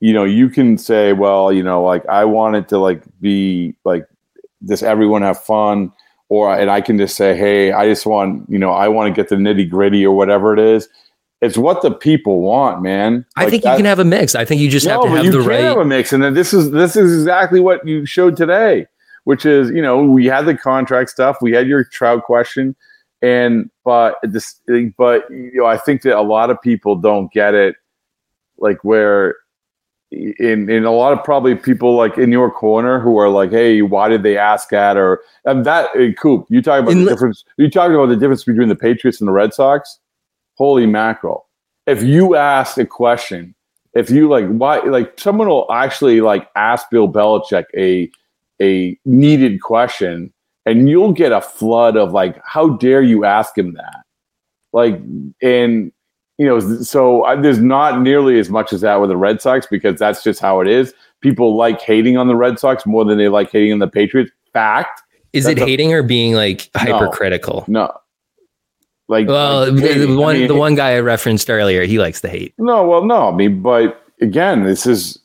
you 0.00 0.12
know, 0.12 0.24
you 0.24 0.48
can 0.48 0.78
say, 0.78 1.12
well, 1.12 1.52
you 1.52 1.62
know, 1.62 1.82
like 1.82 2.06
I 2.06 2.24
want 2.24 2.56
it 2.56 2.68
to 2.68 2.78
like 2.78 3.02
be 3.20 3.74
like 3.84 4.06
this. 4.60 4.82
Everyone 4.82 5.22
have 5.22 5.42
fun 5.42 5.92
or 6.28 6.54
and 6.54 6.70
I 6.70 6.80
can 6.80 6.98
just 6.98 7.16
say, 7.16 7.36
hey, 7.36 7.72
I 7.72 7.88
just 7.88 8.06
want, 8.06 8.48
you 8.48 8.58
know, 8.58 8.70
I 8.70 8.88
want 8.88 9.14
to 9.14 9.18
get 9.20 9.28
the 9.28 9.36
nitty 9.36 9.68
gritty 9.68 10.04
or 10.06 10.16
whatever 10.16 10.52
it 10.52 10.58
is. 10.60 10.88
It's 11.40 11.56
what 11.56 11.82
the 11.82 11.92
people 11.92 12.40
want, 12.40 12.82
man. 12.82 13.24
I 13.36 13.44
Like 13.44 13.50
think 13.50 13.64
you 13.64 13.70
that- 13.70 13.76
can 13.76 13.86
have 13.86 14.00
a 14.00 14.04
mix. 14.04 14.34
I 14.34 14.44
think 14.44 14.60
you 14.60 14.68
just 14.68 14.86
have 14.86 14.96
no, 15.00 15.02
to 15.04 15.08
but 15.10 15.16
have 15.16 15.24
you 15.24 15.30
the 15.30 15.38
can 15.38 15.48
right. 15.48 15.60
have 15.60 15.78
a 15.78 15.84
mix, 15.84 16.12
and 16.12 16.22
then 16.22 16.34
this 16.34 16.52
is 16.52 16.72
this 16.72 16.96
is 16.96 17.12
exactly 17.14 17.60
what 17.60 17.86
you 17.86 18.04
showed 18.06 18.36
today, 18.36 18.86
which 19.22 19.46
is 19.46 19.70
you 19.70 19.80
know 19.80 20.02
we 20.02 20.26
had 20.26 20.46
the 20.46 20.56
contract 20.56 21.10
stuff, 21.10 21.38
we 21.40 21.52
had 21.52 21.68
your 21.68 21.84
trout 21.84 22.24
question, 22.24 22.74
and 23.22 23.70
but 23.84 24.16
this, 24.24 24.60
but 24.96 25.30
you 25.30 25.52
know 25.54 25.66
I 25.66 25.76
think 25.78 26.02
that 26.02 26.18
a 26.18 26.22
lot 26.22 26.50
of 26.50 26.60
people 26.60 26.96
don't 26.96 27.30
get 27.32 27.54
it, 27.54 27.76
like 28.58 28.82
where 28.82 29.36
in 30.10 30.70
in 30.70 30.84
a 30.84 30.90
lot 30.90 31.12
of 31.12 31.22
probably 31.22 31.54
people 31.54 31.94
like 31.94 32.16
in 32.16 32.32
your 32.32 32.50
corner 32.50 32.98
who 32.98 33.18
are 33.18 33.28
like, 33.28 33.50
hey, 33.50 33.82
why 33.82 34.08
did 34.08 34.22
they 34.22 34.38
ask 34.38 34.70
that 34.70 34.96
or 34.96 35.20
and 35.44 35.66
that 35.66 35.90
uh, 35.96 36.12
Coop, 36.20 36.46
you 36.48 36.62
talking 36.62 36.82
about 36.84 36.92
In 36.92 36.98
the 37.00 37.04
the- 37.04 37.10
difference? 37.10 37.44
You 37.56 37.70
talking 37.70 37.94
about 37.94 38.06
the 38.06 38.16
difference 38.16 38.44
between 38.44 38.68
the 38.68 38.76
Patriots 38.76 39.20
and 39.20 39.28
the 39.28 39.32
Red 39.32 39.52
Sox? 39.52 39.98
Holy 40.56 40.86
mackerel! 40.86 41.46
If 41.86 42.02
you 42.02 42.36
ask 42.36 42.78
a 42.78 42.86
question, 42.86 43.54
if 43.94 44.10
you 44.10 44.28
like, 44.28 44.46
why 44.48 44.78
like 44.80 45.18
someone 45.20 45.48
will 45.48 45.70
actually 45.70 46.20
like 46.20 46.48
ask 46.56 46.88
Bill 46.90 47.08
Belichick 47.08 47.64
a 47.76 48.10
a 48.60 48.98
needed 49.04 49.60
question, 49.60 50.32
and 50.66 50.88
you'll 50.88 51.12
get 51.12 51.32
a 51.32 51.40
flood 51.40 51.96
of 51.96 52.12
like, 52.12 52.40
how 52.44 52.70
dare 52.70 53.02
you 53.02 53.24
ask 53.24 53.56
him 53.56 53.74
that? 53.74 54.02
Like, 54.72 55.00
and 55.42 55.92
you 56.38 56.46
know, 56.46 56.60
so 56.82 57.24
I, 57.24 57.36
there's 57.36 57.58
not 57.60 58.00
nearly 58.00 58.38
as 58.38 58.48
much 58.48 58.72
as 58.72 58.80
that 58.80 59.00
with 59.00 59.10
the 59.10 59.16
Red 59.16 59.42
Sox 59.42 59.66
because 59.66 59.98
that's 59.98 60.22
just 60.22 60.40
how 60.40 60.60
it 60.60 60.68
is. 60.68 60.94
People 61.20 61.56
like 61.56 61.80
hating 61.80 62.16
on 62.16 62.28
the 62.28 62.36
Red 62.36 62.58
Sox 62.58 62.86
more 62.86 63.04
than 63.04 63.18
they 63.18 63.28
like 63.28 63.50
hating 63.50 63.72
on 63.72 63.78
the 63.80 63.88
Patriots. 63.88 64.30
Fact. 64.52 65.02
Is 65.34 65.46
it 65.46 65.58
a- 65.58 65.64
hating 65.64 65.92
or 65.92 66.02
being 66.02 66.34
like 66.34 66.70
hypercritical? 66.74 67.64
No. 67.68 67.92
Like, 69.08 69.26
Well, 69.26 69.70
like, 69.72 69.82
the, 69.82 70.06
the 70.06 70.12
I 70.12 70.16
one 70.16 70.38
mean, 70.38 70.48
the 70.48 70.54
one 70.54 70.74
guy 70.74 70.92
I 70.94 71.00
referenced 71.00 71.48
earlier, 71.50 71.84
he 71.84 71.98
likes 71.98 72.20
to 72.22 72.28
hate. 72.28 72.54
No, 72.58 72.86
well, 72.86 73.04
no. 73.04 73.28
I 73.28 73.34
mean, 73.34 73.62
but 73.62 74.02
again, 74.20 74.64
this 74.64 74.86
is 74.86 75.18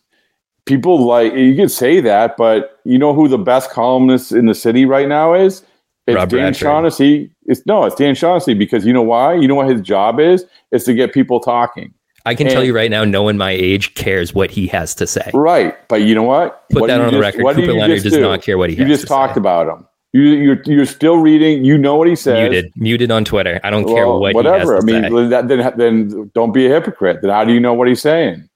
people 0.65 1.05
like 1.05 1.33
you 1.33 1.55
could 1.55 1.71
say 1.71 1.99
that, 2.01 2.37
but 2.37 2.79
you 2.85 2.97
know 2.97 3.13
who 3.13 3.27
the 3.27 3.37
best 3.37 3.69
columnist 3.71 4.31
in 4.31 4.45
the 4.45 4.55
city 4.55 4.85
right 4.85 5.07
now 5.07 5.33
is? 5.33 5.63
It's 6.07 6.15
Rob 6.15 6.29
Dan 6.29 6.39
Bradford. 6.39 6.55
Shaughnessy. 6.59 7.31
It's 7.45 7.65
no, 7.65 7.85
it's 7.85 7.95
Dan 7.95 8.15
Shaughnessy 8.15 8.53
because 8.53 8.85
you 8.85 8.93
know 8.93 9.01
why? 9.01 9.33
You 9.35 9.47
know 9.47 9.55
what 9.55 9.69
his 9.69 9.81
job 9.81 10.19
is? 10.19 10.45
Is 10.71 10.83
to 10.85 10.93
get 10.93 11.13
people 11.13 11.39
talking. 11.39 11.93
I 12.25 12.35
can 12.35 12.47
tell 12.47 12.63
you 12.63 12.73
right 12.73 12.89
now, 12.89 13.03
no 13.03 13.23
one 13.23 13.37
my 13.37 13.51
age 13.51 13.95
cares 13.95 14.33
what 14.33 14.49
he 14.49 14.65
has 14.67 14.95
to 14.95 15.05
say. 15.05 15.29
Right. 15.33 15.75
But 15.89 16.03
you 16.03 16.15
know 16.15 16.23
what? 16.23 16.69
Put 16.69 16.81
What 16.81 16.87
that 16.87 17.01
on 17.01 17.13
the 17.13 17.19
record. 17.19 17.43
what 17.43 17.55
Cooper 17.57 17.73
Leonard 17.73 18.01
does 18.01 18.13
do? 18.13 18.21
not 18.21 18.41
care 18.41 18.57
what 18.57 18.69
he 18.69 18.77
has. 18.77 18.87
You 18.87 18.95
just 18.95 19.07
talked 19.07 19.33
say. 19.33 19.39
about 19.39 19.67
him. 19.67 19.85
You, 20.13 20.21
you're, 20.21 20.61
you're 20.65 20.85
still 20.85 21.17
reading. 21.17 21.65
You 21.65 21.77
know 21.77 21.95
what 21.97 22.07
he 22.07 22.15
says. 22.15 22.49
Muted, 22.49 22.71
muted 22.77 23.11
on 23.11 23.25
Twitter. 23.25 23.59
I 23.63 23.69
don't 23.69 23.85
care 23.85 24.07
what 24.07 24.33
whatever. 24.35 24.75
he 24.75 24.95
I 24.95 25.09
mean, 25.09 25.29
that, 25.31 25.47
then 25.49 25.73
then 25.75 26.31
don't 26.33 26.53
be 26.53 26.65
a 26.67 26.69
hypocrite. 26.69 27.21
Then 27.23 27.31
how 27.31 27.43
do 27.43 27.51
you 27.51 27.59
know 27.59 27.73
what 27.73 27.87
he's 27.89 28.01
saying? 28.01 28.47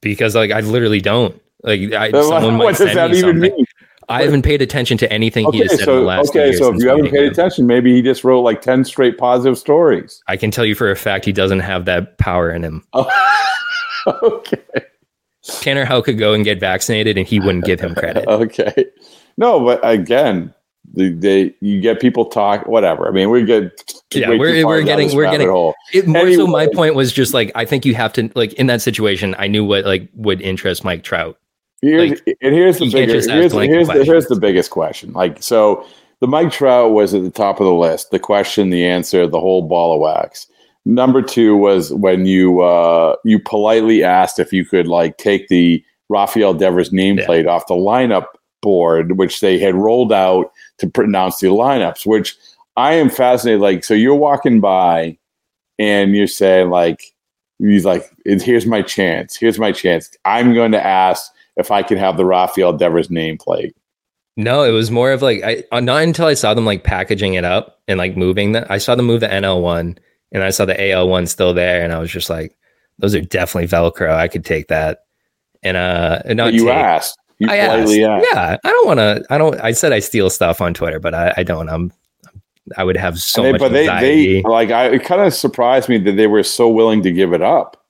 because 0.00 0.34
like 0.34 0.50
I 0.50 0.60
literally 0.60 1.00
don't. 1.00 1.40
Like 1.64 1.92
I, 1.92 2.10
someone 2.12 2.56
might 2.56 2.64
what 2.64 2.76
does 2.76 2.92
send 2.92 2.96
that 2.96 3.10
me 3.10 3.18
even 3.18 3.30
something. 3.34 3.52
mean? 3.56 3.64
I 4.08 4.22
haven't 4.22 4.42
paid 4.42 4.62
attention 4.62 4.96
to 4.98 5.12
anything 5.12 5.52
he 5.52 5.58
has 5.58 5.70
said 5.70 5.80
in 5.80 5.84
so 5.84 5.96
the 6.00 6.06
last 6.06 6.30
okay, 6.30 6.52
so 6.52 6.72
if 6.74 6.82
you 6.82 6.88
haven't 6.88 7.10
paid 7.10 7.24
him. 7.24 7.30
attention, 7.30 7.66
maybe 7.66 7.94
he 7.94 8.02
just 8.02 8.24
wrote 8.24 8.40
like 8.40 8.62
ten 8.62 8.84
straight 8.84 9.18
positive 9.18 9.58
stories. 9.58 10.22
I 10.28 10.36
can 10.36 10.50
tell 10.50 10.64
you 10.64 10.74
for 10.74 10.90
a 10.90 10.96
fact 10.96 11.24
he 11.24 11.32
doesn't 11.32 11.60
have 11.60 11.84
that 11.86 12.18
power 12.18 12.50
in 12.50 12.62
him. 12.62 12.84
okay, 14.06 14.62
Tanner 15.44 15.84
Houck 15.84 16.06
could 16.06 16.18
go 16.18 16.32
and 16.32 16.44
get 16.44 16.60
vaccinated 16.60 17.18
and 17.18 17.26
he 17.26 17.40
wouldn't 17.40 17.64
give 17.64 17.80
him 17.80 17.94
credit. 17.94 18.26
okay. 18.28 18.86
No, 19.36 19.64
but 19.64 19.80
again, 19.82 20.52
the, 20.94 21.10
they 21.10 21.54
you 21.60 21.80
get 21.80 22.00
people 22.00 22.24
talk 22.26 22.66
whatever. 22.66 23.06
I 23.06 23.10
mean, 23.10 23.30
we 23.30 23.44
get 23.44 23.72
Yeah, 24.12 24.30
we're- 24.30 24.64
we're 24.64 24.82
getting- 24.82 25.14
we're 25.14 25.30
getting- 25.30 25.48
hole. 25.48 25.74
It, 25.92 26.06
more 26.06 26.32
so, 26.32 26.46
my 26.46 26.66
point 26.74 26.94
was 26.94 27.12
just 27.12 27.34
like 27.34 27.52
I 27.54 27.64
think 27.64 27.84
you 27.84 27.94
have 27.94 28.12
to 28.14 28.30
like 28.34 28.52
in 28.54 28.66
that 28.68 28.82
situation. 28.82 29.34
I 29.38 29.48
knew 29.48 29.64
what 29.64 29.84
like 29.84 30.08
would 30.14 30.40
interest 30.40 30.84
Mike 30.84 31.02
Trout. 31.02 31.38
Here's, 31.80 32.10
Like, 32.10 32.38
and 32.40 32.54
here's 32.54 32.78
the 32.78 32.90
bigger, 32.90 33.12
just 33.12 33.30
here's, 33.30 33.52
here's, 33.52 33.88
the, 33.88 34.04
here's 34.04 34.26
the 34.26 34.38
biggest 34.38 34.70
question. 34.70 35.12
Like, 35.12 35.42
so 35.42 35.86
the 36.20 36.26
Mike 36.26 36.50
Trout 36.50 36.92
was 36.92 37.14
at 37.14 37.22
the 37.22 37.30
top 37.30 37.60
of 37.60 37.66
the 37.66 37.72
list. 37.72 38.10
The 38.10 38.18
question, 38.18 38.70
the 38.70 38.84
answer, 38.84 39.26
the 39.26 39.40
whole 39.40 39.62
ball 39.62 39.94
of 39.94 40.00
wax. 40.00 40.48
Number 40.84 41.22
two 41.22 41.56
was 41.56 41.92
when 41.92 42.24
you 42.24 42.60
uh, 42.60 43.14
you 43.24 43.38
politely 43.38 44.02
asked 44.02 44.38
if 44.38 44.52
you 44.52 44.64
could 44.64 44.88
like 44.88 45.18
take 45.18 45.48
the 45.48 45.84
Rafael 46.08 46.54
Devers 46.54 46.90
nameplate 46.90 47.46
off 47.46 47.66
the 47.66 47.74
lineup 47.74 48.24
board, 48.62 49.18
which 49.18 49.40
they 49.40 49.58
had 49.58 49.74
rolled 49.74 50.12
out 50.12 50.50
to 50.78 50.88
pronounce 50.88 51.38
the 51.38 51.48
lineups. 51.48 52.06
Which 52.06 52.34
I 52.76 52.94
am 52.94 53.10
fascinated. 53.10 53.60
Like, 53.60 53.84
so 53.84 53.92
you're 53.92 54.14
walking 54.14 54.60
by, 54.60 55.18
and 55.78 56.16
you're 56.16 56.26
saying 56.26 56.70
like, 56.70 57.04
he's 57.58 57.84
like, 57.84 58.10
here's 58.24 58.66
my 58.66 58.82
chance. 58.82 59.36
Here's 59.36 59.58
my 59.58 59.72
chance. 59.72 60.10
I'm 60.24 60.54
going 60.54 60.72
to 60.72 60.84
ask 60.84 61.30
if 61.58 61.70
I 61.70 61.82
could 61.82 61.98
have 61.98 62.16
the 62.16 62.24
Rafael 62.24 62.72
Devers 62.72 63.08
nameplate. 63.08 63.72
No, 64.36 64.62
it 64.62 64.70
was 64.70 64.90
more 64.90 65.10
of 65.12 65.20
like 65.20 65.42
I 65.42 65.64
uh, 65.72 65.80
not 65.80 66.02
until 66.04 66.26
I 66.26 66.34
saw 66.34 66.54
them 66.54 66.64
like 66.64 66.84
packaging 66.84 67.34
it 67.34 67.44
up 67.44 67.80
and 67.88 67.98
like 67.98 68.16
moving 68.16 68.52
that 68.52 68.70
I 68.70 68.78
saw 68.78 68.94
them 68.94 69.06
move 69.06 69.20
the 69.20 69.26
NL 69.28 69.60
one 69.60 69.98
and 70.30 70.44
I 70.44 70.50
saw 70.50 70.64
the 70.64 70.90
AL 70.92 71.08
one 71.08 71.26
still 71.26 71.52
there 71.52 71.82
and 71.82 71.92
I 71.92 71.98
was 71.98 72.10
just 72.10 72.30
like, 72.30 72.56
those 72.98 73.14
are 73.14 73.20
definitely 73.20 73.68
Velcro. 73.68 74.14
I 74.14 74.28
could 74.28 74.44
take 74.44 74.68
that. 74.68 75.04
And 75.64 75.76
uh, 75.76 76.22
and 76.24 76.36
not 76.36 76.52
you 76.54 76.66
take, 76.66 76.74
asked. 76.74 77.18
You 77.40 77.50
I 77.50 77.56
asked. 77.56 77.92
asked. 77.98 78.26
Yeah, 78.32 78.56
I 78.62 78.68
don't 78.70 78.86
want 78.86 78.98
to. 78.98 79.24
I 79.28 79.38
don't. 79.38 79.60
I 79.60 79.72
said 79.72 79.92
I 79.92 79.98
steal 79.98 80.30
stuff 80.30 80.60
on 80.60 80.72
Twitter, 80.72 81.00
but 81.00 81.14
I, 81.14 81.34
I 81.38 81.42
don't. 81.42 81.68
I'm. 81.68 81.92
I 82.76 82.84
would 82.84 82.96
have 82.96 83.18
so 83.18 83.42
they- 83.42 83.52
much 83.52 83.60
but 83.60 83.72
they, 83.72 83.88
anxiety. 83.88 84.42
they 84.42 84.48
like 84.48 84.70
I 84.70 84.86
it 84.90 85.02
kind 85.04 85.22
of 85.22 85.34
surprised 85.34 85.88
me 85.88 85.98
that 85.98 86.12
they 86.12 86.28
were 86.28 86.44
so 86.44 86.68
willing 86.68 87.02
to 87.02 87.10
give 87.10 87.32
it 87.32 87.42
up. 87.42 87.84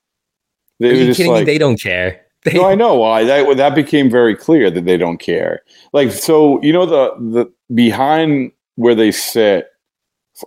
They 0.79 0.89
Are 0.89 0.93
you 0.93 1.05
just 1.05 1.17
kidding 1.17 1.33
like, 1.33 1.41
me? 1.41 1.45
They 1.45 1.57
don't 1.59 1.79
care. 1.79 2.25
They, 2.51 2.53
no, 2.59 2.65
I 2.65 2.75
know 2.75 2.95
why 2.95 3.23
that 3.23 3.57
that 3.57 3.75
became 3.75 4.09
very 4.09 4.35
clear 4.35 4.69
that 4.71 4.85
they 4.85 4.97
don't 4.97 5.17
care. 5.19 5.61
Like 5.93 6.11
so, 6.11 6.61
you 6.61 6.73
know 6.73 6.85
the 6.85 7.11
the 7.19 7.53
behind 7.73 8.51
where 8.75 8.95
they 8.95 9.11
sit 9.11 9.67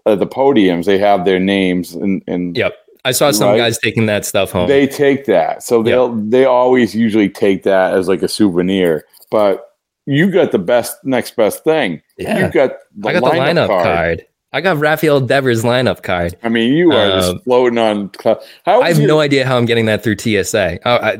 at 0.06 0.18
the 0.18 0.26
podiums, 0.26 0.84
they 0.86 0.98
have 0.98 1.24
their 1.24 1.38
names 1.40 1.94
and 1.94 2.22
and 2.26 2.56
Yep. 2.56 2.74
I 3.04 3.10
saw 3.12 3.30
some 3.32 3.50
Right. 3.50 3.58
guys 3.58 3.78
taking 3.78 4.06
that 4.06 4.24
stuff 4.24 4.52
home. 4.52 4.68
they 4.68 4.86
take 4.86 5.24
that. 5.26 5.62
So 5.62 5.82
they'll 5.82 6.14
they 6.14 6.44
always 6.44 6.94
usually 6.94 7.28
take 7.28 7.64
that 7.64 7.94
as 7.94 8.06
like 8.08 8.22
a 8.22 8.28
souvenir. 8.28 9.04
But 9.30 9.64
you 10.06 10.30
got 10.30 10.52
the 10.52 10.58
best 10.58 10.96
next 11.04 11.36
best 11.36 11.64
thing. 11.64 12.00
yeah. 12.16 12.46
You 12.46 12.52
got 12.52 12.72
the 12.96 13.08
I 13.08 13.12
got 13.14 13.24
the 13.24 13.30
lineup 13.30 13.66
lineup 13.68 13.82
card. 13.82 14.26
I 14.54 14.60
got 14.60 14.76
Rafael 14.78 15.20
Devers 15.20 15.62
lineup 15.64 16.02
card. 16.02 16.36
I 16.42 16.48
mean, 16.50 16.74
you 16.74 16.92
are 16.92 17.10
Um, 17.10 17.20
just 17.20 17.44
floating 17.44 17.78
on. 17.78 18.10
cloud. 18.10 18.38
How 18.66 18.82
I 18.82 18.88
have 18.88 18.98
is 18.98 19.06
no 19.06 19.18
idea 19.18 19.46
how 19.46 19.56
I'm 19.56 19.64
getting 19.64 19.86
that 19.86 20.02
through 20.04 20.16
TSA. 20.18 20.78
Oh, 20.84 20.90
I, 20.96 21.18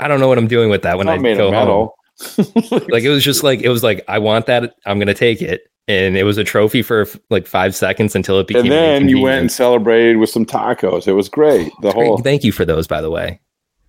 I 0.00 0.08
don't 0.08 0.20
know 0.20 0.28
what 0.28 0.38
I'm 0.38 0.48
doing 0.48 0.70
with 0.70 0.82
that 0.82 0.98
when 0.98 1.08
I 1.08 1.18
made 1.18 1.36
go 1.38 1.48
of 1.48 1.54
home. 1.54 1.90
Like 2.88 3.04
it 3.04 3.10
was 3.10 3.22
just 3.24 3.42
like 3.44 3.60
it 3.62 3.68
was 3.68 3.82
like 3.82 4.04
I 4.08 4.18
want 4.18 4.46
that. 4.46 4.74
I'm 4.86 4.98
gonna 4.98 5.14
take 5.14 5.40
it, 5.40 5.70
and 5.86 6.16
it 6.16 6.24
was 6.24 6.36
a 6.36 6.44
trophy 6.44 6.82
for 6.82 7.06
like 7.30 7.46
five 7.46 7.74
seconds 7.76 8.16
until 8.16 8.40
it 8.40 8.46
became. 8.48 8.64
and 8.64 8.72
then 8.72 9.08
you 9.08 9.20
went 9.20 9.40
and 9.40 9.52
celebrated 9.52 10.16
with 10.16 10.30
some 10.30 10.44
tacos. 10.44 11.06
It 11.06 11.12
was 11.12 11.28
great. 11.28 11.70
The 11.80 11.92
Great. 11.92 12.06
whole 12.06 12.18
Thank 12.18 12.42
you 12.44 12.50
for 12.52 12.64
those, 12.64 12.86
by 12.88 13.00
the 13.00 13.10
way. 13.10 13.40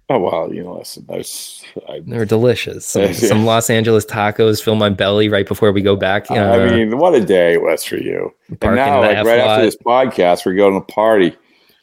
oh 0.10 0.20
well, 0.20 0.54
you 0.54 0.64
know, 0.64 0.78
listen, 0.78 1.08
they're 2.06 2.26
delicious. 2.26 2.86
Some, 2.86 3.02
Yeah. 3.04 3.12
some 3.14 3.46
Los 3.46 3.70
Angeles 3.70 4.06
tacos 4.06 4.62
fill 4.64 4.76
my 4.76 4.90
belly 4.90 5.28
right 5.30 5.48
before 5.48 5.72
we 5.72 5.82
go 5.82 5.96
back. 5.96 6.30
Uh, 6.30 6.36
I 6.36 6.70
mean, 6.70 6.98
what 7.00 7.16
a 7.16 7.22
day 7.26 7.54
it 7.54 7.62
was 7.64 7.84
for 7.84 7.98
you. 7.98 8.32
And 8.62 8.76
now, 8.76 9.02
like 9.02 9.18
F 9.18 9.26
right 9.26 9.40
lot. 9.40 9.48
after 9.50 9.66
this 9.66 9.78
podcast, 9.78 10.46
we're 10.46 10.54
going 10.56 10.80
to 10.80 10.86
party. 10.94 11.36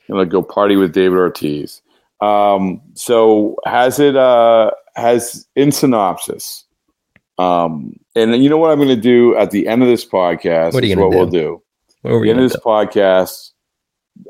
I'm 0.08 0.14
gonna 0.14 0.26
go 0.26 0.42
party 0.42 0.76
with 0.76 0.92
David 0.92 1.18
Ortiz. 1.18 1.82
Um, 2.20 2.80
so 2.94 3.56
has 3.66 3.98
it 3.98 4.16
uh 4.16 4.70
has 4.96 5.46
in 5.54 5.72
synopsis. 5.72 6.64
Um, 7.38 7.98
and 8.14 8.42
you 8.42 8.48
know 8.48 8.56
what 8.56 8.70
I'm 8.70 8.78
going 8.78 8.88
to 8.88 8.96
do 8.96 9.36
at 9.36 9.50
the 9.50 9.68
end 9.68 9.82
of 9.82 9.88
this 9.88 10.06
podcast? 10.06 10.72
What 10.72 10.82
are 10.82 10.86
you 10.86 10.96
what 10.96 11.10
do? 11.10 11.16
we'll 11.16 11.26
do. 11.26 11.62
What 12.02 12.14
At 12.14 12.20
we 12.20 12.26
the 12.26 12.30
end 12.30 12.40
of 12.40 12.50
this 12.50 12.54
do? 12.54 12.60
podcast, 12.64 13.50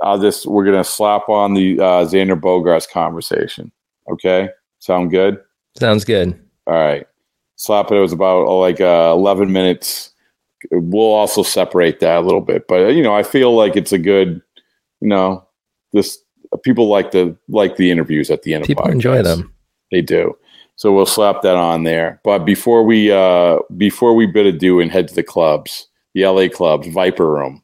I'll 0.03 0.21
just 0.21 0.47
we're 0.47 0.65
going 0.65 0.77
to 0.77 0.85
slap 0.85 1.29
on 1.29 1.55
the 1.55 1.79
uh, 1.79 2.05
Xander 2.05 2.39
Bogaerts 2.39 2.91
conversation. 2.91 3.71
Okay, 4.11 4.49
sound 4.81 5.11
good? 5.11 5.39
Sounds 5.79 6.05
good. 6.05 6.39
All 6.67 6.75
right. 6.75 7.07
Slap 7.57 7.91
it. 7.91 7.97
It 7.97 8.01
was 8.01 8.13
about 8.13 8.47
uh, 8.47 8.57
like 8.57 8.81
uh, 8.81 9.13
11 9.15 9.53
minutes. 9.53 10.13
We'll 10.73 11.13
also 11.13 11.43
separate 11.43 12.01
that 12.01 12.19
a 12.19 12.21
little 12.21 12.41
bit, 12.41 12.67
but 12.67 12.95
you 12.95 13.03
know, 13.03 13.15
I 13.15 13.23
feel 13.23 13.55
like 13.55 13.77
it's 13.77 13.93
a 13.93 13.99
good, 13.99 14.43
you 15.01 15.09
know, 15.09 15.47
this 15.93 16.19
people 16.63 16.89
like 16.89 17.11
the 17.11 17.37
like 17.49 17.77
the 17.77 17.91
interviews 17.91 18.31
at 18.31 18.43
the 18.43 18.55
end 18.55 18.65
People 18.65 18.85
of 18.85 18.91
podcasts. 18.91 18.95
enjoy 18.95 19.23
them. 19.23 19.53
They 19.91 20.01
do. 20.01 20.37
So 20.77 20.93
we'll 20.93 21.07
slap 21.07 21.43
that 21.43 21.57
on 21.57 21.85
there. 21.85 22.21
But 22.25 22.41
before 22.41 22.85
we 22.85 23.11
uh 23.11 23.59
before 23.77 24.15
we 24.15 24.27
bid 24.27 24.47
adieu 24.47 24.81
and 24.81 24.91
head 24.91 25.09
to 25.09 25.15
the 25.15 25.23
clubs, 25.23 25.89
the 26.15 26.27
LA 26.27 26.49
clubs, 26.49 26.87
Viper 26.89 27.31
Room. 27.31 27.63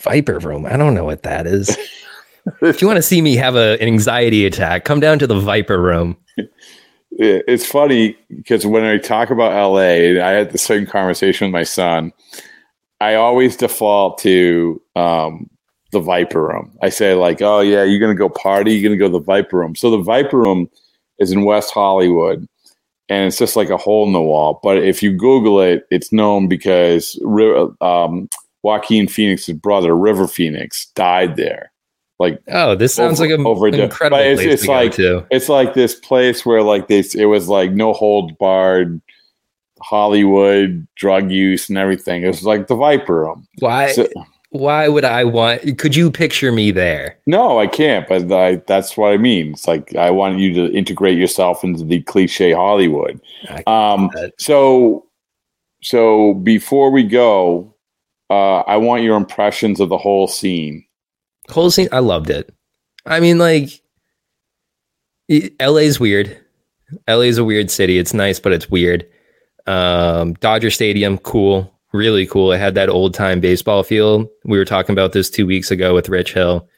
Viper 0.00 0.38
room. 0.38 0.66
I 0.66 0.76
don't 0.76 0.94
know 0.94 1.04
what 1.04 1.22
that 1.22 1.46
is. 1.46 1.76
if 2.62 2.80
you 2.80 2.86
want 2.88 2.96
to 2.96 3.02
see 3.02 3.22
me 3.22 3.36
have 3.36 3.54
a, 3.56 3.80
an 3.80 3.86
anxiety 3.86 4.46
attack, 4.46 4.84
come 4.84 5.00
down 5.00 5.18
to 5.20 5.26
the 5.26 5.38
Viper 5.38 5.80
room. 5.80 6.16
it's 7.10 7.66
funny 7.66 8.16
because 8.28 8.66
when 8.66 8.84
I 8.84 8.98
talk 8.98 9.30
about 9.30 9.52
LA, 9.52 10.20
I 10.24 10.30
had 10.30 10.50
the 10.50 10.58
same 10.58 10.86
conversation 10.86 11.48
with 11.48 11.52
my 11.52 11.62
son. 11.62 12.12
I 13.00 13.14
always 13.14 13.56
default 13.56 14.18
to 14.18 14.80
um, 14.96 15.50
the 15.92 16.00
Viper 16.00 16.42
Room. 16.48 16.72
I 16.82 16.88
say 16.88 17.14
like, 17.14 17.40
"Oh 17.42 17.60
yeah, 17.60 17.84
you're 17.84 18.00
gonna 18.00 18.14
go 18.14 18.28
party. 18.28 18.72
You're 18.74 18.88
gonna 18.90 18.98
go 18.98 19.06
to 19.06 19.18
the 19.18 19.24
Viper 19.24 19.58
Room." 19.58 19.76
So 19.76 19.90
the 19.90 19.98
Viper 20.02 20.38
Room 20.38 20.68
is 21.18 21.30
in 21.32 21.44
West 21.44 21.72
Hollywood, 21.72 22.46
and 23.08 23.26
it's 23.28 23.38
just 23.38 23.54
like 23.56 23.70
a 23.70 23.76
hole 23.76 24.06
in 24.06 24.12
the 24.12 24.20
wall. 24.22 24.58
But 24.62 24.78
if 24.78 25.02
you 25.02 25.12
Google 25.16 25.60
it, 25.60 25.86
it's 25.90 26.12
known 26.12 26.48
because 26.48 27.18
um, 27.80 28.28
Joaquin 28.62 29.06
Phoenix's 29.08 29.54
brother, 29.56 29.94
River 29.96 30.26
Phoenix, 30.26 30.86
died 30.94 31.36
there. 31.36 31.70
Like 32.18 32.40
Oh, 32.48 32.74
this 32.76 32.94
sounds 32.94 33.20
Over- 33.20 33.30
like 33.30 33.38
an 33.40 33.46
overdone. 33.46 33.80
incredible 33.80 34.18
But 34.18 34.26
it's- 34.26 34.38
place 34.38 34.52
it's 34.54 34.62
to 34.62 34.70
like- 34.70 35.24
it's 35.30 35.48
like 35.48 35.74
this 35.74 35.94
place 35.96 36.46
where 36.46 36.62
like 36.62 36.86
they 36.88 37.02
it 37.16 37.26
was 37.26 37.48
like 37.48 37.72
no 37.72 37.92
hold 37.92 38.38
barred 38.38 39.00
Hollywood 39.82 40.86
drug 40.96 41.30
use 41.30 41.68
and 41.68 41.76
everything. 41.78 42.22
It 42.22 42.28
was 42.28 42.44
like 42.44 42.68
the 42.68 42.76
Viper 42.76 43.22
Room. 43.22 43.48
Why? 43.58 43.92
So- 43.92 44.08
why 44.52 44.88
would 44.88 45.04
I 45.04 45.24
want? 45.24 45.78
Could 45.78 45.96
you 45.96 46.10
picture 46.10 46.52
me 46.52 46.70
there? 46.70 47.18
no, 47.26 47.58
I 47.58 47.66
can't. 47.66 48.06
But 48.08 48.30
I, 48.30 48.56
that's 48.66 48.96
what 48.96 49.12
I 49.12 49.16
mean. 49.16 49.52
It's 49.52 49.66
like 49.66 49.94
I 49.96 50.10
want 50.10 50.38
you 50.38 50.54
to 50.54 50.72
integrate 50.72 51.18
yourself 51.18 51.64
into 51.64 51.84
the 51.84 52.02
cliche 52.02 52.52
Hollywood. 52.52 53.20
Um, 53.66 54.10
so 54.38 55.06
so 55.82 56.34
before 56.34 56.90
we 56.90 57.02
go, 57.02 57.74
uh, 58.30 58.60
I 58.60 58.76
want 58.76 59.02
your 59.02 59.16
impressions 59.16 59.80
of 59.80 59.88
the 59.88 59.98
whole 59.98 60.28
scene. 60.28 60.84
whole 61.50 61.70
scene 61.70 61.88
i 61.92 61.98
loved 61.98 62.30
it 62.30 62.54
i 63.04 63.18
mean 63.20 63.36
like 63.38 63.82
la's 65.60 65.98
weird 65.98 66.38
la's 67.08 67.36
a 67.36 67.44
weird 67.44 67.70
city 67.70 67.98
it's 67.98 68.14
nice 68.14 68.38
but 68.38 68.52
it's 68.52 68.70
weird 68.70 69.06
um 69.66 70.34
dodger 70.34 70.70
stadium 70.70 71.18
cool 71.18 71.71
really 71.92 72.26
cool. 72.26 72.52
It 72.52 72.58
had 72.58 72.74
that 72.74 72.88
old 72.88 73.14
time 73.14 73.40
baseball 73.40 73.82
field 73.82 74.28
we 74.44 74.58
were 74.58 74.64
talking 74.64 74.92
about 74.92 75.12
this 75.12 75.28
two 75.30 75.46
weeks 75.46 75.70
ago 75.70 75.94
with 75.94 76.08
rich 76.08 76.32
hill. 76.32 76.68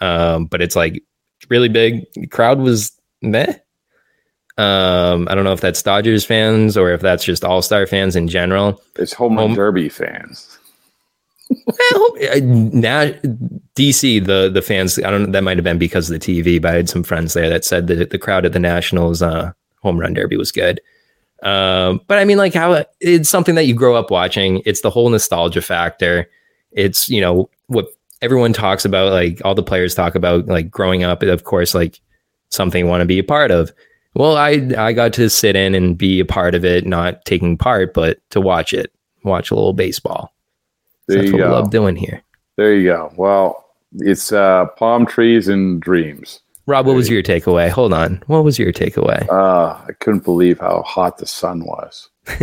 Um 0.00 0.46
but 0.46 0.60
it's 0.62 0.76
like 0.76 1.02
really 1.48 1.68
big. 1.68 2.04
The 2.14 2.26
crowd 2.26 2.58
was 2.58 2.92
meh. 3.22 3.54
Um 4.58 5.28
i 5.28 5.34
don't 5.34 5.44
know 5.44 5.52
if 5.52 5.60
that's 5.60 5.82
dodgers 5.82 6.24
fans 6.24 6.76
or 6.76 6.90
if 6.90 7.00
that's 7.00 7.24
just 7.24 7.44
all-star 7.44 7.86
fans 7.86 8.16
in 8.16 8.28
general. 8.28 8.82
It's 8.96 9.12
home 9.12 9.36
run 9.36 9.48
Home- 9.48 9.54
derby 9.54 9.88
fans. 9.88 10.58
Well, 11.48 12.14
now 12.42 13.04
DC 13.76 14.24
the 14.24 14.50
the 14.52 14.62
fans 14.62 14.98
I 14.98 15.10
don't 15.10 15.26
know 15.26 15.32
that 15.32 15.44
might 15.44 15.56
have 15.58 15.64
been 15.64 15.78
because 15.78 16.10
of 16.10 16.18
the 16.18 16.42
TV, 16.42 16.60
but 16.60 16.72
I 16.72 16.76
had 16.76 16.88
some 16.88 17.04
friends 17.04 17.34
there 17.34 17.48
that 17.48 17.64
said 17.64 17.86
that 17.86 18.10
the 18.10 18.18
crowd 18.18 18.44
at 18.44 18.52
the 18.52 18.58
Nationals 18.58 19.22
uh, 19.22 19.52
home 19.82 20.00
run 20.00 20.14
derby 20.14 20.36
was 20.36 20.50
good. 20.50 20.80
Um, 21.46 22.00
but 22.08 22.18
I 22.18 22.24
mean, 22.24 22.38
like 22.38 22.54
how 22.54 22.84
it's 23.00 23.30
something 23.30 23.54
that 23.54 23.66
you 23.66 23.74
grow 23.74 23.94
up 23.94 24.10
watching. 24.10 24.62
It's 24.66 24.80
the 24.80 24.90
whole 24.90 25.08
nostalgia 25.08 25.62
factor. 25.62 26.28
It's 26.72 27.08
you 27.08 27.20
know 27.20 27.48
what 27.68 27.86
everyone 28.20 28.52
talks 28.52 28.84
about, 28.84 29.12
like 29.12 29.40
all 29.44 29.54
the 29.54 29.62
players 29.62 29.94
talk 29.94 30.16
about, 30.16 30.46
like 30.46 30.72
growing 30.72 31.04
up. 31.04 31.22
Of 31.22 31.44
course, 31.44 31.72
like 31.72 32.00
something 32.48 32.84
you 32.84 32.90
want 32.90 33.02
to 33.02 33.06
be 33.06 33.20
a 33.20 33.24
part 33.24 33.52
of. 33.52 33.72
Well, 34.14 34.36
I 34.36 34.68
I 34.76 34.92
got 34.92 35.12
to 35.14 35.30
sit 35.30 35.54
in 35.54 35.76
and 35.76 35.96
be 35.96 36.18
a 36.18 36.24
part 36.24 36.56
of 36.56 36.64
it, 36.64 36.84
not 36.84 37.24
taking 37.24 37.56
part, 37.56 37.94
but 37.94 38.18
to 38.30 38.40
watch 38.40 38.72
it, 38.72 38.92
watch 39.22 39.52
a 39.52 39.54
little 39.54 39.72
baseball. 39.72 40.34
There 41.06 41.18
That's 41.18 41.30
what 41.30 41.38
go. 41.38 41.46
we 41.46 41.52
love 41.52 41.70
doing 41.70 41.94
here. 41.94 42.24
There 42.56 42.74
you 42.74 42.90
go. 42.90 43.12
Well, 43.16 43.68
it's 43.98 44.32
uh, 44.32 44.66
palm 44.76 45.06
trees 45.06 45.46
and 45.46 45.80
dreams. 45.80 46.40
Rob, 46.66 46.86
what 46.86 46.96
was 46.96 47.08
your 47.08 47.22
takeaway? 47.22 47.70
Hold 47.70 47.92
on. 47.92 48.22
What 48.26 48.42
was 48.42 48.58
your 48.58 48.72
takeaway? 48.72 49.28
Uh, 49.28 49.78
I 49.88 49.92
couldn't 50.00 50.24
believe 50.24 50.58
how 50.58 50.82
hot 50.82 51.18
the 51.18 51.26
sun 51.26 51.64
was. 51.64 52.10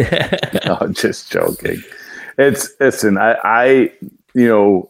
no, 0.66 0.88
just 0.92 1.30
joking. 1.30 1.84
It's 2.38 2.72
listen, 2.80 3.18
I, 3.18 3.34
I 3.44 3.66
you 4.34 4.48
know, 4.48 4.90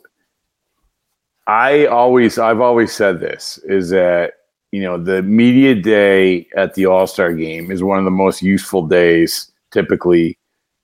I 1.48 1.88
always 1.88 2.38
I've 2.38 2.62
always 2.62 2.94
said 2.94 3.20
this 3.20 3.58
is 3.66 3.90
that 3.90 4.34
you 4.72 4.82
know 4.82 4.98
the 4.98 5.24
media 5.24 5.76
day 5.76 6.48
at 6.56 6.76
the 6.76 6.86
All 6.86 7.08
Star 7.08 7.34
game 7.34 7.72
is 7.72 7.84
one 7.84 7.98
of 7.98 8.06
the 8.06 8.12
most 8.12 8.42
useful 8.42 8.88
days 8.88 9.52
typically 9.72 10.38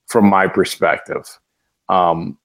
from 0.08 0.28
my 0.28 0.48
perspective. 0.48 1.40
Um, 1.88 2.38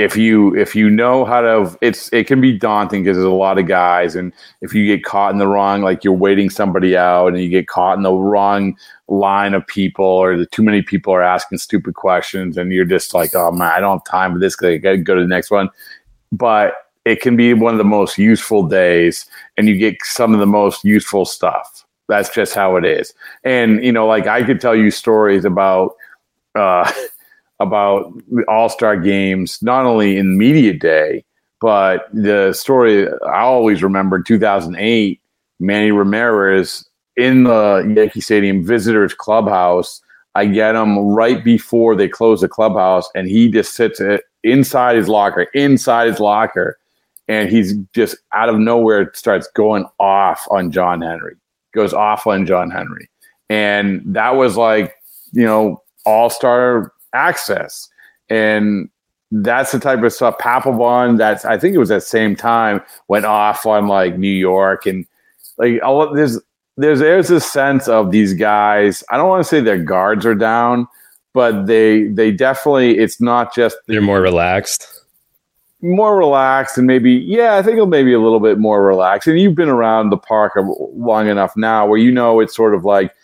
if 0.00 0.16
you 0.16 0.56
if 0.56 0.74
you 0.74 0.88
know 0.88 1.26
how 1.26 1.42
to 1.42 1.78
it's 1.82 2.10
it 2.10 2.26
can 2.26 2.40
be 2.40 2.56
daunting 2.56 3.04
because 3.04 3.18
there's 3.18 3.26
a 3.26 3.30
lot 3.30 3.58
of 3.58 3.66
guys 3.66 4.16
and 4.16 4.32
if 4.62 4.72
you 4.72 4.86
get 4.86 5.04
caught 5.04 5.30
in 5.30 5.38
the 5.38 5.46
wrong 5.46 5.82
like 5.82 6.02
you're 6.02 6.14
waiting 6.14 6.48
somebody 6.48 6.96
out 6.96 7.28
and 7.28 7.38
you 7.38 7.50
get 7.50 7.68
caught 7.68 7.98
in 7.98 8.02
the 8.02 8.12
wrong 8.12 8.74
line 9.08 9.52
of 9.52 9.66
people 9.66 10.04
or 10.04 10.38
the 10.38 10.46
too 10.46 10.62
many 10.62 10.80
people 10.80 11.12
are 11.12 11.22
asking 11.22 11.58
stupid 11.58 11.94
questions 11.94 12.56
and 12.56 12.72
you're 12.72 12.86
just 12.86 13.12
like 13.12 13.34
oh 13.34 13.50
man 13.52 13.70
i 13.72 13.78
don't 13.78 13.98
have 13.98 14.04
time 14.04 14.32
for 14.32 14.38
this 14.38 14.56
because 14.56 14.74
i 14.74 14.76
gotta 14.78 14.96
go 14.96 15.14
to 15.14 15.20
the 15.20 15.26
next 15.26 15.50
one. 15.50 15.68
But 16.32 16.74
it 17.04 17.20
can 17.20 17.36
be 17.36 17.52
one 17.52 17.74
of 17.74 17.78
the 17.78 17.84
most 17.84 18.16
useful 18.16 18.66
days 18.66 19.26
and 19.56 19.68
you 19.68 19.76
get 19.76 19.96
some 20.02 20.32
of 20.32 20.40
the 20.40 20.46
most 20.46 20.84
useful 20.84 21.24
stuff. 21.24 21.84
That's 22.08 22.32
just 22.32 22.54
how 22.54 22.76
it 22.76 22.84
is. 22.84 23.12
And 23.44 23.84
you 23.84 23.92
know 23.92 24.06
like 24.06 24.26
i 24.26 24.42
could 24.42 24.62
tell 24.62 24.74
you 24.74 24.90
stories 24.90 25.44
about 25.44 25.94
uh 26.54 26.90
about 27.60 28.12
the 28.30 28.44
all-star 28.48 28.96
games 28.96 29.58
not 29.62 29.84
only 29.84 30.16
in 30.16 30.38
media 30.38 30.72
day 30.72 31.24
but 31.60 32.08
the 32.12 32.52
story 32.52 33.06
i 33.28 33.40
always 33.40 33.82
remember 33.82 34.16
in 34.16 34.24
2008 34.24 35.20
manny 35.60 35.92
ramirez 35.92 36.88
in 37.16 37.44
the 37.44 37.92
yankee 37.94 38.20
stadium 38.20 38.64
visitors 38.64 39.14
clubhouse. 39.14 40.00
I 40.36 40.46
get 40.46 40.76
him 40.76 40.96
right 40.98 41.42
before 41.44 41.96
they 41.96 42.08
close 42.08 42.40
the 42.40 42.48
clubhouse 42.48 43.08
and 43.14 43.28
he 43.28 43.50
just 43.50 43.74
sits 43.74 44.00
it 44.00 44.22
inside 44.42 44.96
his 44.96 45.08
locker 45.08 45.42
inside 45.54 46.06
his 46.08 46.20
locker 46.20 46.78
and 47.28 47.50
he's 47.50 47.74
just 47.94 48.16
out 48.32 48.48
of 48.48 48.58
nowhere 48.58 49.10
starts 49.12 49.48
going 49.54 49.84
off 49.98 50.46
on 50.50 50.70
john 50.70 51.02
henry 51.02 51.36
goes 51.74 51.92
off 51.92 52.26
on 52.26 52.46
john 52.46 52.70
henry. 52.70 53.08
And 53.48 54.02
that 54.06 54.36
was 54.36 54.56
like 54.56 54.94
you 55.32 55.44
know 55.44 55.82
all-star 56.06 56.92
access. 57.14 57.88
And 58.28 58.88
that's 59.32 59.72
the 59.72 59.78
type 59.78 60.02
of 60.02 60.12
stuff 60.12 60.38
Papelbon 60.38 61.16
that's 61.16 61.44
I 61.44 61.56
think 61.56 61.74
it 61.74 61.78
was 61.78 61.88
that 61.88 62.02
same 62.02 62.34
time 62.34 62.82
went 63.08 63.26
off 63.26 63.64
on 63.64 63.86
like 63.86 64.18
New 64.18 64.28
York. 64.28 64.86
And 64.86 65.06
like 65.58 65.80
all 65.84 66.12
there's 66.14 66.38
there's 66.76 67.00
there's 67.00 67.28
this 67.28 67.50
sense 67.50 67.86
of 67.88 68.10
these 68.10 68.34
guys 68.34 69.04
I 69.10 69.16
don't 69.16 69.28
want 69.28 69.44
to 69.44 69.48
say 69.48 69.60
their 69.60 69.82
guards 69.82 70.26
are 70.26 70.34
down 70.34 70.88
but 71.32 71.66
they 71.66 72.08
they 72.08 72.32
definitely 72.32 72.98
it's 72.98 73.20
not 73.20 73.54
just 73.54 73.76
the, 73.86 73.94
They're 73.94 74.02
more 74.02 74.20
relaxed. 74.20 75.04
more 75.80 76.16
relaxed 76.18 76.76
and 76.76 76.86
maybe 76.86 77.12
yeah 77.12 77.54
i 77.56 77.62
think 77.62 77.74
it'll 77.74 77.86
maybe 77.86 78.12
a 78.12 78.20
little 78.20 78.40
bit 78.40 78.58
more 78.58 78.82
relaxed. 78.84 79.28
And 79.28 79.38
you've 79.38 79.54
been 79.54 79.68
around 79.68 80.10
the 80.10 80.16
park 80.18 80.54
long 80.56 81.28
enough 81.28 81.56
now 81.56 81.86
where 81.86 81.98
you 81.98 82.10
know 82.10 82.40
it's 82.40 82.54
sort 82.56 82.74
of 82.74 82.84
like 82.84 83.14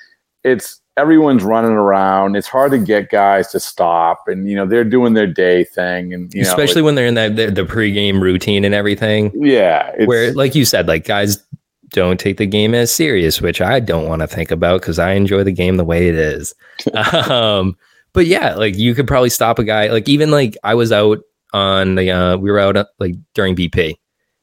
it's 0.44 0.80
everyone's 0.96 1.44
running 1.44 1.72
around 1.72 2.36
it's 2.36 2.46
hard 2.48 2.70
to 2.70 2.78
get 2.78 3.10
guys 3.10 3.48
to 3.48 3.60
stop 3.60 4.28
and 4.28 4.48
you 4.48 4.56
know 4.56 4.64
they're 4.66 4.84
doing 4.84 5.12
their 5.12 5.26
day 5.26 5.62
thing 5.62 6.14
and 6.14 6.32
you 6.32 6.42
know 6.42 6.48
Especially 6.48 6.80
it- 6.80 6.84
when 6.84 6.94
they're 6.94 7.06
in 7.06 7.14
that 7.14 7.36
the, 7.36 7.50
the 7.50 7.64
pregame 7.64 8.20
routine 8.20 8.64
and 8.64 8.74
everything. 8.74 9.30
yeah 9.34 9.92
it's, 9.96 10.06
where, 10.06 10.32
like 10.32 10.54
you 10.54 10.64
said, 10.64 10.88
like 10.88 11.04
guys 11.04 11.42
don't 11.90 12.18
take 12.18 12.36
the 12.36 12.46
game 12.46 12.74
as 12.74 12.90
serious, 12.90 13.40
which 13.40 13.60
I 13.60 13.78
don't 13.78 14.08
want 14.08 14.20
to 14.20 14.26
think 14.26 14.50
about 14.50 14.80
because 14.80 14.98
I 14.98 15.12
enjoy 15.12 15.44
the 15.44 15.52
game 15.52 15.76
the 15.76 15.84
way 15.84 16.08
it 16.08 16.16
is. 16.16 16.52
um, 17.30 17.76
but 18.12 18.26
yeah, 18.26 18.54
like 18.54 18.76
you 18.76 18.94
could 18.94 19.06
probably 19.06 19.30
stop 19.30 19.58
a 19.58 19.64
guy. 19.64 19.88
Like 19.88 20.08
even 20.08 20.30
like 20.30 20.56
I 20.64 20.74
was 20.74 20.90
out 20.92 21.20
on 21.52 21.94
the 21.94 22.10
uh, 22.10 22.36
we 22.38 22.50
were 22.50 22.58
out 22.58 22.76
uh, 22.76 22.86
like 22.98 23.14
during 23.34 23.54
BP, 23.54 23.94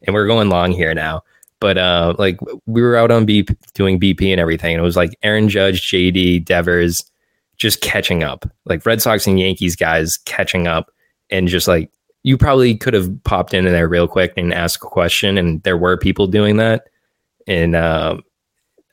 and 0.03 0.13
we're 0.13 0.25
going 0.27 0.49
long 0.49 0.71
here 0.71 0.93
now. 0.93 1.21
But 1.63 1.77
uh, 1.77 2.13
like 2.19 2.37
we 2.65 2.81
were 2.81 2.97
out 2.97 3.09
on 3.09 3.25
BP 3.25 3.55
doing 3.73 3.97
BP 3.97 4.29
and 4.29 4.41
everything, 4.41 4.73
and 4.73 4.81
it 4.81 4.83
was 4.83 4.97
like 4.97 5.17
Aaron 5.23 5.47
Judge, 5.47 5.89
JD, 5.89 6.43
Devers, 6.43 7.09
just 7.55 7.79
catching 7.79 8.21
up, 8.21 8.45
like 8.65 8.85
Red 8.85 9.01
Sox 9.01 9.25
and 9.27 9.39
Yankees 9.39 9.77
guys 9.77 10.17
catching 10.25 10.67
up, 10.67 10.91
and 11.29 11.47
just 11.47 11.65
like 11.65 11.89
you 12.23 12.37
probably 12.37 12.75
could 12.75 12.93
have 12.93 13.09
popped 13.23 13.53
in 13.53 13.63
there 13.63 13.87
real 13.87 14.09
quick 14.09 14.33
and 14.35 14.53
asked 14.53 14.75
a 14.75 14.79
question, 14.79 15.37
and 15.37 15.63
there 15.63 15.77
were 15.77 15.95
people 15.95 16.27
doing 16.27 16.57
that, 16.57 16.89
and 17.47 17.77
um, 17.77 18.23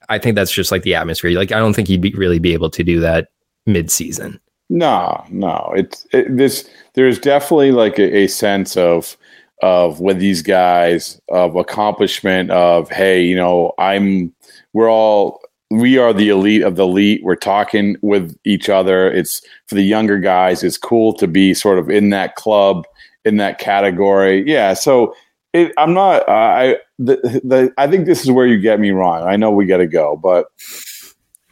I 0.09 0.21
think 0.21 0.37
that's 0.37 0.53
just 0.53 0.71
like 0.71 0.85
the 0.85 0.95
atmosphere. 0.95 1.33
Like 1.33 1.51
I 1.51 1.59
don't 1.59 1.75
think 1.75 1.89
you'd 1.89 2.01
be, 2.01 2.12
really 2.12 2.39
be 2.39 2.53
able 2.53 2.71
to 2.71 2.85
do 2.85 3.01
that 3.01 3.31
mid 3.66 3.91
season. 3.91 4.39
No, 4.68 5.25
no. 5.29 5.73
It's 5.75 6.07
it, 6.12 6.37
this. 6.37 6.71
There's 6.95 7.18
definitely 7.18 7.73
like 7.73 7.99
a, 7.99 8.16
a 8.16 8.27
sense 8.29 8.77
of 8.77 9.16
of 9.63 10.01
with 10.01 10.19
these 10.19 10.43
guys 10.43 11.21
of 11.29 11.57
accomplishment 11.57 12.51
of 12.51 12.91
hey, 12.91 13.23
you 13.23 13.37
know, 13.37 13.73
I'm. 13.79 14.33
We're 14.73 14.91
all 14.91 15.41
we 15.71 15.99
are 15.99 16.13
the 16.13 16.29
elite 16.29 16.63
of 16.63 16.77
the 16.77 16.83
elite. 16.83 17.23
We're 17.23 17.37
talking 17.37 17.97
with 18.03 18.37
each 18.45 18.69
other. 18.69 19.11
It's 19.11 19.41
for 19.67 19.77
the 19.77 19.83
younger 19.83 20.19
guys. 20.19 20.63
It's 20.63 20.79
cool 20.79 21.13
to 21.15 21.27
be 21.27 21.55
sort 21.55 21.79
of 21.79 21.89
in 21.89 22.11
that 22.11 22.35
club 22.35 22.87
in 23.25 23.37
that 23.37 23.59
category. 23.59 24.45
Yeah. 24.47 24.75
So 24.75 25.15
it, 25.53 25.73
I'm 25.79 25.95
not. 25.95 26.29
I 26.29 26.79
the, 26.99 27.17
the 27.45 27.73
I 27.79 27.87
think 27.87 28.07
this 28.07 28.23
is 28.23 28.31
where 28.31 28.47
you 28.47 28.59
get 28.59 28.81
me 28.81 28.91
wrong. 28.91 29.23
I 29.23 29.37
know 29.37 29.51
we 29.51 29.67
got 29.67 29.79
to 29.79 29.87
go, 29.87 30.17
but 30.17 30.47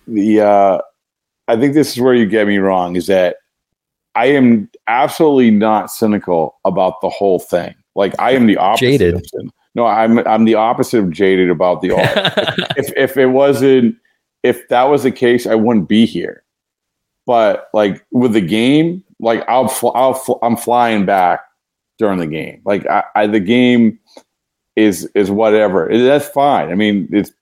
the 0.07 0.41
uh, 0.41 0.81
I 1.47 1.57
think 1.57 1.75
this 1.75 1.93
is 1.93 2.01
where 2.01 2.15
you 2.15 2.27
get 2.27 2.47
me 2.47 2.59
wrong. 2.59 2.97
Is 2.97 3.07
that 3.07 3.37
I 4.15 4.27
am 4.27 4.71
absolutely 4.87 5.51
not 5.51 5.91
cynical 5.91 6.59
about 6.65 7.01
the 7.01 7.09
whole 7.09 7.39
thing. 7.39 7.75
Like 7.99 8.15
I 8.21 8.31
am 8.31 8.47
the 8.47 8.57
opposite. 8.57 8.99
Jaded. 8.99 9.27
No, 9.75 9.85
I'm 9.85 10.21
I'm 10.21 10.45
the 10.45 10.55
opposite 10.55 11.01
of 11.01 11.11
jaded 11.11 11.51
about 11.51 11.83
the 11.83 11.91
art. 11.91 12.73
if 12.77 12.93
if 12.97 13.17
it 13.17 13.27
wasn't 13.27 13.97
if 14.45 14.69
that 14.69 14.85
was 14.85 15.03
the 15.03 15.11
case, 15.11 15.47
I 15.47 15.57
wouldn't 15.57 15.89
be 15.89 16.07
here. 16.07 16.45
But 17.27 17.69
like 17.75 18.07
with 18.13 18.35
the 18.35 18.41
game, 18.41 19.03
like 19.19 19.45
I'll 19.49 19.67
fl- 19.67 19.97
I'll 19.97 20.15
fl- 20.15 20.39
I'm 20.43 20.57
flying 20.57 21.07
back 21.07 21.41
during 21.99 22.21
the 22.21 22.29
game. 22.29 22.63
Like 22.65 22.87
I, 22.87 23.03
I 23.17 23.27
the 23.27 23.41
game 23.41 23.99
is 24.77 25.11
is 25.17 25.29
whatever. 25.29 25.89
That's 25.91 26.29
fine. 26.29 26.71
I 26.71 26.77
mean, 26.77 27.09
it's 27.11 27.33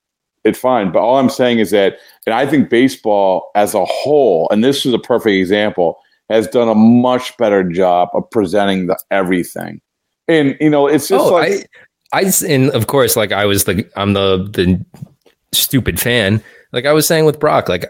it's 0.43 0.59
fine. 0.59 0.91
But 0.91 1.01
all 1.01 1.19
I'm 1.19 1.29
saying 1.29 1.59
is 1.59 1.69
that, 1.69 1.99
and 2.25 2.33
I 2.33 2.47
think 2.47 2.71
baseball 2.71 3.51
as 3.53 3.75
a 3.75 3.85
whole, 3.85 4.49
and 4.49 4.63
this 4.63 4.87
is 4.87 4.93
a 4.93 4.99
perfect 4.99 5.35
example, 5.35 5.99
has 6.31 6.47
done 6.47 6.67
a 6.67 6.75
much 6.75 7.37
better 7.37 7.63
job 7.63 8.09
of 8.13 8.27
presenting 8.31 8.87
the 8.87 8.99
everything. 9.11 9.81
And 10.27 10.57
you 10.59 10.69
know, 10.69 10.87
it's 10.87 11.07
just 11.07 11.23
oh, 11.23 11.33
like 11.33 11.69
I, 12.11 12.19
I, 12.19 12.31
and 12.47 12.69
of 12.71 12.87
course, 12.87 13.15
like 13.15 13.31
I 13.31 13.45
was 13.45 13.63
the 13.63 13.89
I'm 13.95 14.13
the 14.13 14.37
the 14.37 14.83
stupid 15.51 15.99
fan. 15.99 16.43
Like 16.71 16.85
I 16.85 16.93
was 16.93 17.07
saying 17.07 17.25
with 17.25 17.39
Brock, 17.39 17.69
like 17.69 17.85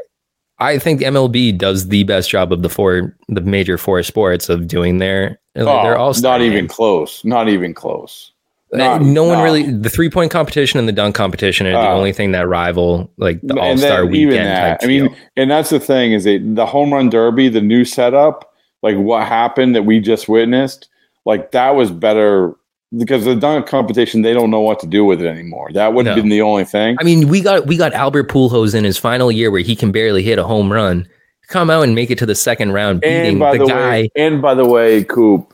I 0.59 0.79
think 0.79 1.01
MLB 1.01 1.57
does 1.57 1.87
the 1.87 2.03
best 2.03 2.29
job 2.29 2.51
of 2.51 2.61
the 2.61 2.69
four 2.69 3.15
the 3.27 3.41
major 3.41 3.77
four 3.77 4.01
sports 4.03 4.49
of 4.49 4.67
doing 4.67 4.97
their 4.97 5.39
oh, 5.55 5.83
they're 5.83 5.97
all 5.97 6.13
not 6.21 6.41
even 6.41 6.67
close. 6.67 7.23
Not 7.23 7.49
even 7.49 7.73
close. 7.73 8.31
Not, 8.73 9.01
no 9.01 9.23
one 9.23 9.41
really 9.41 9.71
the 9.71 9.89
three 9.89 10.09
point 10.09 10.29
competition 10.29 10.77
and 10.77 10.89
the 10.89 10.91
dunk 10.93 11.15
competition 11.15 11.67
are 11.67 11.71
the 11.71 11.89
Uh, 11.89 11.93
only 11.93 12.11
thing 12.11 12.33
that 12.33 12.49
rival 12.49 13.09
like 13.15 13.39
the 13.41 13.57
All 13.57 13.77
Star 13.77 14.03
even 14.03 14.11
weekend. 14.11 14.45
that, 14.47 14.81
type 14.81 14.83
I 14.83 14.87
mean, 14.87 15.15
and 15.37 15.49
that's 15.49 15.69
the 15.69 15.79
thing 15.79 16.11
is 16.11 16.25
that 16.25 16.41
the 16.43 16.65
home 16.65 16.91
run 16.91 17.09
derby, 17.09 17.47
the 17.47 17.61
new 17.61 17.85
setup, 17.85 18.53
like 18.83 18.97
what 18.97 19.25
happened 19.25 19.73
that 19.75 19.83
we 19.83 20.01
just 20.01 20.27
witnessed, 20.27 20.89
like 21.27 21.51
that 21.51 21.75
was 21.75 21.91
better 21.91 22.55
because 22.97 23.25
the 23.25 23.35
dunk 23.35 23.67
competition 23.67 24.21
they 24.21 24.33
don't 24.33 24.49
know 24.49 24.61
what 24.61 24.79
to 24.79 24.87
do 24.87 25.03
with 25.03 25.21
it 25.21 25.27
anymore. 25.27 25.69
That 25.73 25.93
would 25.93 26.05
have 26.05 26.15
No. 26.15 26.21
been 26.23 26.29
the 26.29 26.41
only 26.41 26.63
thing. 26.63 26.95
I 26.99 27.03
mean, 27.03 27.27
we 27.27 27.41
got 27.41 27.67
we 27.67 27.75
got 27.77 27.93
Albert 27.93 28.29
Pujols 28.29 28.73
in 28.73 28.83
his 28.85 28.97
final 28.97 29.31
year 29.31 29.51
where 29.51 29.61
he 29.61 29.75
can 29.75 29.91
barely 29.91 30.23
hit 30.23 30.39
a 30.39 30.43
home 30.43 30.71
run. 30.71 31.05
Come 31.49 31.69
out 31.69 31.83
and 31.83 31.93
make 31.95 32.09
it 32.11 32.17
to 32.19 32.25
the 32.25 32.35
second 32.35 32.71
round, 32.73 33.01
beating 33.01 33.25
and 33.25 33.39
by 33.39 33.57
the, 33.57 33.65
the, 33.65 33.69
guy. 33.71 33.89
way, 33.89 34.09
and 34.15 34.41
by 34.41 34.53
the 34.53 34.65
way, 34.65 35.03
Coop, 35.03 35.53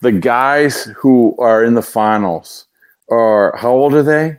the 0.00 0.12
guys 0.12 0.84
who 0.96 1.36
are 1.38 1.64
in 1.64 1.74
the 1.74 1.82
finals 1.82 2.66
are 3.10 3.56
how 3.56 3.70
old 3.70 3.94
are 3.94 4.02
they? 4.04 4.38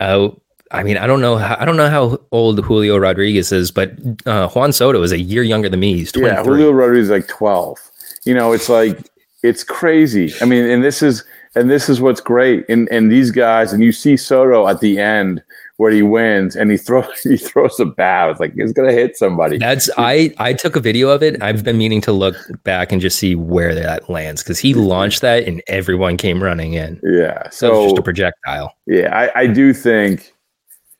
Uh, 0.00 0.28
I 0.70 0.82
mean, 0.82 0.96
I 0.96 1.06
don't 1.06 1.20
know. 1.20 1.36
How, 1.36 1.56
I 1.58 1.64
don't 1.64 1.76
know 1.76 1.88
how 1.90 2.18
old 2.32 2.64
Julio 2.64 2.96
Rodriguez 2.98 3.50
is, 3.52 3.70
but 3.72 3.92
uh, 4.26 4.48
Juan 4.48 4.72
Soto 4.72 5.02
is 5.02 5.12
a 5.12 5.20
year 5.20 5.42
younger 5.42 5.68
than 5.68 5.80
me. 5.80 5.94
He's 5.98 6.12
Yeah. 6.16 6.42
Julio 6.42 6.70
Rodriguez 6.72 7.04
is 7.06 7.10
like 7.10 7.28
twelve. 7.28 7.78
You 8.24 8.34
know, 8.34 8.52
it's 8.52 8.68
like 8.68 8.98
it's 9.44 9.62
crazy. 9.62 10.32
I 10.40 10.44
mean, 10.46 10.64
and 10.64 10.82
this 10.82 11.02
is 11.02 11.22
and 11.54 11.70
this 11.70 11.88
is 11.88 12.00
what's 12.00 12.20
great. 12.20 12.64
And 12.68 12.88
and 12.90 13.12
these 13.12 13.30
guys, 13.30 13.72
and 13.72 13.82
you 13.82 13.92
see 13.92 14.16
Soto 14.16 14.66
at 14.66 14.80
the 14.80 14.98
end 14.98 15.42
where 15.76 15.90
he 15.90 16.02
wins 16.02 16.54
and 16.56 16.70
he 16.70 16.76
throws 16.76 17.06
he 17.22 17.36
throws 17.36 17.78
a 17.78 17.84
bat. 17.84 18.30
It's 18.30 18.40
like 18.40 18.54
he's 18.54 18.72
gonna 18.72 18.92
hit 18.92 19.16
somebody. 19.16 19.58
That's 19.58 19.88
I. 19.98 20.34
I 20.38 20.52
took 20.54 20.74
a 20.76 20.80
video 20.80 21.10
of 21.10 21.22
it. 21.22 21.40
I've 21.42 21.62
been 21.62 21.78
meaning 21.78 22.00
to 22.02 22.12
look 22.12 22.36
back 22.64 22.90
and 22.90 23.00
just 23.00 23.18
see 23.18 23.34
where 23.34 23.74
that 23.74 24.08
lands 24.10 24.42
because 24.42 24.58
he 24.58 24.74
launched 24.74 25.20
that 25.20 25.46
and 25.46 25.62
everyone 25.68 26.16
came 26.16 26.42
running 26.42 26.72
in. 26.74 27.00
yeah. 27.04 27.48
So 27.50 27.50
it's 27.50 27.56
So 27.58 27.84
just 27.90 27.98
a 27.98 28.02
projectile. 28.02 28.74
yeah, 28.86 29.16
I, 29.16 29.40
I 29.42 29.46
do 29.46 29.72
think, 29.74 30.32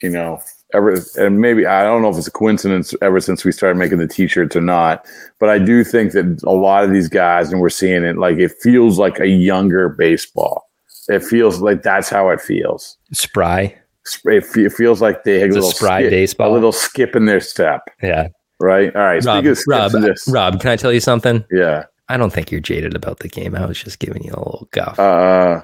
you 0.03 0.11
know, 0.11 0.41
ever 0.73 0.97
and 1.19 1.41
maybe 1.41 1.67
I 1.67 1.85
don't 1.85 2.03
know 2.03 2.09
if 2.11 2.17
it's 2.17 2.27
a 2.27 2.31
coincidence 2.33 2.95
ever 3.03 3.21
since 3.21 3.45
we 3.45 3.53
started 3.53 3.79
making 3.79 3.99
the 3.99 4.09
t-shirts 4.09 4.57
or 4.57 4.61
not, 4.61 5.07
but 5.39 5.49
I 5.49 5.59
do 5.59 5.85
think 5.85 6.13
that 6.13 6.43
a 6.45 6.53
lot 6.53 6.85
of 6.85 6.91
these 6.91 7.09
guys, 7.09 7.53
and 7.53 7.61
we're 7.61 7.69
seeing 7.69 8.03
it, 8.05 8.17
like 8.19 8.39
it 8.39 8.53
feels 8.63 8.99
like 8.99 9.21
a 9.21 9.29
younger 9.29 9.89
baseball. 9.91 10.69
It 11.09 11.23
feels 11.23 11.61
like 11.61 11.83
that's 11.83 12.09
how 12.09 12.31
it 12.31 12.41
feels. 12.41 12.97
Spry. 13.13 13.77
It, 14.25 14.45
it 14.57 14.73
feels 14.73 15.01
like 15.03 15.25
they 15.25 15.41
have 15.41 15.43
a 15.43 15.47
It's 15.47 15.57
a 15.57 15.59
little 15.61 15.71
spry 15.73 16.01
skip, 16.03 16.11
baseball. 16.11 16.51
a 16.51 16.55
little 16.55 16.73
skip 16.73 17.15
in 17.15 17.27
their 17.27 17.41
step, 17.41 17.83
Yeah. 18.03 18.29
right? 18.61 18.95
All 18.97 19.03
right. 19.03 19.25
Rob, 19.25 19.45
Rob, 19.67 19.93
Rob, 20.29 20.61
can 20.61 20.71
I 20.71 20.77
tell 20.77 20.93
you 20.93 21.01
something? 21.01 21.45
yeah. 21.51 21.85
I 22.09 22.19
don't 22.19 22.31
think 22.33 22.51
you're 22.53 22.61
jaded 22.61 22.95
about 22.95 23.21
the 23.21 23.29
game. 23.29 23.55
I 23.55 23.65
was 23.65 23.83
just 23.83 23.99
giving 23.99 24.23
you 24.25 24.33
a 24.33 24.37
little 24.39 24.69
guff. 24.73 24.99
Uh, 24.99 25.63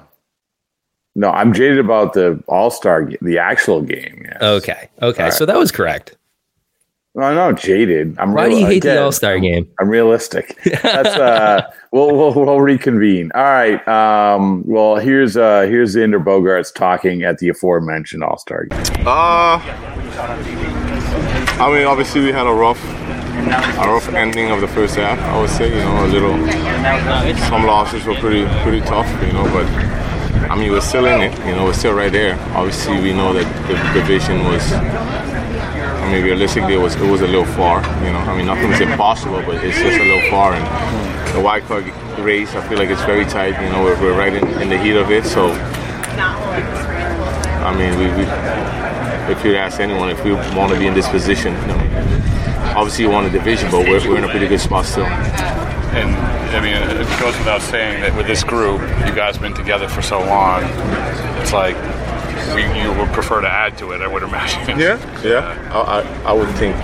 no, 1.15 1.29
I'm 1.29 1.53
jaded 1.53 1.79
about 1.79 2.13
the 2.13 2.41
All 2.47 2.71
Star, 2.71 3.09
the 3.21 3.37
actual 3.37 3.81
game. 3.81 4.23
yes. 4.25 4.41
okay. 4.41 4.89
Okay. 5.01 5.23
All 5.23 5.29
right. 5.29 5.33
So 5.33 5.45
that 5.45 5.57
was 5.57 5.71
correct. 5.71 6.17
No, 7.13 7.23
I'm 7.23 7.35
not 7.35 7.59
jaded. 7.59 8.17
I'm 8.19 8.33
Why 8.33 8.45
real- 8.45 8.55
do 8.55 8.59
you 8.61 8.65
hate 8.67 8.77
again, 8.77 8.95
the 8.95 9.03
All 9.03 9.11
Star 9.11 9.37
game? 9.39 9.67
I'm 9.81 9.89
realistic. 9.89 10.57
That's 10.81 11.09
uh, 11.09 11.69
we'll, 11.91 12.15
we'll 12.15 12.33
we'll 12.33 12.61
reconvene. 12.61 13.31
All 13.35 13.43
right. 13.43 13.85
Um, 13.85 14.63
well, 14.65 14.95
here's 14.95 15.35
uh, 15.35 15.63
here's 15.63 15.93
Xander 15.93 16.23
Bogaerts 16.23 16.73
talking 16.73 17.23
at 17.23 17.37
the 17.39 17.49
aforementioned 17.49 18.23
All 18.23 18.37
Star 18.37 18.63
game. 18.65 18.79
Uh, 19.05 19.59
I 21.59 21.69
mean, 21.73 21.85
obviously 21.85 22.21
we 22.21 22.31
had 22.31 22.47
a 22.47 22.53
rough, 22.53 22.81
a 22.85 23.87
rough 23.87 24.07
ending 24.13 24.49
of 24.49 24.61
the 24.61 24.67
first 24.69 24.95
half. 24.95 25.19
I 25.19 25.39
would 25.39 25.49
say, 25.49 25.67
you 25.69 25.75
know, 25.83 26.05
a 26.05 26.07
little. 26.07 26.37
Some 27.49 27.65
losses 27.65 28.05
were 28.05 28.15
pretty, 28.15 28.45
pretty 28.63 28.79
tough, 28.81 29.07
you 29.21 29.33
know, 29.33 29.43
but 29.45 29.65
I 30.51 30.55
mean, 30.57 30.69
we're 30.69 30.81
still 30.81 31.05
in 31.05 31.21
it. 31.21 31.31
You 31.47 31.55
know, 31.55 31.63
we're 31.63 31.71
still 31.71 31.93
right 31.93 32.11
there. 32.11 32.37
Obviously, 32.53 32.99
we 32.99 33.13
know 33.13 33.31
that 33.31 33.47
the 33.67 33.75
division 33.97 34.43
was. 34.43 34.61
I 34.73 36.11
mean, 36.11 36.25
realistically, 36.25 36.73
it 36.73 36.77
was 36.77 36.93
it 36.97 37.09
was 37.09 37.21
a 37.21 37.27
little 37.27 37.45
far. 37.45 37.79
You 38.03 38.11
know, 38.11 38.19
I 38.19 38.35
mean, 38.35 38.47
nothing's 38.47 38.81
impossible, 38.81 39.41
but 39.45 39.63
it's 39.63 39.77
just 39.77 39.97
a 39.97 40.03
little 40.03 40.29
far. 40.29 40.51
And 40.51 41.33
the 41.33 41.39
wild 41.41 41.63
card 41.63 41.85
race, 42.19 42.53
I 42.53 42.67
feel 42.67 42.77
like 42.79 42.89
it's 42.89 43.01
very 43.03 43.23
tight. 43.23 43.63
You 43.63 43.69
know, 43.71 43.81
we're, 43.81 43.97
we're 44.01 44.17
right 44.17 44.33
in, 44.33 44.45
in 44.61 44.67
the 44.67 44.77
heat 44.77 44.97
of 44.97 45.09
it, 45.09 45.23
so. 45.23 45.51
I 47.63 47.71
mean, 47.77 47.97
we, 47.97 48.07
we 48.17 48.27
if 49.31 49.45
you 49.45 49.55
ask 49.55 49.79
anyone 49.79 50.09
if 50.09 50.21
we 50.25 50.33
want 50.33 50.73
to 50.73 50.77
be 50.77 50.85
in 50.85 50.93
this 50.93 51.07
position, 51.07 51.53
you 51.61 51.67
know, 51.67 51.79
obviously 52.75 53.05
you 53.05 53.09
want 53.09 53.25
a 53.25 53.29
division, 53.29 53.71
but 53.71 53.87
we're, 53.87 54.05
we're 54.05 54.17
in 54.17 54.25
a 54.25 54.29
pretty 54.29 54.49
good 54.49 54.59
spot 54.59 54.83
still. 54.85 55.07
And 55.93 56.15
I 56.55 56.61
mean, 56.61 56.73
it 56.73 57.19
goes 57.19 57.37
without 57.37 57.61
saying 57.61 58.01
that 58.01 58.15
with 58.15 58.27
this 58.27 58.43
group, 58.43 58.81
you 58.81 59.13
guys 59.13 59.35
have 59.35 59.41
been 59.41 59.53
together 59.53 59.89
for 59.89 60.01
so 60.01 60.19
long. 60.19 60.63
It's 61.41 61.53
like 61.53 61.75
we, 62.55 62.63
you 62.81 62.91
would 62.93 63.09
prefer 63.09 63.41
to 63.41 63.49
add 63.49 63.77
to 63.79 63.91
it, 63.91 64.01
I 64.01 64.07
would 64.07 64.23
imagine. 64.23 64.79
Yeah, 64.79 64.97
yeah. 65.23 65.69
I, 65.73 66.01
I, 66.01 66.31
I 66.31 66.33
would 66.33 66.49
think 66.55 66.75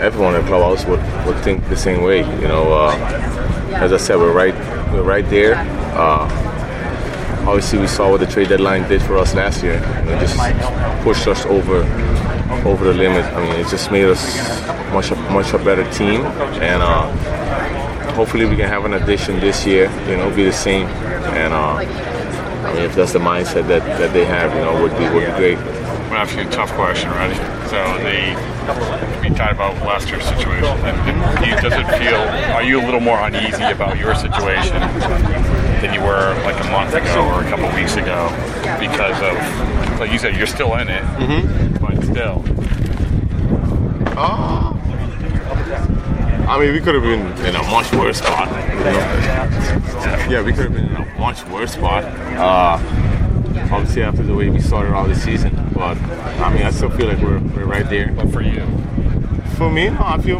everyone 0.00 0.34
at 0.34 0.46
Clubhouse 0.46 0.84
would, 0.84 1.00
would 1.26 1.42
think 1.42 1.66
the 1.68 1.76
same 1.76 2.02
way. 2.02 2.18
You 2.18 2.48
know, 2.48 2.72
uh, 2.72 2.94
as 3.74 3.92
I 3.92 3.96
said, 3.96 4.16
we're 4.16 4.32
right 4.32 4.54
we're 4.92 5.02
right 5.02 5.28
there. 5.30 5.54
Uh, 5.96 6.28
obviously, 7.46 7.78
we 7.78 7.86
saw 7.86 8.10
what 8.10 8.20
the 8.20 8.26
trade 8.26 8.48
deadline 8.48 8.88
did 8.88 9.02
for 9.02 9.16
us 9.16 9.34
last 9.34 9.62
year. 9.62 9.82
It 10.06 10.20
just 10.20 10.36
pushed 11.02 11.26
us 11.26 11.46
over 11.46 11.82
over 12.64 12.84
the 12.84 12.94
limit. 12.94 13.24
I 13.24 13.40
mean, 13.42 13.60
it 13.60 13.68
just 13.68 13.90
made 13.90 14.04
us 14.06 14.22
much 14.92 15.10
much 15.30 15.52
a 15.52 15.58
better 15.58 15.88
team, 15.92 16.22
and 16.62 16.82
uh, 16.82 17.10
hopefully 18.12 18.46
we 18.46 18.56
can 18.56 18.68
have 18.68 18.84
an 18.84 18.94
addition 18.94 19.40
this 19.40 19.66
year. 19.66 19.90
You 20.08 20.16
know, 20.16 20.34
be 20.34 20.44
the 20.44 20.52
same, 20.52 20.86
and 20.86 21.52
uh, 21.52 21.76
I 21.76 22.72
mean, 22.74 22.82
if 22.82 22.94
that's 22.94 23.12
the 23.12 23.18
mindset 23.18 23.66
that, 23.68 23.82
that 23.98 24.12
they 24.12 24.24
have, 24.24 24.54
you 24.54 24.60
know, 24.60 24.80
would 24.82 24.96
be 24.98 25.04
would 25.14 25.26
be 25.26 25.32
great. 25.38 25.58
I'm 26.14 26.38
you 26.38 26.46
a 26.46 26.50
tough 26.50 26.72
question, 26.74 27.10
ready? 27.10 27.34
So 27.68 27.82
the 28.06 28.54
we 29.20 29.34
talked 29.34 29.52
about 29.52 29.74
Lester's 29.84 30.24
situation. 30.24 30.64
And, 30.86 30.96
and 31.10 31.46
you, 31.46 31.52
does 31.60 31.72
it 31.74 31.86
feel? 31.98 32.20
Are 32.54 32.62
you 32.62 32.80
a 32.80 32.84
little 32.84 33.00
more 33.00 33.18
uneasy 33.18 33.64
about 33.64 33.98
your 33.98 34.14
situation 34.14 34.78
than 35.82 35.92
you 35.92 36.00
were 36.00 36.32
like 36.44 36.58
a 36.64 36.70
month 36.70 36.94
ago 36.94 37.26
or 37.34 37.42
a 37.44 37.50
couple 37.50 37.66
weeks 37.74 37.96
ago 37.96 38.30
because 38.78 39.20
of 39.22 39.98
like 39.98 40.12
you 40.12 40.18
said, 40.18 40.36
you're 40.36 40.46
still 40.46 40.74
in 40.76 40.88
it, 40.88 41.02
Mm-hmm. 41.02 41.83
Still. 42.14 42.44
Uh, 44.16 44.72
I 46.46 46.58
mean, 46.60 46.72
we 46.72 46.80
could 46.80 46.94
have 46.94 47.02
been 47.02 47.26
in 47.44 47.56
a 47.56 47.62
much 47.64 47.92
worse 47.92 48.18
spot. 48.18 48.46
You 48.68 48.84
know? 48.84 50.30
Yeah, 50.30 50.42
we 50.42 50.52
could 50.52 50.66
have 50.66 50.74
been 50.74 50.86
in 50.86 50.96
a 50.96 51.18
much 51.18 51.44
worse 51.46 51.72
spot. 51.72 52.04
Uh, 52.04 52.78
obviously, 53.72 54.04
after 54.04 54.22
the 54.22 54.32
way 54.32 54.48
we 54.48 54.60
started 54.60 54.94
out 54.94 55.08
the 55.08 55.16
season, 55.16 55.52
but 55.74 55.96
I 56.38 56.54
mean, 56.54 56.62
I 56.62 56.70
still 56.70 56.90
feel 56.90 57.08
like 57.08 57.18
we're, 57.18 57.40
we're 57.40 57.64
right 57.64 57.88
there. 57.90 58.12
But 58.12 58.30
for 58.30 58.42
you, 58.42 58.64
For 59.56 59.68
me, 59.68 59.90
no, 59.90 59.98
I 60.00 60.18
feel 60.18 60.38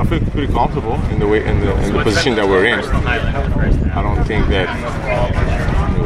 I 0.00 0.04
feel 0.06 0.20
pretty 0.30 0.50
comfortable 0.50 0.94
in 1.10 1.18
the 1.18 1.26
way 1.26 1.44
in 1.46 1.60
the, 1.60 1.76
in 1.82 1.92
the 1.92 2.02
position 2.02 2.36
that 2.36 2.48
we're 2.48 2.64
in. 2.64 2.80
I 2.80 4.00
don't 4.00 4.24
think 4.24 4.46
that 4.48 4.68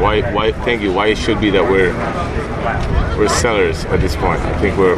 why 0.01 0.21
why 0.33 0.51
thank 0.51 0.81
you 0.81 0.91
why 0.91 1.07
it 1.07 1.17
should 1.17 1.39
be 1.39 1.49
that 1.51 1.63
we're 1.63 1.93
we're 3.17 3.27
sellers 3.29 3.85
at 3.85 3.99
this 3.99 4.15
point. 4.15 4.39
I 4.41 4.57
think 4.59 4.77
we're 4.77 4.95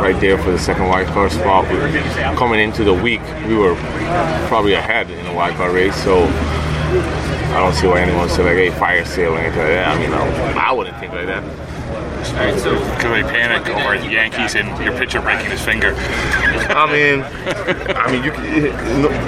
right 0.00 0.18
there 0.20 0.36
for 0.42 0.50
the 0.50 0.58
second 0.58 0.88
wild 0.88 1.08
card 1.08 1.32
spot. 1.32 1.70
We, 1.70 1.78
coming 2.36 2.60
into 2.60 2.84
the 2.84 2.94
week, 2.94 3.22
we 3.46 3.54
were 3.54 3.74
probably 4.48 4.74
ahead 4.74 5.10
in 5.10 5.24
the 5.24 5.32
wild 5.32 5.56
card 5.56 5.74
race, 5.74 5.96
so 6.02 6.24
I 6.24 7.60
don't 7.60 7.74
see 7.74 7.86
why 7.86 8.00
anyone 8.00 8.28
said 8.28 8.44
like, 8.44 8.56
"Hey, 8.56 8.70
fire 8.70 9.04
sale" 9.04 9.34
or 9.34 9.38
anything 9.38 9.58
like 9.60 9.68
that. 9.68 9.96
I 9.96 9.98
mean, 9.98 10.12
I 10.58 10.72
wouldn't 10.72 10.98
think 10.98 11.12
like 11.12 11.26
that. 11.26 11.42
all 11.44 12.34
right, 12.34 12.58
so 12.58 12.74
because 12.74 13.02
they 13.02 13.22
panic 13.22 13.68
over 13.68 13.98
the 13.98 14.10
Yankees 14.10 14.56
and 14.56 14.66
your 14.84 14.96
pitcher 14.98 15.20
breaking 15.20 15.50
his 15.50 15.60
finger. 15.60 15.94
I 15.96 16.90
mean, 16.90 17.22
I 17.96 18.10
mean, 18.10 18.24
you, 18.24 18.32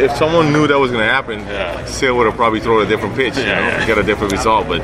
if 0.05 0.17
someone 0.17 0.53
knew 0.53 0.67
that 0.67 0.79
was 0.79 0.91
going 0.91 1.07
to 1.07 1.13
happen, 1.13 1.87
Sale 1.87 2.17
would 2.17 2.27
have 2.27 2.37
probably 2.37 2.61
thrown 2.61 2.85
a 2.85 2.89
different 2.89 3.15
pitch, 3.15 3.37
you 3.37 3.45
know, 3.45 3.53
yeah. 3.53 3.87
get 3.87 3.99
a 3.99 4.03
different 4.03 4.33
result. 4.33 4.67
But 4.67 4.81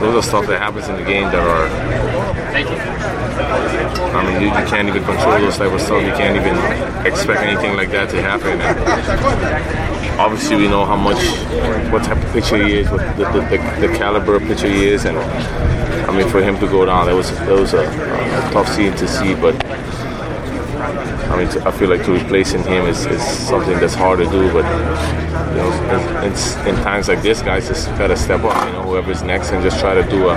those 0.00 0.24
are 0.24 0.28
stuff 0.28 0.46
that 0.46 0.60
happens 0.60 0.88
in 0.88 0.96
the 0.96 1.04
game 1.04 1.24
that 1.24 1.42
are. 1.42 1.66
I 4.14 4.24
mean, 4.24 4.42
you, 4.42 4.48
you 4.48 4.66
can't 4.66 4.88
even 4.88 5.04
control 5.04 5.38
those 5.38 5.56
type 5.56 5.72
of 5.72 5.80
stuff. 5.80 6.02
You 6.02 6.12
can't 6.12 6.36
even 6.36 6.56
expect 7.06 7.42
anything 7.42 7.76
like 7.76 7.90
that 7.90 8.10
to 8.10 8.22
happen. 8.22 8.60
And 8.60 10.20
obviously, 10.20 10.56
we 10.56 10.68
know 10.68 10.84
how 10.84 10.96
much, 10.96 11.18
what 11.92 12.04
type 12.04 12.22
of 12.22 12.32
pitcher 12.32 12.64
he 12.64 12.78
is, 12.78 12.90
what 12.90 13.00
the, 13.16 13.24
the, 13.24 13.40
the, 13.40 13.88
the 13.88 13.96
caliber 13.96 14.36
of 14.36 14.42
pitcher 14.42 14.68
he 14.68 14.86
is, 14.86 15.04
and 15.04 15.18
I 15.18 16.16
mean, 16.16 16.28
for 16.28 16.42
him 16.42 16.58
to 16.58 16.66
go 16.66 16.84
down, 16.86 17.06
that 17.06 17.14
was 17.14 17.30
that 17.30 17.58
was 17.58 17.74
a, 17.74 17.82
a 17.82 18.50
tough 18.52 18.68
scene 18.68 18.92
to 18.96 19.08
see, 19.08 19.34
but. 19.34 19.67
I 21.30 21.36
mean, 21.36 21.48
I 21.62 21.70
feel 21.70 21.90
like 21.90 22.04
to 22.06 22.12
replacing 22.12 22.62
him 22.62 22.86
is, 22.86 23.04
is 23.06 23.22
something 23.22 23.78
that's 23.80 23.94
hard 23.94 24.18
to 24.20 24.24
do, 24.24 24.50
but 24.52 24.64
you 25.50 25.56
know, 25.56 25.70
in, 25.92 26.32
in, 26.32 26.68
in 26.68 26.82
times 26.82 27.08
like 27.08 27.22
this, 27.22 27.42
guys 27.42 27.68
just 27.68 27.88
gotta 27.98 28.16
step 28.16 28.42
up. 28.44 28.66
You 28.66 28.72
know, 28.72 28.82
whoever's 28.82 29.22
next, 29.22 29.50
and 29.50 29.62
just 29.62 29.78
try 29.78 29.94
to 29.94 30.02
do 30.08 30.30
a 30.30 30.36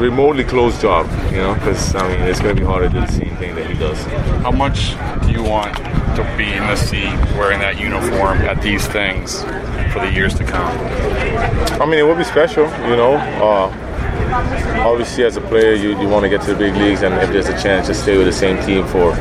remotely 0.00 0.44
close 0.44 0.80
job. 0.80 1.06
You 1.30 1.38
know, 1.38 1.54
because 1.54 1.94
I 1.94 2.08
mean, 2.08 2.20
it's 2.22 2.40
gonna 2.40 2.54
be 2.54 2.64
hard 2.64 2.82
to 2.82 2.88
do 2.88 3.00
the 3.00 3.12
same 3.12 3.36
thing 3.36 3.54
that 3.54 3.70
he 3.70 3.78
does. 3.78 3.98
How 4.42 4.50
much 4.50 4.96
do 5.22 5.30
you 5.30 5.42
want 5.42 5.76
to 5.76 6.34
be 6.36 6.52
in 6.52 6.66
the 6.66 6.76
seat 6.76 7.14
wearing 7.36 7.60
that 7.60 7.78
uniform 7.78 8.38
at 8.38 8.60
these 8.60 8.86
things 8.88 9.42
for 9.92 10.00
the 10.00 10.10
years 10.12 10.34
to 10.34 10.44
come? 10.44 10.76
I 11.80 11.86
mean, 11.86 11.98
it 12.00 12.06
would 12.06 12.18
be 12.18 12.24
special. 12.24 12.64
You 12.64 12.96
know, 12.96 13.14
uh, 13.14 13.68
obviously 14.80 15.24
as 15.24 15.36
a 15.36 15.40
player, 15.40 15.74
you, 15.74 16.00
you 16.00 16.08
want 16.08 16.22
to 16.24 16.28
get 16.28 16.40
to 16.42 16.52
the 16.52 16.58
big 16.58 16.74
leagues, 16.74 17.02
and 17.02 17.14
if 17.14 17.30
there's 17.30 17.48
a 17.48 17.62
chance 17.62 17.86
to 17.88 17.94
stay 17.94 18.16
with 18.16 18.26
the 18.26 18.32
same 18.32 18.60
team 18.64 18.86
for 18.86 19.14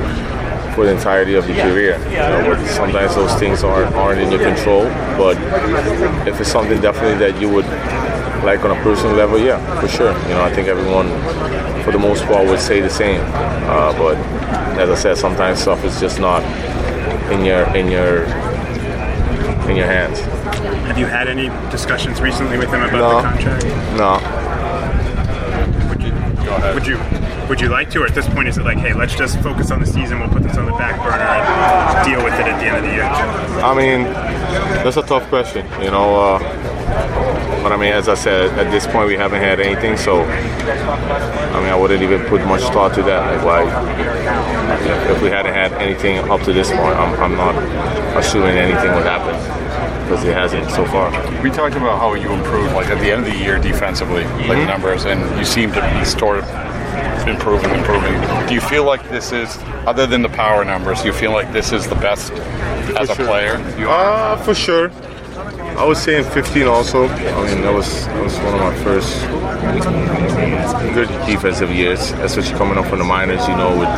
for 0.76 0.86
the 0.86 0.92
entirety 0.92 1.34
of 1.36 1.48
your 1.50 1.58
career. 1.58 1.98
You 2.10 2.18
know, 2.18 2.66
sometimes 2.68 3.16
those 3.16 3.34
things 3.36 3.64
aren't 3.64 3.94
aren't 3.96 4.22
in 4.22 4.32
your 4.32 4.42
control. 4.42 4.84
But 5.18 5.36
if 6.28 6.40
it's 6.40 6.52
something 6.52 6.80
definitely 6.82 7.18
that 7.26 7.42
you 7.42 7.50
would 7.50 7.66
like 8.46 8.64
on 8.64 8.72
a 8.72 8.82
personal 8.84 9.14
level, 9.16 9.38
yeah, 9.40 9.58
for 9.82 9.88
sure. 9.88 10.14
You 10.30 10.36
know, 10.36 10.44
I 10.44 10.54
think 10.54 10.68
everyone, 10.68 11.08
for 11.84 11.92
the 11.92 12.00
most 12.00 12.24
part, 12.26 12.48
would 12.48 12.60
say 12.60 12.80
the 12.80 12.90
same. 12.90 13.20
Uh, 13.26 13.92
but 13.98 14.16
as 14.80 14.90
I 14.90 14.96
said, 14.96 15.18
sometimes 15.18 15.60
stuff 15.60 15.84
is 15.84 16.00
just 16.00 16.20
not 16.20 16.42
in 17.32 17.44
your 17.44 17.64
in 17.76 17.88
your 17.92 18.24
in 19.70 19.76
your 19.76 19.88
hands. 19.88 20.20
Have 20.88 20.98
you 20.98 21.06
had 21.06 21.28
any 21.28 21.50
discussions 21.70 22.22
recently 22.22 22.58
with 22.58 22.70
him 22.70 22.82
about 22.82 22.94
No. 22.94 23.16
the 23.18 23.22
contract? 23.28 23.66
No, 23.98 24.18
Would 26.74 26.88
you, 26.88 26.98
would 26.98 27.12
you 27.12 27.30
would 27.50 27.60
you 27.60 27.68
like 27.68 27.90
to, 27.90 28.04
or 28.04 28.06
at 28.06 28.14
this 28.14 28.28
point, 28.30 28.48
is 28.48 28.58
it 28.58 28.64
like, 28.64 28.78
hey, 28.78 28.94
let's 28.94 29.16
just 29.16 29.40
focus 29.42 29.72
on 29.72 29.80
the 29.80 29.86
season, 29.86 30.20
we'll 30.20 30.30
put 30.30 30.44
this 30.44 30.56
on 30.56 30.66
the 30.66 30.72
back 30.74 30.96
burner 31.04 31.18
and 31.18 32.08
deal 32.08 32.24
with 32.24 32.34
it 32.36 32.46
at 32.46 32.60
the 32.60 32.68
end 32.68 32.78
of 32.78 32.84
the 32.84 32.94
year? 32.94 33.04
I 33.04 33.74
mean, 33.76 34.04
that's 34.84 34.98
a 34.98 35.02
tough 35.02 35.28
question, 35.30 35.66
you 35.82 35.90
know. 35.90 36.16
Uh, 36.16 36.40
but 37.64 37.72
I 37.72 37.78
mean, 37.78 37.92
as 37.92 38.08
I 38.08 38.14
said, 38.14 38.58
at 38.58 38.72
this 38.72 38.88
point 38.88 39.08
we 39.08 39.16
haven't 39.16 39.42
had 39.42 39.60
anything, 39.60 39.98
so 39.98 40.22
I 40.22 41.60
mean, 41.60 41.70
I 41.70 41.76
wouldn't 41.76 42.02
even 42.02 42.24
put 42.28 42.46
much 42.46 42.62
thought 42.62 42.94
to 42.96 43.02
that. 43.04 43.36
Like, 43.36 43.46
why? 43.46 44.76
If, 44.86 45.18
if 45.18 45.22
we 45.22 45.30
hadn't 45.30 45.54
had 45.54 45.74
anything 45.74 46.20
up 46.30 46.42
to 46.44 46.54
this 46.54 46.70
point, 46.70 46.96
I'm, 46.96 47.20
I'm 47.20 47.36
not 47.36 47.56
assuming 48.16 48.58
anything 48.58 48.94
would 48.94 49.06
happen 49.06 49.59
because 50.10 50.26
it 50.26 50.34
hasn't 50.34 50.68
so 50.72 50.84
far. 50.86 51.12
We 51.44 51.52
talked 51.52 51.76
about 51.76 52.00
how 52.00 52.16
you 52.16 52.32
improved, 52.32 52.74
like 52.74 52.88
at 52.88 53.00
the 53.00 53.12
end 53.12 53.28
of 53.28 53.32
the 53.32 53.38
year 53.38 53.60
defensively, 53.60 54.24
like 54.48 54.68
numbers, 54.68 55.06
and 55.06 55.22
you 55.38 55.46
seem 55.46 55.72
to 55.74 55.82
be 55.82 56.04
sort 56.04 56.40
of 56.40 56.46
improving, 57.28 57.70
improving. 57.70 58.20
Do 58.48 58.56
you 58.56 58.62
feel 58.62 58.86
like 58.86 59.08
this 59.10 59.32
is, 59.32 59.56
other 59.86 60.08
than 60.08 60.24
the 60.24 60.30
power 60.30 60.66
numbers, 60.66 61.02
do 61.02 61.10
you 61.10 61.14
feel 61.14 61.32
like 61.32 61.54
this 61.54 61.72
is 61.72 61.88
the 61.88 61.94
best 61.94 62.32
as 62.98 63.12
a 63.12 63.16
sure. 63.16 63.26
player? 63.28 63.58
You 63.78 63.88
Uh, 63.88 64.36
for 64.38 64.56
sure. 64.56 64.90
I 65.78 65.86
was 65.86 66.02
saying 66.02 66.24
15 66.24 66.66
also. 66.66 67.08
I 67.08 67.46
mean, 67.46 67.62
that 67.62 67.72
was 67.72 68.08
that 68.08 68.24
was 68.24 68.36
one 68.40 68.56
of 68.56 68.62
my 68.62 68.76
first 68.84 69.22
good 70.96 71.08
defensive 71.28 71.72
years, 71.72 72.12
especially 72.14 72.58
coming 72.58 72.80
up 72.80 72.88
from 72.88 72.98
the 72.98 73.06
minors. 73.06 73.48
You 73.48 73.56
know, 73.56 73.78
with 73.78 73.90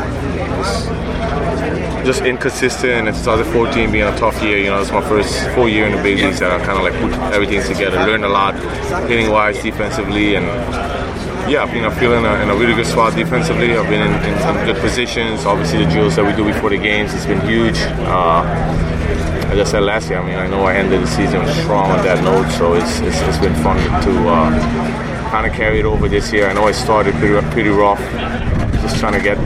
just, 2.05 2.21
inconsistent. 2.21 3.07
And 3.07 3.15
2014 3.15 3.91
being 3.91 4.03
a 4.03 4.15
tough 4.17 4.41
year. 4.41 4.57
You 4.57 4.69
know, 4.69 4.81
it's 4.81 4.91
my 4.91 5.01
first 5.01 5.47
full 5.55 5.69
year 5.69 5.85
in 5.87 5.95
the 5.95 6.01
big 6.01 6.19
leagues, 6.19 6.41
and 6.41 6.51
I 6.51 6.59
kind 6.65 6.77
of 6.77 6.83
like 6.83 6.93
put 7.01 7.13
everything 7.33 7.61
together. 7.63 7.97
Learned 7.97 8.25
a 8.25 8.29
lot, 8.29 8.55
hitting 9.07 9.31
wise, 9.31 9.61
defensively, 9.61 10.35
and 10.35 10.45
yeah, 11.49 11.71
you 11.73 11.81
know, 11.81 11.91
feeling 11.91 12.23
in 12.23 12.49
a 12.49 12.55
really 12.55 12.73
good 12.73 12.85
spot 12.85 13.15
defensively. 13.15 13.75
I've 13.75 13.89
been 13.89 14.01
in, 14.01 14.13
in, 14.23 14.33
in 14.33 14.65
good 14.65 14.77
positions. 14.81 15.45
Obviously, 15.45 15.83
the 15.83 15.91
drills 15.91 16.15
that 16.15 16.25
we 16.25 16.33
do 16.33 16.45
before 16.45 16.69
the 16.69 16.77
games 16.77 17.11
has 17.11 17.25
been 17.25 17.41
huge. 17.41 17.77
Uh, 18.07 18.43
as 19.51 19.59
I 19.59 19.63
said 19.63 19.83
last 19.83 20.09
year, 20.09 20.19
I 20.19 20.25
mean, 20.25 20.37
I 20.37 20.47
know 20.47 20.63
I 20.63 20.75
ended 20.75 21.01
the 21.01 21.07
season 21.07 21.45
strong 21.61 21.91
on 21.91 22.05
that 22.05 22.23
note, 22.23 22.49
so 22.51 22.75
it's 22.75 22.99
it's, 23.01 23.19
it's 23.21 23.37
been 23.37 23.55
fun 23.55 23.77
to 24.03 24.29
uh, 24.29 25.29
kind 25.29 25.45
of 25.45 25.53
carry 25.53 25.79
it 25.79 25.85
over 25.85 26.07
this 26.07 26.31
year. 26.31 26.49
I 26.49 26.53
know 26.53 26.67
I 26.67 26.71
started 26.71 27.13
pretty 27.15 27.45
pretty 27.51 27.69
rough, 27.69 27.99
just 28.81 28.97
trying 28.99 29.13
to 29.13 29.21
get. 29.21 29.37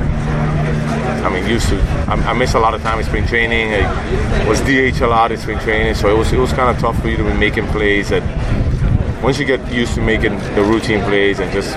Mean, 1.35 1.49
used 1.49 1.67
to. 1.69 1.81
I, 2.07 2.13
I 2.13 2.33
missed 2.33 2.55
a 2.55 2.59
lot 2.59 2.73
of 2.73 2.81
time 2.81 2.99
in 2.99 3.05
spring 3.05 3.27
training. 3.27 3.73
I 3.73 4.47
was 4.47 4.61
DH 4.61 5.01
a 5.01 5.07
lot 5.07 5.31
in 5.31 5.37
spring 5.37 5.59
training, 5.59 5.95
so 5.95 6.09
it 6.09 6.17
was 6.17 6.31
it 6.31 6.39
was 6.39 6.53
kind 6.53 6.73
of 6.73 6.81
tough 6.81 6.99
for 7.01 7.09
you 7.09 7.17
to 7.17 7.23
be 7.23 7.33
making 7.33 7.67
plays. 7.67 8.09
That 8.09 8.23
once 9.21 9.37
you 9.37 9.45
get 9.45 9.59
used 9.71 9.95
to 9.95 10.01
making 10.01 10.37
the 10.55 10.63
routine 10.63 11.01
plays 11.03 11.39
and 11.39 11.51
just 11.51 11.75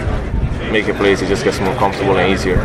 making 0.71 0.95
plays, 0.95 1.23
it 1.23 1.29
just 1.29 1.45
gets 1.45 1.59
more 1.61 1.75
comfortable 1.75 2.17
and 2.19 2.33
easier. 2.33 2.57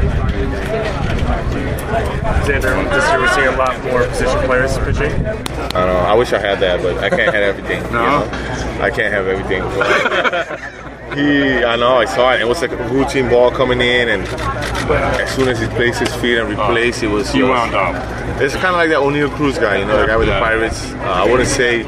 Xander, 2.44 2.90
this 2.90 3.10
year 3.10 3.20
we're 3.20 3.34
seeing 3.34 3.48
a 3.48 3.58
lot 3.58 3.84
more 3.86 4.06
position 4.08 4.40
players 4.46 4.78
pitching. 4.80 5.26
I 5.26 5.72
don't 5.72 5.88
know. 5.88 6.00
I 6.00 6.14
wish 6.14 6.34
I 6.34 6.40
had 6.40 6.60
that, 6.60 6.82
but 6.82 6.98
I 6.98 7.10
can't 7.10 7.34
have 7.34 7.44
everything. 7.44 7.82
no, 7.92 8.02
you 8.02 8.06
know? 8.06 8.84
I 8.84 8.90
can't 8.90 9.14
have 9.14 9.28
everything. 9.28 9.64
he, 11.18 11.64
I 11.64 11.76
know, 11.76 11.98
I 11.98 12.06
saw 12.06 12.34
it. 12.34 12.42
It 12.42 12.48
was 12.48 12.62
like 12.62 12.72
a 12.72 12.90
routine 12.90 13.30
ball 13.30 13.52
coming 13.52 13.82
in, 13.82 14.10
and 14.10 14.28
as 14.92 15.34
soon 15.36 15.48
as 15.48 15.60
he 15.60 15.68
placed 15.68 16.00
his 16.00 16.14
feet 16.16 16.38
and 16.38 16.50
replaced, 16.50 17.04
it 17.04 17.08
was. 17.08 17.34
You 17.34 17.48
just- 17.48 17.50
wound 17.52 17.76
up. 17.76 18.42
It's 18.42 18.54
kind 18.56 18.68
of 18.68 18.76
like 18.76 18.90
that 18.90 19.00
Oneil 19.00 19.30
Cruz 19.36 19.58
guy, 19.60 19.78
you 19.78 19.86
know, 19.86 20.02
the 20.02 20.08
guy 20.08 20.18
with 20.18 20.28
the 20.28 20.40
Pirates. 20.40 20.92
Uh, 20.94 21.24
I 21.24 21.30
wouldn't 21.30 21.48
say 21.50 21.84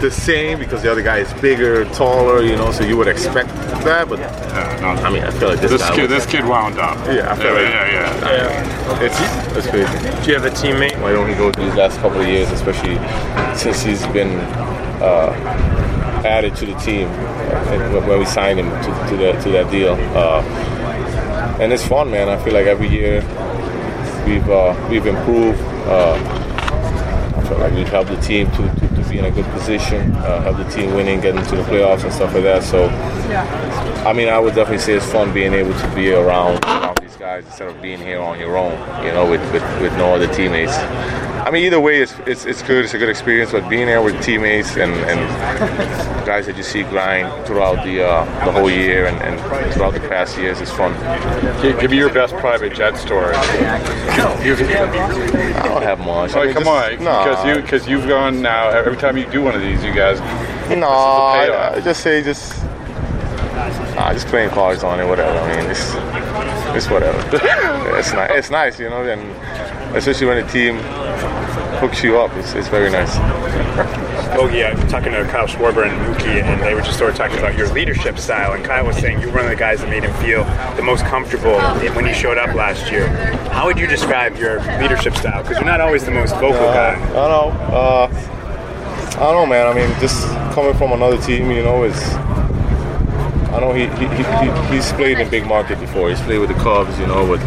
the 0.00 0.10
same 0.10 0.58
because 0.58 0.82
the 0.82 0.90
other 0.90 1.02
guy 1.02 1.18
is 1.18 1.32
bigger, 1.40 1.84
taller, 1.94 2.42
you 2.42 2.56
know, 2.56 2.72
so 2.72 2.82
you 2.84 2.96
would 2.96 3.06
expect 3.08 3.48
that, 3.84 4.08
but 4.08 4.18
I 4.20 5.10
mean, 5.10 5.22
I 5.22 5.30
feel 5.30 5.48
like 5.50 5.60
this, 5.60 5.70
This 5.70 5.82
guy 5.82 5.94
kid, 5.94 6.10
was- 6.10 6.24
this 6.24 6.26
kid 6.26 6.44
wound 6.44 6.78
up. 6.78 6.96
Yeah, 7.06 7.30
I 7.32 7.36
feel 7.36 7.52
like 7.54 7.68
yeah, 7.68 7.92
yeah, 7.92 8.30
yeah. 8.30 9.02
it's 9.02 9.56
it's 9.56 9.66
crazy. 9.68 10.22
Do 10.24 10.28
you 10.30 10.38
have 10.38 10.44
a 10.44 10.50
teammate? 10.50 11.00
Why 11.00 11.12
don't 11.12 11.28
he 11.28 11.34
go 11.34 11.50
these 11.52 11.74
last 11.74 11.98
couple 12.00 12.20
of 12.20 12.26
years, 12.26 12.50
especially 12.50 12.96
since 13.56 13.82
he's 13.82 14.04
been 14.08 14.38
uh, 15.00 15.32
added 16.24 16.56
to 16.56 16.66
the 16.66 16.74
team 16.74 17.08
uh, 17.08 18.00
when 18.06 18.18
we 18.18 18.24
signed 18.24 18.58
him 18.58 18.68
to, 18.70 19.10
to 19.10 19.16
that 19.18 19.42
to 19.44 19.50
that 19.50 19.70
deal? 19.70 19.92
Uh, 20.16 20.42
and 21.60 21.72
it's 21.72 21.86
fun, 21.86 22.10
man. 22.10 22.28
I 22.28 22.42
feel 22.42 22.54
like 22.54 22.66
every 22.66 22.88
year 22.88 23.20
we've 24.26 24.48
uh, 24.48 24.74
we've 24.90 25.06
improved. 25.06 25.60
Uh, 25.86 26.14
I 27.36 27.48
feel 27.48 27.58
like 27.58 27.72
we've 27.74 27.88
helped 27.88 28.10
the 28.10 28.20
team 28.20 28.50
to, 28.52 28.62
to, 28.62 28.88
to 28.88 29.08
be 29.08 29.18
in 29.18 29.26
a 29.26 29.30
good 29.30 29.44
position, 29.46 30.12
uh, 30.16 30.40
help 30.42 30.56
the 30.56 30.68
team 30.70 30.94
winning, 30.94 31.20
getting 31.20 31.44
to 31.44 31.56
the 31.56 31.62
playoffs 31.62 32.04
and 32.04 32.12
stuff 32.12 32.32
like 32.32 32.44
that. 32.44 32.62
So, 32.62 32.88
I 34.08 34.12
mean, 34.12 34.28
I 34.28 34.38
would 34.38 34.54
definitely 34.54 34.78
say 34.78 34.94
it's 34.94 35.06
fun 35.06 35.32
being 35.34 35.52
able 35.52 35.76
to 35.78 35.94
be 35.94 36.12
around, 36.12 36.64
guys. 37.30 37.44
guys 37.44 37.50
instead 37.50 37.68
of 37.68 37.80
being 37.82 37.98
here 37.98 38.20
on 38.20 38.38
your 38.38 38.56
own, 38.56 38.72
you 39.04 39.12
know, 39.12 39.28
with, 39.28 39.40
with, 39.52 39.62
with 39.80 39.92
no 39.96 40.14
other 40.14 40.32
teammates. 40.32 40.76
I 40.76 41.50
mean, 41.50 41.64
either 41.64 41.80
way, 41.80 42.02
it's, 42.02 42.14
it's, 42.26 42.44
it's 42.44 42.62
good. 42.62 42.84
It's 42.84 42.94
a 42.94 42.98
good 42.98 43.08
experience. 43.08 43.52
But 43.52 43.68
being 43.68 43.86
there 43.86 44.02
with 44.02 44.20
teammates 44.22 44.76
and, 44.76 44.92
and 44.92 45.20
guys 46.26 46.46
that 46.46 46.56
you 46.56 46.62
see 46.62 46.82
grind 46.82 47.46
throughout 47.46 47.84
the 47.84 48.04
uh, 48.06 48.24
the 48.44 48.52
whole 48.52 48.70
year 48.70 49.06
and, 49.06 49.16
and 49.22 49.40
throughout 49.74 49.94
the 49.94 50.00
past 50.00 50.38
years 50.38 50.60
is 50.60 50.70
fun. 50.70 50.92
Give, 51.62 51.78
give 51.80 51.90
me 51.90 51.96
your 51.96 52.12
best 52.12 52.34
private 52.36 52.74
jet 52.74 52.96
story. 52.96 53.34
I 53.34 53.42
don't 55.64 55.82
have 55.82 55.98
much. 56.00 56.34
Oh, 56.34 56.42
I 56.42 56.44
mean, 56.46 56.54
come 56.54 56.64
just- 56.64 57.00
on, 57.00 57.04
nah. 57.04 57.24
because 57.24 57.44
you 57.46 57.62
because 57.62 57.88
you've 57.88 58.08
gone 58.08 58.42
now. 58.42 58.68
Every 58.68 58.96
time 58.96 59.16
you 59.16 59.26
do 59.30 59.42
one 59.42 59.54
of 59.54 59.62
these, 59.62 59.82
you 59.82 59.94
guys. 59.94 60.20
No, 60.76 60.88
I. 60.88 61.76
I 61.76 61.80
just 61.80 62.02
say 62.02 62.22
just, 62.22 62.62
nah, 63.96 64.12
just 64.12 64.28
playing 64.28 64.50
cards 64.50 64.84
on 64.84 65.00
it, 65.00 65.06
whatever. 65.06 65.36
I 65.36 65.56
mean, 65.56 65.70
it's, 65.70 65.94
it's 66.76 66.88
whatever. 66.90 67.18
it's 67.98 68.12
nice. 68.12 68.30
It's 68.34 68.50
nice, 68.50 68.78
you 68.80 68.88
know, 68.90 69.02
and 69.02 69.22
especially 69.96 70.26
when 70.26 70.44
the 70.44 70.52
team 70.52 70.76
hooks 71.80 72.02
you 72.02 72.18
up, 72.18 72.32
it's, 72.36 72.54
it's 72.54 72.68
very 72.68 72.90
nice. 72.90 73.16
Bogey, 74.36 74.64
I'm 74.64 74.76
talking 74.88 75.12
to 75.12 75.24
Kyle 75.24 75.46
Schwarber 75.46 75.88
and 75.88 75.98
Mookie, 76.06 76.40
and 76.42 76.62
they 76.62 76.74
were 76.74 76.82
just 76.82 76.98
sort 76.98 77.10
of 77.10 77.16
talking 77.16 77.38
about 77.38 77.56
your 77.58 77.68
leadership 77.72 78.18
style. 78.18 78.52
And 78.52 78.64
Kyle 78.64 78.86
was 78.86 78.96
saying 78.96 79.20
you 79.20 79.26
were 79.28 79.34
one 79.36 79.44
of 79.44 79.50
the 79.50 79.56
guys 79.56 79.80
that 79.80 79.88
made 79.88 80.04
him 80.04 80.14
feel 80.22 80.44
the 80.76 80.82
most 80.82 81.04
comfortable 81.06 81.58
when 81.94 82.06
he 82.06 82.12
showed 82.14 82.38
up 82.38 82.54
last 82.54 82.90
year. 82.92 83.08
How 83.50 83.66
would 83.66 83.78
you 83.78 83.86
describe 83.88 84.36
your 84.36 84.60
leadership 84.80 85.16
style? 85.16 85.42
Because 85.42 85.56
you're 85.58 85.66
not 85.66 85.80
always 85.80 86.04
the 86.04 86.12
most 86.12 86.32
vocal 86.34 86.54
Uh, 86.68 86.74
guy. 86.74 86.94
I 86.94 87.12
don't 87.12 87.14
know. 87.14 87.76
Uh, 87.76 88.36
I 89.12 89.18
don't 89.18 89.34
know, 89.34 89.46
man. 89.46 89.66
I 89.66 89.74
mean, 89.74 90.00
just 90.00 90.26
coming 90.54 90.74
from 90.74 90.92
another 90.92 91.18
team, 91.20 91.50
you 91.50 91.62
know, 91.62 91.82
is. 91.84 92.00
I 93.54 93.60
know 93.60 93.72
he, 93.72 93.86
he, 93.86 94.06
he, 94.16 94.22
he- 94.22 94.74
he's 94.76 94.92
played 94.92 95.18
in 95.18 95.28
big 95.28 95.46
market 95.46 95.78
before. 95.80 96.08
He's 96.08 96.20
played 96.22 96.38
with 96.38 96.48
the 96.48 96.54
Cubs, 96.56 96.98
you 96.98 97.06
know, 97.06 97.26
but 97.26 97.40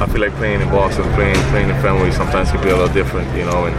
I 0.00 0.06
feel 0.06 0.20
like 0.20 0.32
playing 0.34 0.60
in 0.60 0.68
Boston, 0.68 1.04
playing 1.14 1.36
playing 1.50 1.68
in 1.70 1.80
Fenway 1.82 2.10
sometimes 2.12 2.50
can 2.50 2.62
be 2.62 2.68
a 2.70 2.76
little 2.76 2.92
different, 2.94 3.28
you 3.36 3.44
know. 3.44 3.66
And 3.66 3.74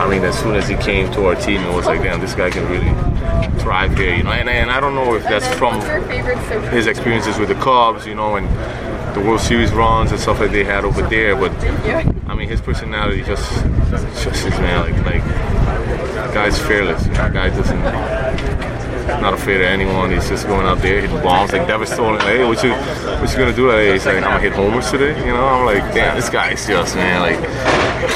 I 0.00 0.08
mean, 0.08 0.24
as 0.24 0.38
soon 0.38 0.56
as 0.56 0.66
he 0.68 0.76
came 0.76 1.10
to 1.12 1.26
our 1.26 1.34
team, 1.36 1.60
it 1.62 1.74
was 1.74 1.86
like, 1.86 2.02
damn, 2.02 2.20
this 2.20 2.34
guy 2.34 2.50
can 2.50 2.66
really 2.68 2.90
thrive 3.60 3.96
here, 3.96 4.14
you 4.14 4.22
know. 4.22 4.32
And, 4.32 4.48
and 4.48 4.70
I 4.70 4.80
don't 4.80 4.94
know 4.94 5.14
if 5.14 5.22
that's 5.24 5.46
from 5.54 5.80
his 6.72 6.86
experiences 6.86 7.38
with 7.38 7.48
the 7.48 7.54
Cubs, 7.56 8.06
you 8.06 8.14
know, 8.14 8.36
and 8.36 8.48
the 9.14 9.20
World 9.20 9.40
Series 9.40 9.70
runs 9.72 10.10
and 10.12 10.20
stuff 10.20 10.40
like 10.40 10.50
they 10.52 10.64
had 10.64 10.84
over 10.84 11.02
there. 11.02 11.36
But 11.36 11.52
I 12.28 12.34
mean, 12.34 12.48
his 12.48 12.60
personality 12.60 13.22
just, 13.22 13.48
just 14.24 14.46
is 14.46 14.58
man, 14.58 14.90
like, 15.04 15.22
like, 15.22 16.34
guy's 16.34 16.58
fearless. 16.60 17.04
You 17.06 17.12
know, 17.12 17.30
guy 17.30 17.50
doesn't. 17.50 17.78
Not 19.20 19.34
afraid 19.34 19.56
of 19.56 19.66
anyone. 19.66 20.10
He's 20.10 20.28
just 20.28 20.46
going 20.46 20.66
out 20.66 20.78
there 20.78 21.00
hitting 21.00 21.22
bombs. 21.22 21.52
Like 21.52 21.66
Devin 21.66 21.86
Stolen, 21.86 22.20
hey, 22.20 22.44
what 22.44 22.62
you, 22.62 22.72
what 22.72 23.30
you 23.30 23.38
gonna 23.38 23.54
do 23.54 23.66
today? 23.66 23.92
He's 23.92 24.06
like, 24.06 24.16
I'm 24.16 24.22
gonna 24.22 24.40
hit 24.40 24.52
homers 24.52 24.90
today. 24.90 25.18
You 25.18 25.32
know, 25.32 25.46
I'm 25.46 25.64
like, 25.66 25.94
damn, 25.94 26.16
this 26.16 26.28
guy 26.28 26.52
is 26.52 26.66
just 26.66 26.94
man, 26.94 27.20
like, 27.20 27.40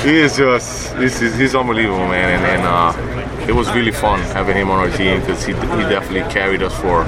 he 0.05 0.16
is 0.18 0.36
just, 0.36 0.95
he's, 0.97 1.18
he's, 1.20 1.36
he's 1.36 1.55
unbelievable, 1.55 2.07
man. 2.09 2.40
And, 2.40 2.45
and 2.45 2.62
uh, 2.66 3.49
it 3.49 3.55
was 3.55 3.70
really 3.72 3.92
fun 3.92 4.20
having 4.20 4.57
him 4.57 4.70
on 4.70 4.78
our 4.78 4.97
team 4.97 5.20
because 5.20 5.45
he, 5.45 5.53
he 5.53 5.82
definitely 5.88 6.30
carried 6.32 6.62
us 6.62 6.74
for 6.80 7.05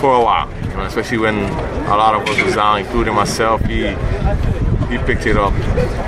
for 0.00 0.14
a 0.14 0.22
while. 0.22 0.48
You 0.62 0.76
know, 0.76 0.82
especially 0.82 1.18
when 1.18 1.36
a 1.38 1.96
lot 1.96 2.14
of 2.14 2.28
us 2.28 2.42
was 2.42 2.54
down, 2.54 2.80
including 2.80 3.14
myself. 3.14 3.62
He 3.64 3.88
he 4.90 4.98
picked 4.98 5.26
it 5.26 5.36
up 5.36 5.52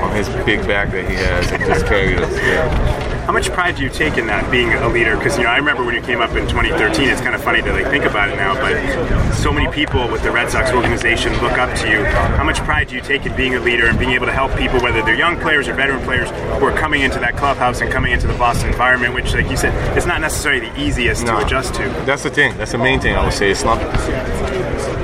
on 0.02 0.14
his 0.14 0.28
big 0.44 0.66
back 0.66 0.90
that 0.92 1.08
he 1.08 1.16
has 1.16 1.50
and 1.50 1.62
just 1.64 1.86
carried 1.86 2.18
us. 2.18 2.32
Yeah. 2.36 3.17
How 3.28 3.34
much 3.34 3.50
pride 3.50 3.76
do 3.76 3.82
you 3.82 3.90
take 3.90 4.16
in 4.16 4.26
that, 4.28 4.50
being 4.50 4.72
a 4.72 4.88
leader? 4.88 5.14
Because 5.14 5.36
you 5.36 5.44
know, 5.44 5.50
I 5.50 5.58
remember 5.58 5.84
when 5.84 5.94
you 5.94 6.00
came 6.00 6.22
up 6.22 6.30
in 6.30 6.48
2013. 6.48 7.10
It's 7.10 7.20
kind 7.20 7.34
of 7.34 7.44
funny 7.44 7.60
to 7.60 7.72
like 7.74 7.84
think 7.88 8.06
about 8.06 8.30
it 8.30 8.36
now, 8.36 8.54
but 8.54 9.34
so 9.34 9.52
many 9.52 9.70
people 9.70 10.08
with 10.08 10.22
the 10.22 10.30
Red 10.30 10.50
Sox 10.50 10.72
organization 10.72 11.34
look 11.42 11.52
up 11.58 11.76
to 11.80 11.90
you. 11.90 12.02
How 12.06 12.42
much 12.42 12.56
pride 12.60 12.88
do 12.88 12.94
you 12.94 13.02
take 13.02 13.26
in 13.26 13.36
being 13.36 13.54
a 13.54 13.60
leader 13.60 13.84
and 13.86 13.98
being 13.98 14.12
able 14.12 14.24
to 14.24 14.32
help 14.32 14.56
people, 14.56 14.80
whether 14.80 15.02
they're 15.02 15.14
young 15.14 15.38
players 15.40 15.68
or 15.68 15.74
veteran 15.74 16.02
players, 16.04 16.30
who 16.58 16.64
are 16.64 16.74
coming 16.74 17.02
into 17.02 17.18
that 17.18 17.36
clubhouse 17.36 17.82
and 17.82 17.92
coming 17.92 18.12
into 18.12 18.26
the 18.26 18.32
Boston 18.38 18.70
environment, 18.70 19.12
which, 19.12 19.34
like 19.34 19.50
you 19.50 19.58
said, 19.58 19.74
it's 19.94 20.06
not 20.06 20.22
necessarily 20.22 20.66
the 20.66 20.80
easiest 20.80 21.26
No. 21.26 21.38
to 21.38 21.44
adjust 21.44 21.74
to. 21.74 21.82
That's 22.06 22.22
the 22.22 22.30
thing. 22.30 22.56
That's 22.56 22.72
the 22.72 22.78
main 22.78 22.98
thing 22.98 23.14
I 23.14 23.22
would 23.22 23.34
say. 23.34 23.50
It's 23.50 23.62
not. 23.62 23.78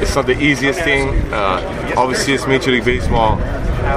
It's 0.01 0.17
not 0.17 0.25
the 0.25 0.43
easiest 0.43 0.81
thing. 0.81 1.11
Uh, 1.31 1.93
obviously, 1.99 2.33
it's 2.33 2.47
Major 2.47 2.71
League 2.71 2.87
Baseball 2.87 3.39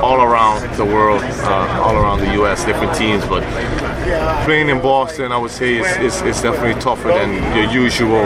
all 0.04 0.22
around 0.22 0.70
the 0.76 0.84
world, 0.84 1.22
uh, 1.24 1.82
all 1.82 1.96
around 1.96 2.20
the 2.20 2.34
U.S., 2.34 2.66
different 2.66 2.94
teams. 2.94 3.24
But 3.26 3.44
playing 4.46 4.70
in 4.70 4.82
Boston, 4.82 5.32
I 5.32 5.38
would 5.38 5.52
say, 5.52 5.78
is, 5.78 5.88
is, 5.98 6.22
is 6.22 6.42
definitely 6.42 6.80
tougher 6.82 7.10
than 7.10 7.34
your 7.56 7.72
usual. 7.72 8.26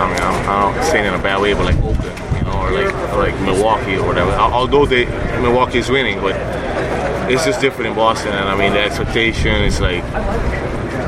I 0.00 0.10
mean, 0.10 0.20
I'm, 0.20 0.48
I'm 0.48 0.76
not 0.76 0.84
saying 0.84 1.06
in 1.06 1.14
a 1.14 1.22
bad 1.22 1.40
way, 1.40 1.54
but 1.54 1.64
like 1.64 1.76
Oakland, 1.76 2.18
you 2.36 2.42
know, 2.44 2.58
or 2.60 2.70
like 2.72 2.94
or 3.12 3.18
like 3.18 3.40
Milwaukee 3.42 3.96
or 3.96 4.06
whatever. 4.06 4.32
Although 4.32 4.86
they 4.86 5.04
Milwaukee 5.40 5.78
is 5.78 5.90
winning, 5.90 6.20
but 6.20 6.34
it's 7.30 7.44
just 7.44 7.60
different 7.60 7.88
in 7.88 7.94
Boston. 7.94 8.32
And 8.32 8.48
I 8.48 8.56
mean, 8.56 8.72
the 8.72 8.80
expectation 8.80 9.62
is 9.62 9.80
like 9.80 10.02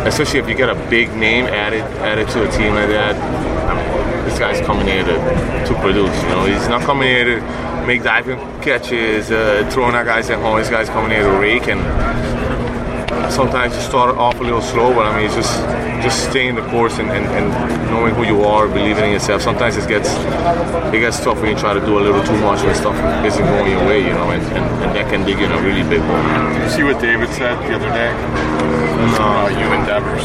especially 0.07 0.39
if 0.39 0.49
you 0.49 0.55
get 0.55 0.69
a 0.69 0.75
big 0.89 1.15
name 1.15 1.47
added 1.47 1.83
added 2.03 2.29
to 2.29 2.49
a 2.49 2.51
team 2.53 2.75
like 2.75 2.89
that. 2.89 3.17
I 3.17 3.75
mean, 3.75 4.25
this 4.27 4.39
guy's 4.39 4.61
coming 4.61 4.87
here 4.87 5.03
to, 5.03 5.15
to 5.67 5.75
produce. 5.81 6.23
You 6.23 6.29
know, 6.29 6.45
he's 6.45 6.69
not 6.69 6.83
coming 6.83 7.09
here 7.09 7.25
to 7.41 7.87
make 7.87 8.03
diving 8.03 8.39
catches, 8.61 9.31
uh, 9.31 9.69
throwing 9.73 9.95
at 9.95 10.05
guys 10.05 10.31
at 10.31 10.39
home. 10.39 10.59
This 10.59 10.71
guy's 10.71 10.89
coming 10.89 11.11
here 11.11 11.25
to 11.25 11.39
rake 11.39 11.69
and. 11.69 12.34
Sometimes 13.35 13.75
you 13.75 13.81
start 13.81 14.17
off 14.17 14.39
a 14.39 14.45
little 14.45 14.63
slow, 14.63 14.95
but 14.95 15.07
I 15.07 15.17
mean, 15.17 15.27
it's 15.27 15.35
just 15.35 15.59
just 16.05 16.29
staying 16.29 16.55
the 16.55 16.67
course 16.69 16.99
and, 16.99 17.11
and, 17.11 17.25
and 17.25 17.47
knowing 17.91 18.15
who 18.15 18.25
you 18.25 18.45
are, 18.45 18.69
believing 18.69 19.05
in 19.05 19.13
yourself. 19.13 19.41
Sometimes 19.41 19.77
it 19.77 19.89
gets 19.89 20.11
it 20.93 21.01
gets 21.01 21.19
tough 21.25 21.41
when 21.41 21.49
you 21.51 21.57
try 21.57 21.73
to 21.73 21.81
do 21.81 21.99
a 21.99 22.03
little 22.07 22.23
too 22.23 22.39
much 22.41 22.63
when 22.63 22.75
stuff 22.75 22.95
isn't 23.25 23.45
going 23.45 23.71
your 23.73 23.85
way, 23.87 24.01
you 24.07 24.13
know, 24.13 24.31
and, 24.31 24.43
and, 24.53 24.67
and 24.85 24.95
that 24.95 25.09
can 25.09 25.25
dig 25.25 25.39
in 25.39 25.51
a 25.51 25.61
really 25.63 25.83
big 25.89 26.03
hole. 26.03 26.63
You 26.63 26.69
see 26.69 26.83
what 26.83 27.01
David 27.01 27.31
said 27.31 27.57
the 27.67 27.75
other 27.75 27.89
day? 27.89 28.13
Uh, 29.17 29.49
you 29.49 29.67
endeavors. 29.73 30.25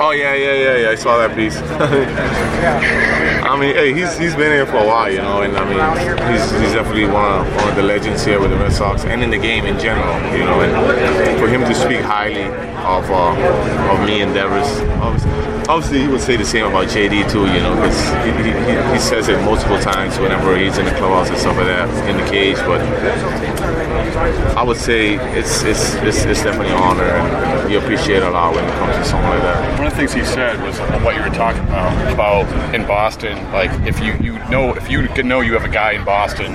Oh 0.00 0.10
yeah, 0.10 0.34
yeah, 0.34 0.54
yeah, 0.54 0.76
yeah. 0.76 0.90
I 0.90 0.94
saw 0.94 1.16
that 1.18 1.34
piece. 1.34 1.56
I 3.48 3.56
mean, 3.58 3.74
hey, 3.74 3.94
he's 3.94 4.16
he's 4.18 4.36
been 4.36 4.52
here 4.52 4.66
for 4.66 4.76
a 4.76 4.86
while, 4.86 5.10
you 5.10 5.18
know, 5.18 5.40
and 5.40 5.56
I 5.56 5.64
mean, 5.64 5.80
he's, 6.32 6.50
he's 6.60 6.72
definitely 6.74 7.06
one 7.06 7.24
of 7.40 7.56
one 7.56 7.68
of 7.68 7.76
the 7.76 7.82
legends 7.82 8.24
here 8.24 8.40
with 8.40 8.50
the 8.50 8.56
Red 8.56 8.72
Sox 8.72 9.04
and 9.04 9.22
in 9.22 9.30
the 9.30 9.38
game 9.38 9.64
in 9.64 9.78
general, 9.78 10.14
you 10.36 10.44
know. 10.44 10.60
And 10.60 11.40
for 11.40 11.48
him 11.48 11.62
to 11.62 11.74
speak 11.74 12.00
highly 12.00 12.48
of 12.88 13.04
uh, 13.10 13.92
of 13.92 14.06
me 14.06 14.22
and 14.22 14.32
Devers, 14.34 14.66
obviously, 15.04 15.30
obviously 15.68 15.98
he 16.00 16.08
would 16.08 16.20
say 16.20 16.36
the 16.36 16.44
same 16.44 16.64
about 16.66 16.88
JD 16.88 17.30
too, 17.30 17.44
you 17.46 17.60
know, 17.60 17.74
because 17.76 17.98
he, 18.24 18.30
he, 18.42 18.92
he- 18.92 18.98
says 18.98 19.28
it 19.28 19.40
multiple 19.44 19.78
times 19.80 20.18
whenever 20.18 20.56
he's 20.58 20.76
in 20.78 20.84
the 20.84 20.90
clubhouse 20.92 21.28
and 21.28 21.38
stuff 21.38 21.56
like 21.56 21.66
that 21.66 21.88
in 22.10 22.16
the 22.16 22.24
cage. 22.28 22.56
But 22.66 22.80
I 24.56 24.62
would 24.62 24.76
say 24.76 25.14
it's 25.38 25.62
it's 25.62 25.94
it's, 25.96 26.24
it's 26.24 26.42
definitely 26.42 26.72
an 26.74 26.82
honor, 26.82 27.08
you 27.70 27.78
appreciate 27.78 28.22
a 28.22 28.30
lot 28.30 28.54
when 28.54 28.64
it 28.64 28.72
comes 28.74 28.96
to 28.96 29.04
something 29.04 29.28
like 29.28 29.42
that. 29.42 29.78
One 29.78 29.86
of 29.86 29.92
the 29.92 29.98
things 29.98 30.12
he 30.12 30.24
said 30.24 30.60
was 30.62 30.78
what 31.02 31.14
you 31.14 31.22
were 31.22 31.28
talking 31.28 31.62
about 31.62 32.12
about 32.12 32.74
in 32.74 32.86
Boston. 32.86 33.36
Like 33.52 33.70
if 33.86 34.00
you 34.00 34.14
you 34.20 34.38
know 34.48 34.74
if 34.74 34.90
you 34.90 35.06
can 35.08 35.28
know 35.28 35.40
you 35.40 35.52
have 35.52 35.64
a 35.64 35.68
guy 35.68 35.92
in 35.92 36.04
Boston, 36.04 36.52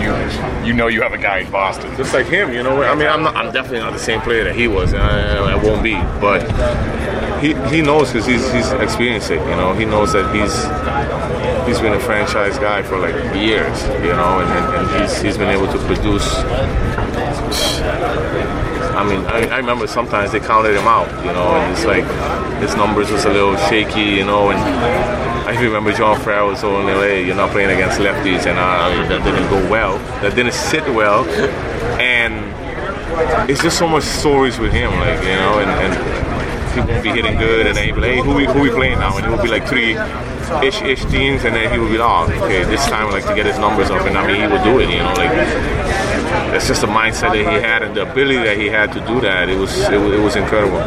you 0.00 0.66
you 0.66 0.72
know 0.74 0.88
you 0.88 1.02
have 1.02 1.12
a 1.12 1.18
guy 1.18 1.38
in 1.38 1.50
Boston. 1.50 1.94
just 1.96 2.12
like 2.14 2.26
him, 2.26 2.52
you 2.52 2.62
know. 2.62 2.82
I 2.82 2.94
mean, 2.94 3.08
I'm 3.08 3.22
not, 3.22 3.36
I'm 3.36 3.52
definitely 3.52 3.80
not 3.80 3.92
the 3.92 3.98
same 3.98 4.20
player 4.20 4.44
that 4.44 4.54
he 4.54 4.66
was, 4.66 4.92
and 4.92 5.02
I, 5.02 5.52
I 5.52 5.54
won't 5.54 5.82
be. 5.82 5.94
But 6.20 6.42
he 7.40 7.54
he 7.74 7.82
knows 7.82 8.12
because 8.12 8.26
he's 8.26 8.50
he's 8.52 8.70
experienced 8.72 9.30
it. 9.30 9.40
You 9.48 9.56
know, 9.56 9.72
he 9.72 9.84
knows 9.84 10.12
that 10.14 10.34
he's 10.34 10.54
he's 11.66 11.80
been 11.80 11.94
a 11.94 12.00
franchise 12.00 12.58
guy 12.58 12.82
for 12.82 12.98
like 12.98 13.14
years. 13.34 13.82
You 14.02 14.14
know, 14.14 14.40
and, 14.40 14.50
and, 14.50 14.76
and 14.76 15.00
he's 15.02 15.22
he's 15.22 15.38
been 15.38 15.50
able 15.50 15.70
to 15.72 15.78
produce. 15.86 16.24
I 18.96 19.02
mean, 19.04 19.24
I, 19.26 19.46
I 19.48 19.56
remember 19.58 19.86
sometimes 19.86 20.32
they 20.32 20.40
counted 20.40 20.76
him 20.76 20.86
out, 20.86 21.08
you 21.24 21.32
know, 21.32 21.54
and 21.56 21.72
it's 21.72 21.84
like 21.84 22.04
his 22.60 22.76
numbers 22.76 23.10
was 23.10 23.24
a 23.24 23.30
little 23.30 23.56
shaky, 23.68 24.18
you 24.18 24.24
know, 24.24 24.50
and 24.50 24.58
I 25.46 25.60
remember 25.60 25.92
John 25.92 26.18
Farrell 26.20 26.48
was 26.48 26.60
told 26.60 26.88
in 26.88 26.94
LA, 26.94 27.26
you're 27.26 27.36
not 27.36 27.50
playing 27.50 27.70
against 27.70 27.98
lefties, 27.98 28.46
and 28.46 28.58
uh, 28.58 29.08
that 29.08 29.22
didn't 29.24 29.48
go 29.50 29.70
well, 29.70 29.98
that 30.22 30.34
didn't 30.34 30.54
sit 30.54 30.84
well, 30.94 31.24
and 32.00 32.34
it's 33.50 33.62
just 33.62 33.78
so 33.78 33.86
much 33.86 34.04
stories 34.04 34.58
with 34.58 34.72
him, 34.72 34.90
like 35.00 35.20
you 35.22 35.36
know, 35.36 35.58
and, 35.58 35.70
and 35.70 36.74
he 36.74 36.80
won't 36.80 37.02
be 37.02 37.10
hitting 37.10 37.36
good, 37.36 37.66
and 37.66 37.76
he'll 37.78 37.94
be 37.94 38.00
like, 38.00 38.10
hey, 38.12 38.22
who 38.22 38.34
we 38.34 38.46
who 38.46 38.62
we 38.62 38.70
playing 38.70 38.98
now? 38.98 39.16
And 39.16 39.26
it 39.26 39.30
would 39.30 39.42
be 39.42 39.48
like 39.48 39.66
three 39.66 39.94
ish 40.66 40.82
ish 40.82 41.04
teams, 41.06 41.44
and 41.44 41.54
then 41.54 41.70
he 41.72 41.78
would 41.78 41.90
be 41.90 41.98
like, 41.98 42.30
oh, 42.30 42.44
okay, 42.44 42.64
this 42.64 42.84
time 42.86 43.10
like 43.10 43.26
to 43.26 43.34
get 43.34 43.46
his 43.46 43.58
numbers 43.58 43.90
up, 43.90 44.06
and 44.06 44.16
I 44.16 44.26
mean 44.26 44.40
he 44.40 44.46
would 44.46 44.64
do 44.64 44.80
it, 44.80 44.88
you 44.88 44.98
know, 44.98 45.12
like 45.14 45.30
that's 46.52 46.68
just 46.68 46.80
the 46.82 46.86
mindset 46.86 47.32
that 47.32 47.36
he 47.38 47.44
had 47.44 47.82
and 47.82 47.94
the 47.96 48.02
ability 48.10 48.36
that 48.38 48.56
he 48.56 48.66
had 48.68 48.92
to 48.92 49.00
do 49.06 49.20
that. 49.20 49.48
It 49.48 49.58
was 49.58 49.76
it, 49.78 49.98
was- 50.00 50.12
it 50.18 50.20
was 50.20 50.36
incredible. 50.36 50.84